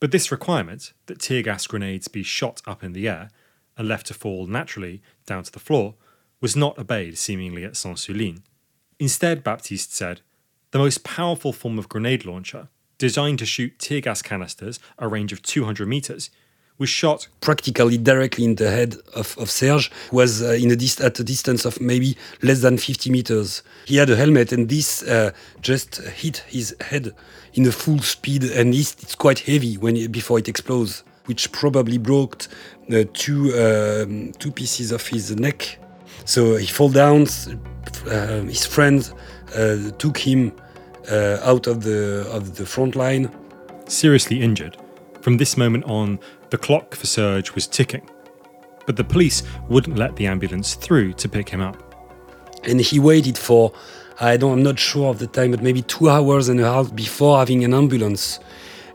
But 0.00 0.12
this 0.12 0.30
requirement 0.30 0.92
that 1.06 1.20
tear 1.20 1.42
gas 1.42 1.66
grenades 1.66 2.08
be 2.08 2.22
shot 2.22 2.62
up 2.66 2.82
in 2.82 2.92
the 2.92 3.08
air 3.08 3.30
and 3.76 3.88
left 3.88 4.06
to 4.06 4.14
fall 4.14 4.46
naturally 4.46 5.02
down 5.26 5.42
to 5.42 5.52
the 5.52 5.58
floor 5.58 5.94
was 6.40 6.56
not 6.56 6.78
obeyed 6.78 7.18
seemingly 7.18 7.64
at 7.64 7.76
Sainte-Soline. 7.76 8.42
Instead, 8.98 9.44
Baptiste 9.44 9.94
said, 9.94 10.20
the 10.70 10.78
most 10.78 11.04
powerful 11.04 11.52
form 11.52 11.78
of 11.78 11.88
grenade 11.88 12.24
launcher 12.24 12.68
designed 12.98 13.38
to 13.38 13.46
shoot 13.46 13.78
tear 13.78 14.00
gas 14.00 14.22
canisters 14.22 14.78
a 14.98 15.08
range 15.08 15.32
of 15.32 15.42
200 15.42 15.86
meters, 15.88 16.30
was 16.78 16.88
shot 16.88 17.28
practically 17.40 17.98
directly 17.98 18.44
in 18.44 18.54
the 18.54 18.70
head 18.70 18.96
of, 19.14 19.36
of 19.38 19.50
Serge, 19.50 19.90
was 20.12 20.42
uh, 20.42 20.52
in 20.52 20.70
a 20.70 20.76
dist- 20.76 21.00
at 21.00 21.18
a 21.18 21.24
distance 21.24 21.64
of 21.64 21.80
maybe 21.80 22.16
less 22.42 22.60
than 22.62 22.78
50 22.78 23.10
meters. 23.10 23.62
He 23.86 23.96
had 23.96 24.10
a 24.10 24.16
helmet, 24.16 24.52
and 24.52 24.68
this 24.68 25.02
uh, 25.02 25.32
just 25.60 25.96
hit 25.96 26.38
his 26.48 26.76
head 26.80 27.14
in 27.54 27.66
a 27.66 27.72
full 27.72 27.98
speed, 27.98 28.44
and 28.44 28.74
it's, 28.74 28.94
it's 29.02 29.14
quite 29.14 29.40
heavy 29.40 29.76
when 29.76 30.10
before 30.12 30.38
it 30.38 30.48
explodes, 30.48 31.02
which 31.26 31.50
probably 31.52 31.98
broke 31.98 32.46
uh, 32.92 33.04
two 33.12 33.52
um, 33.58 34.32
two 34.38 34.52
pieces 34.52 34.92
of 34.92 35.06
his 35.06 35.34
neck. 35.36 35.78
So 36.24 36.56
he 36.56 36.66
fell 36.66 36.88
down. 36.88 37.26
Uh, 38.06 38.42
his 38.42 38.66
friends 38.66 39.14
uh, 39.56 39.90
took 39.98 40.18
him 40.18 40.52
uh, 41.10 41.38
out 41.42 41.66
of 41.66 41.82
the 41.82 42.28
of 42.30 42.56
the 42.56 42.66
front 42.66 42.94
line, 42.94 43.30
seriously 43.86 44.40
injured. 44.40 44.76
From 45.20 45.36
this 45.36 45.56
moment 45.56 45.84
on, 45.84 46.20
the 46.50 46.58
clock 46.58 46.94
for 46.94 47.06
Serge 47.06 47.54
was 47.54 47.66
ticking, 47.66 48.08
but 48.86 48.96
the 48.96 49.04
police 49.04 49.42
wouldn't 49.68 49.96
let 49.96 50.16
the 50.16 50.26
ambulance 50.26 50.74
through 50.74 51.12
to 51.14 51.28
pick 51.28 51.48
him 51.48 51.60
up. 51.60 51.76
And 52.64 52.80
he 52.80 52.98
waited 52.98 53.38
for, 53.38 53.72
I 54.20 54.36
don't, 54.36 54.52
I'm 54.54 54.62
not 54.62 54.78
sure 54.78 55.10
of 55.10 55.18
the 55.18 55.26
time, 55.26 55.50
but 55.50 55.62
maybe 55.62 55.82
two 55.82 56.08
hours 56.08 56.48
and 56.48 56.60
a 56.60 56.64
half 56.64 56.94
before 56.94 57.38
having 57.38 57.64
an 57.64 57.74
ambulance. 57.74 58.40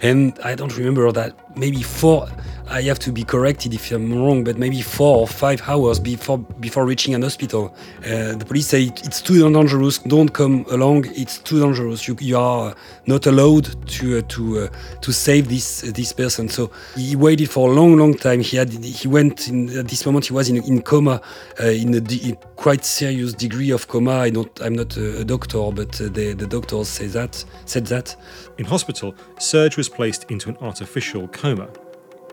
And 0.01 0.37
I 0.43 0.55
don't 0.55 0.75
remember 0.75 1.11
that, 1.11 1.57
maybe 1.57 1.81
four, 1.81 2.27
I 2.73 2.81
have 2.81 2.97
to 2.99 3.11
be 3.11 3.23
corrected 3.23 3.71
if 3.75 3.91
I'm 3.91 4.11
wrong, 4.11 4.43
but 4.43 4.57
maybe 4.57 4.81
four 4.81 5.19
or 5.19 5.27
five 5.27 5.61
hours 5.69 5.99
before 5.99 6.39
before 6.39 6.87
reaching 6.87 7.13
an 7.13 7.21
hospital. 7.21 7.71
Uh, 7.99 8.33
the 8.33 8.45
police 8.47 8.65
say 8.65 8.85
it's 8.85 9.21
too 9.21 9.47
dangerous. 9.53 9.99
Don't 9.99 10.33
come 10.33 10.65
along. 10.71 11.05
It's 11.15 11.37
too 11.37 11.59
dangerous. 11.59 12.07
You, 12.07 12.17
you 12.19 12.35
are 12.35 12.73
not 13.05 13.27
allowed 13.27 13.65
to 13.89 14.17
uh, 14.17 14.21
to 14.29 14.59
uh, 14.61 14.67
to 15.01 15.13
save 15.13 15.49
this 15.49 15.81
this 15.81 16.11
person. 16.13 16.49
So 16.49 16.71
he 16.95 17.15
waited 17.15 17.51
for 17.51 17.69
a 17.69 17.73
long, 17.73 17.95
long 17.95 18.15
time. 18.15 18.39
He 18.41 18.57
had 18.57 18.71
he 18.71 19.07
went 19.07 19.47
in 19.47 19.69
at 19.77 19.87
this 19.87 20.03
moment. 20.07 20.25
He 20.25 20.33
was 20.33 20.49
in 20.49 20.57
in 20.63 20.81
coma, 20.81 21.21
uh, 21.61 21.67
in 21.67 21.93
a 21.93 22.35
quite 22.55 22.83
serious 22.83 23.33
degree 23.33 23.69
of 23.69 23.87
coma. 23.87 24.13
I 24.13 24.31
don't. 24.31 24.59
I'm 24.61 24.73
not 24.73 24.97
a, 24.97 25.23
doctor, 25.23 25.71
but 25.71 26.01
uh, 26.01 26.05
the 26.05 26.33
the 26.33 26.47
doctors 26.47 26.89
say 26.89 27.05
that 27.05 27.45
said 27.65 27.85
that. 27.87 28.15
In 28.57 28.65
hospital, 28.65 29.13
Serge 29.37 29.77
was 29.77 29.89
placed 29.89 30.31
into 30.31 30.49
an 30.49 30.57
artificial 30.59 31.27
coma 31.27 31.69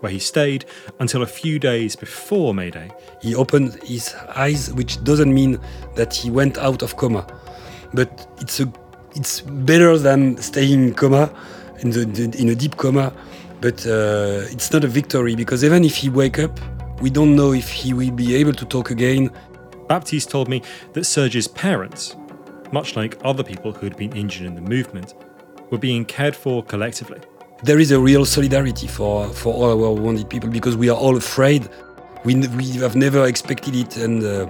where 0.00 0.10
he 0.10 0.18
stayed 0.18 0.64
until 0.98 1.22
a 1.22 1.26
few 1.26 1.58
days 1.58 1.94
before 1.96 2.54
Mayday. 2.54 2.90
He 3.22 3.34
opened 3.34 3.74
his 3.84 4.14
eyes, 4.34 4.72
which 4.72 5.02
doesn't 5.04 5.32
mean 5.32 5.60
that 5.94 6.14
he 6.14 6.30
went 6.30 6.58
out 6.58 6.82
of 6.82 6.96
coma, 6.96 7.26
but 7.94 8.28
it's 8.40 8.60
a 8.60 8.72
it's 9.16 9.40
better 9.40 9.98
than 9.98 10.36
staying 10.36 10.88
in 10.88 10.94
coma, 10.94 11.34
in 11.80 11.90
the, 11.90 12.04
the 12.04 12.40
in 12.40 12.48
a 12.48 12.54
deep 12.54 12.76
coma. 12.76 13.12
But 13.60 13.86
uh, 13.86 14.46
it's 14.50 14.72
not 14.72 14.84
a 14.84 14.88
victory 14.88 15.34
because 15.34 15.64
even 15.64 15.84
if 15.84 15.96
he 15.96 16.08
wake 16.08 16.38
up, 16.38 16.58
we 17.02 17.10
don't 17.10 17.36
know 17.36 17.52
if 17.52 17.68
he 17.68 17.92
will 17.92 18.10
be 18.10 18.34
able 18.36 18.54
to 18.54 18.64
talk 18.64 18.90
again. 18.90 19.30
Baptiste 19.86 20.30
told 20.30 20.48
me 20.48 20.62
that 20.94 21.04
Serge's 21.04 21.48
parents, 21.48 22.16
much 22.72 22.96
like 22.96 23.18
other 23.22 23.42
people 23.42 23.72
who 23.72 23.84
had 23.84 23.96
been 23.96 24.16
injured 24.16 24.46
in 24.46 24.54
the 24.54 24.62
movement, 24.62 25.14
were 25.70 25.78
being 25.78 26.04
cared 26.04 26.34
for 26.34 26.62
collectively 26.62 27.20
there 27.62 27.78
is 27.78 27.90
a 27.90 28.00
real 28.00 28.24
solidarity 28.24 28.86
for, 28.86 29.28
for 29.28 29.52
all 29.52 29.84
our 29.84 29.92
wounded 29.92 30.28
people 30.28 30.48
because 30.48 30.76
we 30.76 30.88
are 30.88 30.96
all 30.96 31.16
afraid. 31.16 31.68
We, 32.24 32.34
we 32.34 32.72
have 32.72 32.96
never 32.96 33.26
expected 33.26 33.74
it, 33.74 33.96
and 33.96 34.22
uh, 34.22 34.46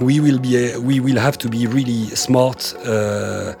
we 0.00 0.20
will 0.20 0.38
be 0.38 0.76
we 0.78 1.00
will 1.00 1.18
have 1.18 1.36
to 1.38 1.48
be 1.48 1.66
really 1.66 2.06
smart 2.08 2.74
uh, 2.86 3.54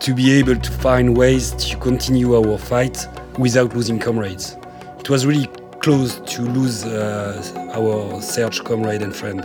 to 0.00 0.14
be 0.14 0.32
able 0.32 0.56
to 0.56 0.70
find 0.72 1.16
ways 1.16 1.52
to 1.52 1.76
continue 1.76 2.34
our 2.36 2.58
fight 2.58 3.06
without 3.38 3.74
losing 3.74 3.98
comrades. 3.98 4.56
It 4.98 5.10
was 5.10 5.26
really 5.26 5.46
close 5.80 6.20
to 6.34 6.42
lose 6.42 6.84
uh, 6.84 7.70
our 7.74 8.20
Serge 8.22 8.64
comrade 8.64 9.02
and 9.02 9.14
friend, 9.14 9.44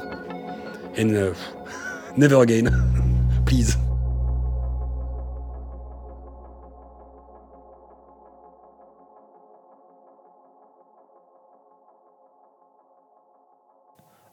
and 0.96 1.16
uh, 1.16 1.34
never 2.16 2.42
again, 2.42 2.70
please. 3.46 3.76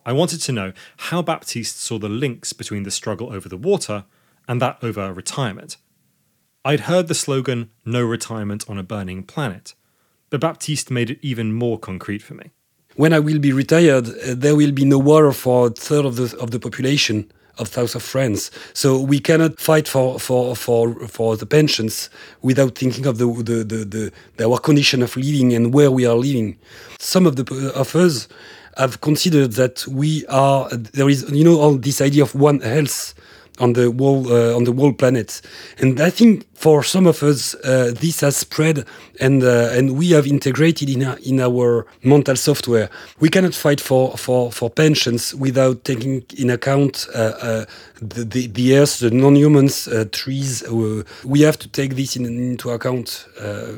I 0.08 0.12
wanted 0.12 0.40
to 0.40 0.52
know 0.52 0.72
how 0.96 1.20
Baptiste 1.20 1.78
saw 1.78 1.98
the 1.98 2.08
links 2.08 2.54
between 2.54 2.84
the 2.84 2.90
struggle 2.90 3.30
over 3.30 3.46
the 3.46 3.58
water 3.58 4.06
and 4.48 4.58
that 4.62 4.78
over 4.82 5.12
retirement. 5.12 5.76
I'd 6.64 6.88
heard 6.88 7.08
the 7.08 7.14
slogan, 7.14 7.68
No 7.84 8.02
retirement 8.02 8.64
on 8.70 8.78
a 8.78 8.82
burning 8.82 9.22
planet, 9.22 9.74
but 10.30 10.40
Baptiste 10.40 10.90
made 10.90 11.10
it 11.10 11.18
even 11.20 11.52
more 11.52 11.78
concrete 11.78 12.22
for 12.22 12.32
me. 12.32 12.52
When 12.96 13.12
I 13.12 13.18
will 13.18 13.38
be 13.38 13.52
retired, 13.52 14.08
uh, 14.08 14.34
there 14.34 14.56
will 14.56 14.72
be 14.72 14.86
no 14.86 14.96
water 14.98 15.30
for 15.30 15.66
a 15.66 15.70
third 15.70 16.06
of 16.06 16.16
the, 16.16 16.34
of 16.38 16.52
the 16.52 16.58
population 16.58 17.30
of 17.58 17.68
south 17.68 17.94
of 17.94 18.02
France. 18.02 18.50
So 18.72 18.98
we 18.98 19.18
cannot 19.18 19.60
fight 19.60 19.86
for, 19.86 20.18
for, 20.18 20.56
for, 20.56 21.06
for 21.06 21.36
the 21.36 21.44
pensions 21.44 22.08
without 22.40 22.78
thinking 22.78 23.04
of 23.04 23.18
the, 23.18 23.26
the, 23.26 23.62
the, 23.62 24.12
the, 24.36 24.48
our 24.48 24.58
condition 24.58 25.02
of 25.02 25.16
living 25.16 25.52
and 25.52 25.74
where 25.74 25.90
we 25.90 26.06
are 26.06 26.16
living. 26.16 26.56
Some 26.98 27.26
of 27.26 27.36
the 27.36 27.72
of 27.74 27.94
us 27.94 28.26
have 28.78 29.00
considered 29.00 29.52
that 29.52 29.86
we 29.88 30.24
are 30.26 30.68
there 30.70 31.08
is 31.08 31.28
you 31.30 31.44
know 31.44 31.60
all 31.60 31.76
this 31.76 32.00
idea 32.00 32.22
of 32.22 32.34
one 32.34 32.60
health 32.60 33.14
on 33.60 33.72
the 33.72 33.90
whole 33.90 34.32
uh, 34.32 34.54
on 34.56 34.64
the 34.64 34.72
whole 34.72 34.92
planet, 34.92 35.40
and 35.78 36.00
I 36.00 36.10
think 36.10 36.46
for 36.54 36.82
some 36.82 37.06
of 37.06 37.22
us 37.22 37.54
uh, 37.56 37.92
this 37.94 38.20
has 38.20 38.36
spread 38.36 38.84
and 39.20 39.42
uh, 39.42 39.70
and 39.72 39.96
we 39.98 40.10
have 40.10 40.26
integrated 40.26 40.88
in 40.88 41.02
our, 41.02 41.18
in 41.18 41.40
our 41.40 41.86
mental 42.02 42.36
software. 42.36 42.88
We 43.20 43.28
cannot 43.28 43.54
fight 43.54 43.80
for 43.80 44.16
for, 44.16 44.52
for 44.52 44.70
pensions 44.70 45.34
without 45.34 45.84
taking 45.84 46.24
in 46.36 46.50
account 46.50 47.06
uh, 47.14 47.18
uh, 47.18 47.64
the, 48.00 48.24
the, 48.24 48.46
the 48.46 48.76
earth, 48.76 49.00
the 49.00 49.10
non-humans, 49.10 49.88
uh, 49.88 50.04
trees. 50.12 50.62
we 51.24 51.40
have 51.40 51.58
to 51.58 51.68
take 51.68 51.96
this 51.96 52.16
in, 52.16 52.26
into 52.26 52.70
account. 52.70 53.26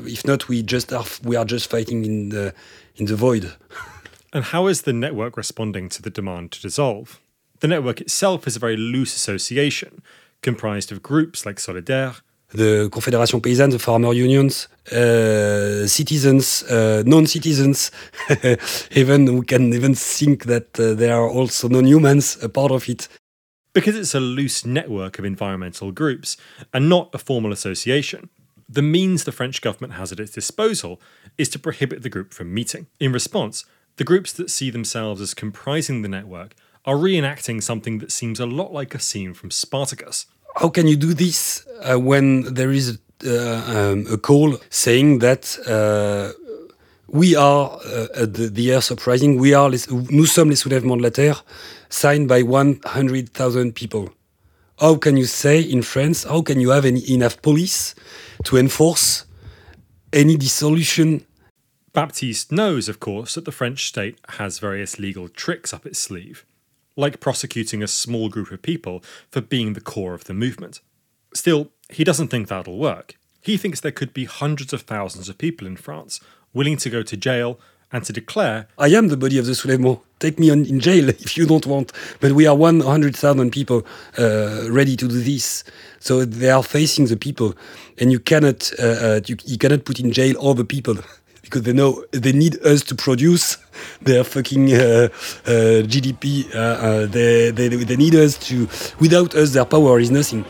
if 0.05 0.25
not, 0.25 0.47
we 0.47 0.61
just 0.61 0.93
are 0.93 1.05
we 1.23 1.35
are 1.35 1.45
just 1.45 1.69
fighting 1.69 2.05
in 2.05 2.29
the 2.29 2.53
in 2.97 3.05
the 3.05 3.15
void. 3.15 3.51
And 4.33 4.45
how 4.45 4.67
is 4.67 4.83
the 4.83 4.93
network 4.93 5.35
responding 5.35 5.89
to 5.89 6.01
the 6.01 6.09
demand 6.09 6.51
to 6.53 6.61
dissolve? 6.61 7.19
The 7.59 7.67
network 7.67 8.01
itself 8.01 8.47
is 8.47 8.55
a 8.55 8.59
very 8.59 8.77
loose 8.77 9.15
association, 9.15 10.01
comprised 10.41 10.91
of 10.91 11.01
groups 11.01 11.45
like 11.45 11.57
Solidaire, 11.57 12.21
the 12.53 12.89
Confédération 12.91 13.41
Paysanne, 13.41 13.69
the 13.69 13.79
farmer 13.79 14.13
unions, 14.13 14.67
uh, 14.91 15.87
citizens, 15.87 16.63
uh, 16.63 17.03
non-citizens. 17.05 17.91
even 18.91 19.37
we 19.37 19.45
can 19.45 19.73
even 19.73 19.95
think 19.95 20.45
that 20.45 20.79
uh, 20.79 20.93
there 20.93 21.15
are 21.15 21.29
also 21.29 21.69
non-humans 21.69 22.37
a 22.43 22.49
part 22.49 22.71
of 22.71 22.89
it. 22.89 23.07
Because 23.73 23.95
it's 23.95 24.15
a 24.15 24.19
loose 24.19 24.65
network 24.65 25.17
of 25.17 25.23
environmental 25.23 25.91
groups 25.91 26.35
and 26.73 26.89
not 26.89 27.09
a 27.13 27.17
formal 27.17 27.53
association, 27.53 28.29
the 28.67 28.81
means 28.81 29.23
the 29.23 29.31
French 29.31 29.61
government 29.61 29.93
has 29.93 30.11
at 30.11 30.19
its 30.19 30.33
disposal 30.33 30.99
is 31.37 31.47
to 31.49 31.59
prohibit 31.59 32.03
the 32.03 32.09
group 32.09 32.33
from 32.33 32.53
meeting. 32.53 32.87
In 32.99 33.13
response, 33.13 33.65
the 33.97 34.03
groups 34.03 34.33
that 34.33 34.49
see 34.49 34.69
themselves 34.69 35.21
as 35.21 35.33
comprising 35.33 36.01
the 36.01 36.09
network 36.09 36.55
are 36.85 36.95
reenacting 36.95 37.61
something 37.61 37.99
that 37.99 38.11
seems 38.11 38.39
a 38.39 38.45
lot 38.45 38.73
like 38.73 38.95
a 38.95 38.99
scene 38.99 39.33
from 39.33 39.51
Spartacus. 39.51 40.25
How 40.55 40.69
can 40.69 40.87
you 40.87 40.95
do 40.95 41.13
this 41.13 41.65
uh, 41.83 41.99
when 41.99 42.53
there 42.53 42.71
is 42.71 42.99
uh, 43.25 43.63
um, 43.67 44.05
a 44.11 44.17
call 44.17 44.57
saying 44.69 45.19
that 45.19 45.57
uh, 45.67 46.33
we 47.07 47.35
are 47.35 47.79
uh, 47.85 48.25
the, 48.25 48.49
the 48.51 48.73
Earth 48.73 48.91
Uprising, 48.91 49.37
we 49.37 49.53
are 49.53 49.69
les, 49.69 49.87
nous 49.89 50.25
sommes 50.25 50.49
les 50.49 50.55
soulèvements 50.55 50.97
de 50.97 51.03
la 51.03 51.09
Terre, 51.09 51.45
signed 51.89 52.27
by 52.27 52.41
100,000 52.41 53.73
people? 53.73 54.09
How 54.79 54.95
can 54.95 55.17
you 55.17 55.25
say 55.25 55.61
in 55.61 55.83
France, 55.83 56.23
how 56.23 56.41
can 56.41 56.59
you 56.59 56.71
have 56.71 56.85
any, 56.85 57.07
enough 57.11 57.41
police 57.41 57.93
to 58.45 58.57
enforce 58.57 59.25
any 60.11 60.37
dissolution 60.37 61.23
Baptiste 61.93 62.51
knows, 62.53 62.87
of 62.87 62.99
course, 62.99 63.35
that 63.35 63.43
the 63.43 63.51
French 63.51 63.85
state 63.87 64.17
has 64.29 64.59
various 64.59 64.97
legal 64.97 65.27
tricks 65.27 65.73
up 65.73 65.85
its 65.85 65.99
sleeve, 65.99 66.45
like 66.95 67.19
prosecuting 67.19 67.83
a 67.83 67.87
small 67.87 68.29
group 68.29 68.51
of 68.51 68.61
people 68.61 69.03
for 69.29 69.41
being 69.41 69.73
the 69.73 69.81
core 69.81 70.13
of 70.13 70.23
the 70.23 70.33
movement. 70.33 70.79
Still, 71.33 71.69
he 71.89 72.05
doesn't 72.05 72.29
think 72.29 72.47
that'll 72.47 72.77
work. 72.77 73.15
He 73.41 73.57
thinks 73.57 73.81
there 73.81 73.91
could 73.91 74.13
be 74.13 74.25
hundreds 74.25 74.71
of 74.71 74.83
thousands 74.83 75.27
of 75.27 75.37
people 75.37 75.67
in 75.67 75.75
France 75.75 76.21
willing 76.53 76.77
to 76.77 76.89
go 76.89 77.03
to 77.03 77.17
jail 77.17 77.59
and 77.91 78.05
to 78.05 78.13
declare 78.13 78.67
I 78.77 78.87
am 78.89 79.09
the 79.09 79.17
body 79.17 79.37
of 79.37 79.45
the 79.45 79.51
Soulèvement. 79.51 79.99
Take 80.19 80.39
me 80.39 80.49
in 80.49 80.79
jail 80.79 81.09
if 81.09 81.35
you 81.35 81.45
don't 81.45 81.65
want. 81.65 81.91
But 82.19 82.33
we 82.33 82.47
are 82.47 82.55
100,000 82.55 83.51
people 83.51 83.85
uh, 84.17 84.67
ready 84.69 84.95
to 84.95 85.07
do 85.07 85.19
this. 85.19 85.63
So 85.99 86.23
they 86.23 86.51
are 86.51 86.63
facing 86.63 87.05
the 87.07 87.17
people. 87.17 87.55
And 87.97 88.11
you 88.11 88.19
cannot, 88.19 88.71
uh, 88.79 88.85
uh, 88.85 89.21
you, 89.25 89.35
you 89.45 89.57
cannot 89.57 89.83
put 89.83 89.99
in 89.99 90.11
jail 90.11 90.37
all 90.37 90.53
the 90.53 90.63
people. 90.63 90.95
because 91.51 91.63
they 91.63 91.73
know 91.73 92.03
they 92.11 92.31
need 92.31 92.65
us 92.65 92.81
to 92.83 92.95
produce 92.95 93.57
their 94.01 94.23
fucking 94.23 94.73
uh, 94.73 95.09
uh, 95.45 95.83
GDP. 95.83 96.47
Uh, 96.55 96.57
uh, 96.57 97.05
they, 97.07 97.51
they, 97.51 97.67
they 97.67 97.97
need 97.97 98.15
us 98.15 98.37
to. 98.47 98.67
Without 98.99 99.35
us, 99.35 99.51
their 99.51 99.65
power 99.65 99.99
is 99.99 100.09
nothing. 100.09 100.45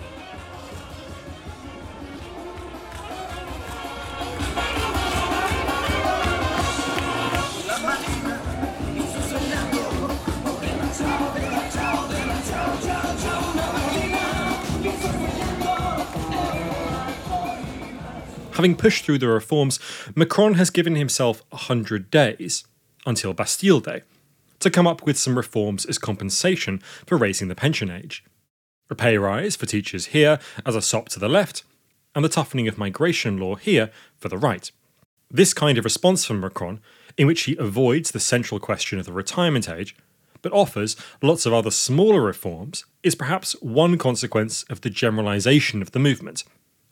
Having 18.62 18.76
pushed 18.76 19.06
through 19.06 19.18
the 19.18 19.28
reforms, 19.28 19.80
Macron 20.14 20.54
has 20.54 20.70
given 20.70 20.94
himself 20.96 21.42
100 21.50 22.12
days, 22.12 22.64
until 23.08 23.34
Bastille 23.34 23.80
Day, 23.80 24.04
to 24.60 24.70
come 24.70 24.86
up 24.86 25.04
with 25.04 25.18
some 25.18 25.36
reforms 25.36 25.84
as 25.84 25.98
compensation 25.98 26.80
for 27.08 27.18
raising 27.18 27.48
the 27.48 27.56
pension 27.56 27.90
age. 27.90 28.24
A 28.92 28.94
pay 28.94 29.18
rise 29.18 29.56
for 29.56 29.66
teachers 29.66 30.14
here 30.14 30.38
as 30.64 30.76
a 30.76 30.82
sop 30.84 31.10
to 31.10 31.20
the 31.20 31.28
left, 31.28 31.64
and 32.14 32.24
the 32.24 32.30
toughening 32.30 32.68
of 32.68 32.78
migration 32.78 33.40
law 33.40 33.56
here 33.56 33.90
for 34.20 34.30
the 34.30 34.38
right. 34.38 34.72
This 35.32 35.56
kind 35.56 35.80
of 35.80 35.84
response 35.84 36.24
from 36.24 36.40
Macron, 36.40 36.82
in 37.18 37.26
which 37.26 37.46
he 37.46 37.58
avoids 37.58 38.12
the 38.12 38.20
central 38.20 38.60
question 38.60 39.00
of 39.00 39.08
the 39.08 39.12
retirement 39.12 39.70
age, 39.70 39.96
but 40.44 40.54
offers 40.54 40.96
lots 41.24 41.48
of 41.48 41.54
other 41.54 41.72
smaller 41.72 42.22
reforms, 42.22 42.86
is 43.02 43.16
perhaps 43.16 43.54
one 43.54 43.98
consequence 43.98 44.62
of 44.70 44.82
the 44.82 44.92
generalisation 44.92 45.82
of 45.82 45.94
the 45.94 46.00
movement. 46.00 46.44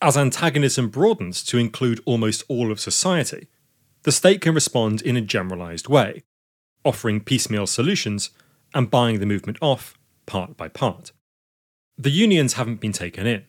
As 0.01 0.15
antagonism 0.15 0.87
broadens 0.87 1.43
to 1.43 1.57
include 1.57 1.99
almost 2.05 2.43
all 2.47 2.71
of 2.71 2.79
society, 2.79 3.47
the 4.03 4.13
state 4.13 4.39
can 4.39 4.53
respond 4.53 5.01
in 5.01 5.17
a 5.17 5.21
generalised 5.21 5.89
way, 5.89 6.23
offering 6.85 7.19
piecemeal 7.19 7.67
solutions 7.67 8.29
and 8.73 8.89
buying 8.89 9.19
the 9.19 9.25
movement 9.25 9.57
off 9.61 9.97
part 10.25 10.55
by 10.55 10.69
part. 10.69 11.11
The 11.97 12.11
unions 12.11 12.53
haven't 12.53 12.79
been 12.79 12.93
taken 12.93 13.27
in, 13.27 13.43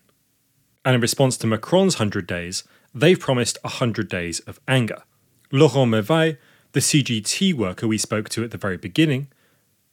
and 0.84 0.96
in 0.96 1.00
response 1.00 1.36
to 1.36 1.46
Macron's 1.46 2.00
100 2.00 2.26
days, 2.26 2.64
they've 2.92 3.18
promised 3.18 3.56
100 3.62 4.08
days 4.08 4.40
of 4.40 4.58
anger. 4.66 5.04
Laurent 5.52 5.92
Merveille, 5.92 6.36
the 6.72 6.80
CGT 6.80 7.54
worker 7.54 7.86
we 7.86 7.98
spoke 7.98 8.28
to 8.30 8.42
at 8.42 8.50
the 8.50 8.58
very 8.58 8.76
beginning, 8.76 9.28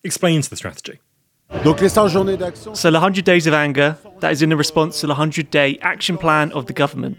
explains 0.03 0.49
the 0.49 0.55
strategy. 0.55 0.99
So, 1.49 1.73
the 1.73 2.99
100 2.99 3.25
days 3.25 3.47
of 3.47 3.53
anger, 3.53 3.97
that 4.19 4.31
is 4.31 4.41
in 4.41 4.51
a 4.51 4.57
response 4.57 4.99
to 5.01 5.07
the 5.07 5.13
100 5.13 5.49
day 5.49 5.77
action 5.81 6.17
plan 6.17 6.51
of 6.51 6.65
the 6.65 6.73
government. 6.73 7.17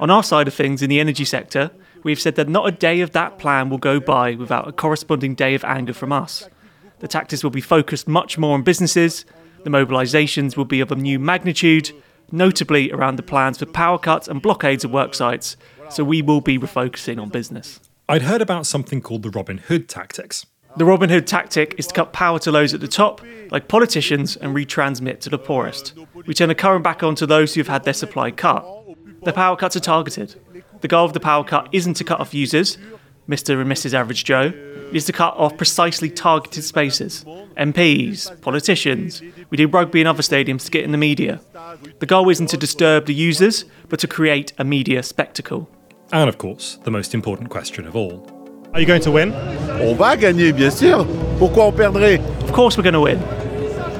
On 0.00 0.10
our 0.10 0.22
side 0.22 0.48
of 0.48 0.54
things, 0.54 0.82
in 0.82 0.90
the 0.90 1.00
energy 1.00 1.24
sector, 1.24 1.70
we've 2.02 2.20
said 2.20 2.34
that 2.36 2.48
not 2.48 2.68
a 2.68 2.72
day 2.72 3.00
of 3.00 3.12
that 3.12 3.38
plan 3.38 3.70
will 3.70 3.78
go 3.78 4.00
by 4.00 4.34
without 4.34 4.68
a 4.68 4.72
corresponding 4.72 5.34
day 5.34 5.54
of 5.54 5.64
anger 5.64 5.92
from 5.92 6.12
us. 6.12 6.48
The 7.00 7.08
tactics 7.08 7.42
will 7.44 7.50
be 7.50 7.60
focused 7.60 8.08
much 8.08 8.36
more 8.36 8.54
on 8.54 8.62
businesses, 8.62 9.24
the 9.64 9.70
mobilisations 9.70 10.56
will 10.56 10.64
be 10.64 10.80
of 10.80 10.92
a 10.92 10.96
new 10.96 11.18
magnitude, 11.18 11.92
notably 12.30 12.92
around 12.92 13.16
the 13.16 13.22
plans 13.22 13.58
for 13.58 13.66
power 13.66 13.98
cuts 13.98 14.28
and 14.28 14.42
blockades 14.42 14.84
of 14.84 14.90
work 14.90 15.14
sites, 15.14 15.56
so 15.88 16.04
we 16.04 16.22
will 16.22 16.40
be 16.40 16.58
refocusing 16.58 17.20
on 17.20 17.28
business. 17.28 17.80
I'd 18.08 18.22
heard 18.22 18.42
about 18.42 18.66
something 18.66 19.00
called 19.00 19.22
the 19.22 19.30
Robin 19.30 19.58
Hood 19.58 19.88
tactics. 19.88 20.46
The 20.78 20.84
Robin 20.84 21.10
Hood 21.10 21.26
tactic 21.26 21.74
is 21.76 21.88
to 21.88 21.94
cut 21.94 22.12
power 22.12 22.38
to 22.38 22.52
those 22.52 22.72
at 22.72 22.80
the 22.80 22.86
top, 22.86 23.20
like 23.50 23.66
politicians, 23.66 24.36
and 24.36 24.54
retransmit 24.54 25.18
to 25.20 25.28
the 25.28 25.36
poorest. 25.36 25.92
We 26.24 26.34
turn 26.34 26.48
the 26.48 26.54
current 26.54 26.84
back 26.84 27.02
on 27.02 27.16
to 27.16 27.26
those 27.26 27.52
who 27.52 27.60
have 27.60 27.66
had 27.66 27.82
their 27.82 27.92
supply 27.92 28.30
cut. 28.30 28.64
The 29.24 29.32
power 29.32 29.56
cuts 29.56 29.74
are 29.74 29.80
targeted. 29.80 30.40
The 30.80 30.86
goal 30.86 31.04
of 31.04 31.14
the 31.14 31.20
power 31.20 31.42
cut 31.42 31.68
isn't 31.72 31.94
to 31.94 32.04
cut 32.04 32.20
off 32.20 32.32
users, 32.32 32.78
Mr. 33.28 33.60
and 33.60 33.70
Mrs. 33.70 33.92
Average 33.92 34.22
Joe, 34.24 34.52
it 34.54 34.94
is 34.96 35.04
to 35.06 35.12
cut 35.12 35.34
off 35.36 35.56
precisely 35.56 36.08
targeted 36.08 36.62
spaces. 36.62 37.24
MPs, 37.56 38.40
politicians, 38.40 39.20
we 39.50 39.56
do 39.56 39.66
rugby 39.66 40.00
and 40.00 40.08
other 40.08 40.22
stadiums 40.22 40.64
to 40.66 40.70
get 40.70 40.84
in 40.84 40.92
the 40.92 40.98
media. 40.98 41.40
The 41.98 42.06
goal 42.06 42.30
isn't 42.30 42.46
to 42.50 42.56
disturb 42.56 43.06
the 43.06 43.14
users, 43.14 43.64
but 43.88 43.98
to 43.98 44.06
create 44.06 44.52
a 44.58 44.64
media 44.64 45.02
spectacle. 45.02 45.68
And 46.12 46.28
of 46.28 46.38
course, 46.38 46.78
the 46.84 46.90
most 46.92 47.14
important 47.14 47.50
question 47.50 47.84
of 47.86 47.96
all 47.96 48.37
are 48.78 48.80
you 48.80 48.86
going 48.86 49.02
to 49.02 49.10
win? 49.10 49.32
On 49.82 49.94
va 49.96 50.16
gagner, 50.16 50.52
bien 50.52 50.70
sûr. 50.70 51.04
Pourquoi 51.40 51.64
on 51.64 51.72
perdrait? 51.72 52.20
Of 52.44 52.52
course 52.52 52.76
we're 52.76 52.84
going 52.84 52.92
to 52.92 53.00
win. 53.00 53.18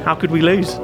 How 0.05 0.15
could 0.15 0.31
we 0.31 0.41
lose? 0.41 0.77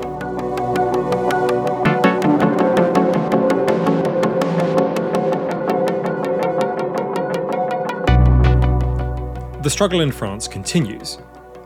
The 9.62 9.70
struggle 9.70 10.00
in 10.00 10.10
France 10.10 10.48
continues, 10.48 11.18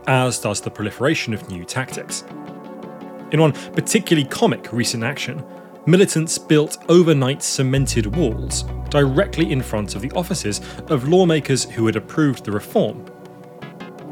as 0.05 0.37
does 0.39 0.61
the 0.61 0.69
proliferation 0.69 1.33
of 1.33 1.49
new 1.49 1.65
tactics. 1.65 2.23
In 3.31 3.41
one 3.41 3.53
particularly 3.73 4.27
comic 4.27 4.71
recent 4.71 5.03
action, 5.03 5.43
militants 5.85 6.37
built 6.37 6.77
overnight 6.89 7.41
cemented 7.41 8.15
walls 8.15 8.63
directly 8.89 9.51
in 9.51 9.61
front 9.61 9.95
of 9.95 10.01
the 10.01 10.11
offices 10.11 10.61
of 10.87 11.07
lawmakers 11.07 11.63
who 11.63 11.85
had 11.85 11.95
approved 11.95 12.43
the 12.43 12.51
reform. 12.51 13.05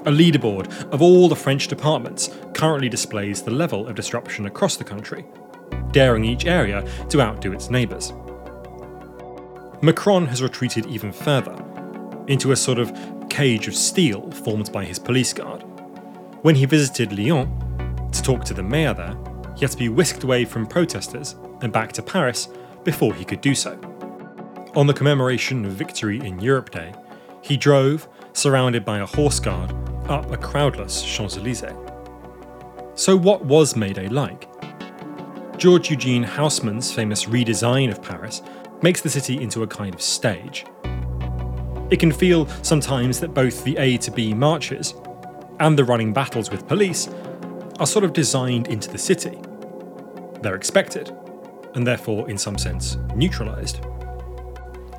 A 0.06 0.12
leaderboard 0.12 0.72
of 0.94 1.02
all 1.02 1.28
the 1.28 1.36
French 1.36 1.68
departments 1.68 2.30
currently 2.54 2.88
displays 2.88 3.42
the 3.42 3.52
level 3.52 3.88
of 3.88 3.96
disruption 3.96 4.46
across 4.46 4.78
the 4.78 4.84
country, 4.84 5.26
daring 5.92 6.24
each 6.24 6.46
area 6.46 6.88
to 7.10 7.22
outdo 7.22 7.52
its 7.52 7.70
neighbours. 7.70 8.14
Macron 9.82 10.26
has 10.28 10.42
retreated 10.42 10.86
even 10.86 11.12
further, 11.12 11.56
into 12.28 12.52
a 12.52 12.56
sort 12.56 12.80
of 12.80 12.98
cage 13.30 13.68
of 13.68 13.76
steel 13.76 14.32
formed 14.32 14.72
by 14.72 14.86
his 14.86 15.00
police 15.00 15.34
guard. 15.34 15.64
When 16.42 16.56
he 16.56 16.66
visited 16.66 17.18
Lyon 17.18 18.10
to 18.12 18.22
talk 18.22 18.46
to 18.46 18.54
the 18.54 18.64
mayor 18.64 18.94
there, 18.94 19.18
he 19.56 19.62
had 19.62 19.72
to 19.72 19.78
be 19.78 19.90
whisked 19.90 20.24
away 20.24 20.46
from 20.46 20.66
protesters 20.66 21.36
and 21.62 21.72
back 21.72 21.92
to 21.94 22.02
Paris 22.02 22.50
before 22.84 23.14
he 23.14 23.26
could 23.26 23.42
do 23.42 23.56
so. 23.56 23.80
On 24.76 24.88
the 24.88 24.94
commemoration 24.94 25.66
of 25.66 25.74
Victory 25.74 26.20
in 26.20 26.40
Europe 26.40 26.70
Day, 26.72 26.94
he 27.42 27.58
drove, 27.58 28.08
surrounded 28.34 28.86
by 28.86 29.00
a 29.00 29.06
horse 29.06 29.40
guard, 29.40 29.72
up 30.10 30.32
a 30.32 30.38
crowdless 30.38 31.04
Champs 31.04 31.38
Elysees. 31.38 31.74
So, 32.96 33.16
what 33.16 33.46
was 33.46 33.76
May 33.76 33.94
Day 33.94 34.08
like? 34.08 34.48
George 35.58 35.90
Eugene 35.90 36.24
Haussmann's 36.24 36.92
famous 36.92 37.26
redesign 37.26 37.92
of 37.92 38.02
Paris 38.02 38.42
makes 38.82 39.02
the 39.02 39.10
city 39.10 39.42
into 39.42 39.64
a 39.64 39.68
kind 39.68 39.94
of 39.96 40.02
stage. 40.02 40.66
It 41.90 42.00
can 42.00 42.12
feel 42.12 42.48
sometimes 42.62 43.20
that 43.22 43.34
both 43.34 43.64
the 43.64 43.78
A 43.78 43.98
to 43.98 44.12
B 44.12 44.34
marches 44.34 44.94
and 45.60 45.78
the 45.78 45.86
running 45.86 46.14
battles 46.14 46.52
with 46.52 46.68
police 46.68 47.10
are 47.80 47.88
sort 47.88 48.06
of 48.06 48.14
designed 48.14 48.68
into 48.68 48.90
the 48.90 48.98
city. 48.98 49.40
They're 50.42 50.56
expected, 50.56 51.16
and 51.78 51.86
therefore, 51.86 52.28
in 52.28 52.40
some 52.40 52.58
sense, 52.58 52.98
neutralised. 53.16 53.80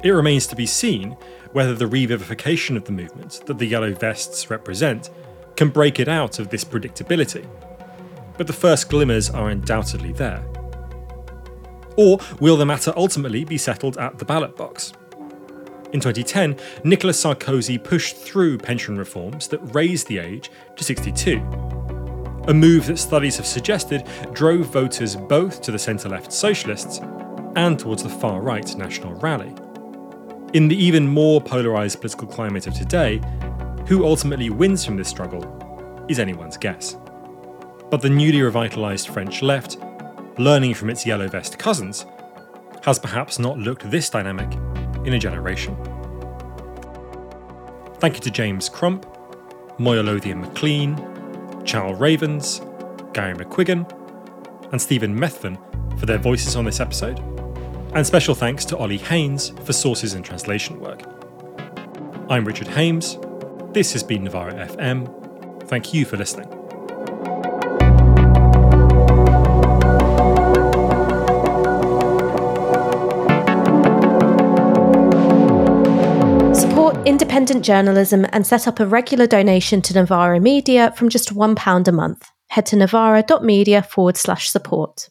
It 0.05 0.11
remains 0.11 0.47
to 0.47 0.57
be 0.57 0.65
seen 0.65 1.17
whether 1.51 1.75
the 1.75 1.87
revivification 1.87 2.77
of 2.77 2.85
the 2.85 2.93
movement 2.93 3.43
that 3.47 3.59
the 3.59 3.67
Yellow 3.67 3.93
Vests 3.93 4.49
represent 4.49 5.11
can 5.57 5.71
break 5.71 5.99
it 5.99 6.07
out 6.07 6.39
of 6.39 6.51
this 6.51 6.65
predictability. 6.65 7.45
But 8.37 8.47
the 8.47 8.53
first 8.53 8.89
glimmers 8.89 9.29
are 9.29 9.51
undoubtedly 9.51 10.13
there. 10.13 10.45
Or 11.97 12.21
will 12.39 12.57
the 12.57 12.65
matter 12.65 12.93
ultimately 12.97 13.45
be 13.45 13.59
settled 13.59 13.99
at 13.99 14.19
the 14.19 14.25
ballot 14.25 14.57
box? 14.57 14.93
In 15.93 15.99
2010, 15.99 16.57
Nicolas 16.85 17.21
Sarkozy 17.25 17.83
pushed 17.83 18.17
through 18.17 18.59
pension 18.59 18.97
reforms 18.97 19.49
that 19.49 19.75
raised 19.75 20.07
the 20.07 20.19
age 20.19 20.49
to 20.77 20.85
62. 20.85 21.88
A 22.49 22.55
move 22.55 22.87
that 22.87 22.99
studies 22.99 23.37
have 23.37 23.45
suggested 23.45 24.09
drove 24.33 24.69
voters 24.69 25.17
both 25.17 25.61
to 25.61 25.71
the 25.71 25.79
centre 25.79 26.09
left 26.09 26.33
socialists 26.33 26.99
and 27.57 27.79
towards 27.79 28.03
the 28.03 28.09
far 28.09 28.41
right 28.41 28.75
National 28.75 29.13
Rally. 29.17 29.55
In 30.55 30.67
the 30.67 30.77
even 30.83 31.07
more 31.07 31.43
polarised 31.43 32.01
political 32.01 32.27
climate 32.27 32.67
of 32.67 32.73
today, 32.73 33.21
who 33.87 34.07
ultimately 34.07 34.49
wins 34.49 34.83
from 34.83 34.97
this 34.97 35.09
struggle 35.09 36.07
is 36.09 36.19
anyone's 36.19 36.57
guess. 36.57 36.97
But 37.91 38.01
the 38.01 38.09
newly 38.09 38.39
revitalised 38.39 39.09
French 39.09 39.43
left, 39.43 39.77
learning 40.39 40.73
from 40.73 40.89
its 40.89 41.05
yellow 41.05 41.29
vest 41.29 41.59
cousins, 41.59 42.07
has 42.83 42.99
perhaps 42.99 43.39
not 43.39 43.59
looked 43.59 43.91
this 43.91 44.09
dynamic 44.09 44.51
in 45.05 45.13
a 45.13 45.19
generation. 45.19 45.77
Thank 47.99 48.15
you 48.15 48.21
to 48.21 48.31
James 48.31 48.71
Crump, 48.71 49.05
Moya 49.79 50.03
Lothian 50.03 50.41
McLean, 50.41 50.97
Chal 51.65 51.95
Ravens, 51.95 52.61
Gary 53.13 53.35
McQuiggan, 53.35 53.91
and 54.73 54.81
Stephen 54.81 55.15
Methven 55.19 55.59
for 55.99 56.07
their 56.07 56.19
voices 56.19 56.57
on 56.57 56.65
this 56.65 56.81
episode. 56.81 57.19
And 57.95 58.07
special 58.07 58.35
thanks 58.35 58.65
to 58.67 58.77
Olly 58.77 58.99
Haynes 58.99 59.51
for 59.65 59.73
sources 59.73 60.15
and 60.15 60.25
translation 60.25 60.79
work. 60.81 61.03
I'm 62.29 62.45
Richard 62.45 62.69
Hames. 62.69 63.19
This 63.73 63.93
has 63.93 64.03
been 64.03 64.25
Novara 64.25 64.55
FM. 64.69 65.67
Thank 65.69 65.95
you 65.95 66.05
for 66.05 66.17
listening. 66.17 66.58
Independent 77.21 77.65
journalism 77.65 78.27
and 78.33 78.47
set 78.47 78.69
up 78.69 78.79
a 78.79 78.87
regular 78.87 79.27
donation 79.27 79.83
to 79.83 79.93
Novara 79.93 80.39
Media 80.39 80.93
from 80.97 81.09
just 81.09 81.35
£1 81.35 81.89
a 81.89 81.91
month. 81.91 82.31
Head 82.47 82.67
to 82.67 82.77
novara.media 82.77 83.83
forward 83.83 84.17
slash 84.17 84.49
support. 84.49 85.09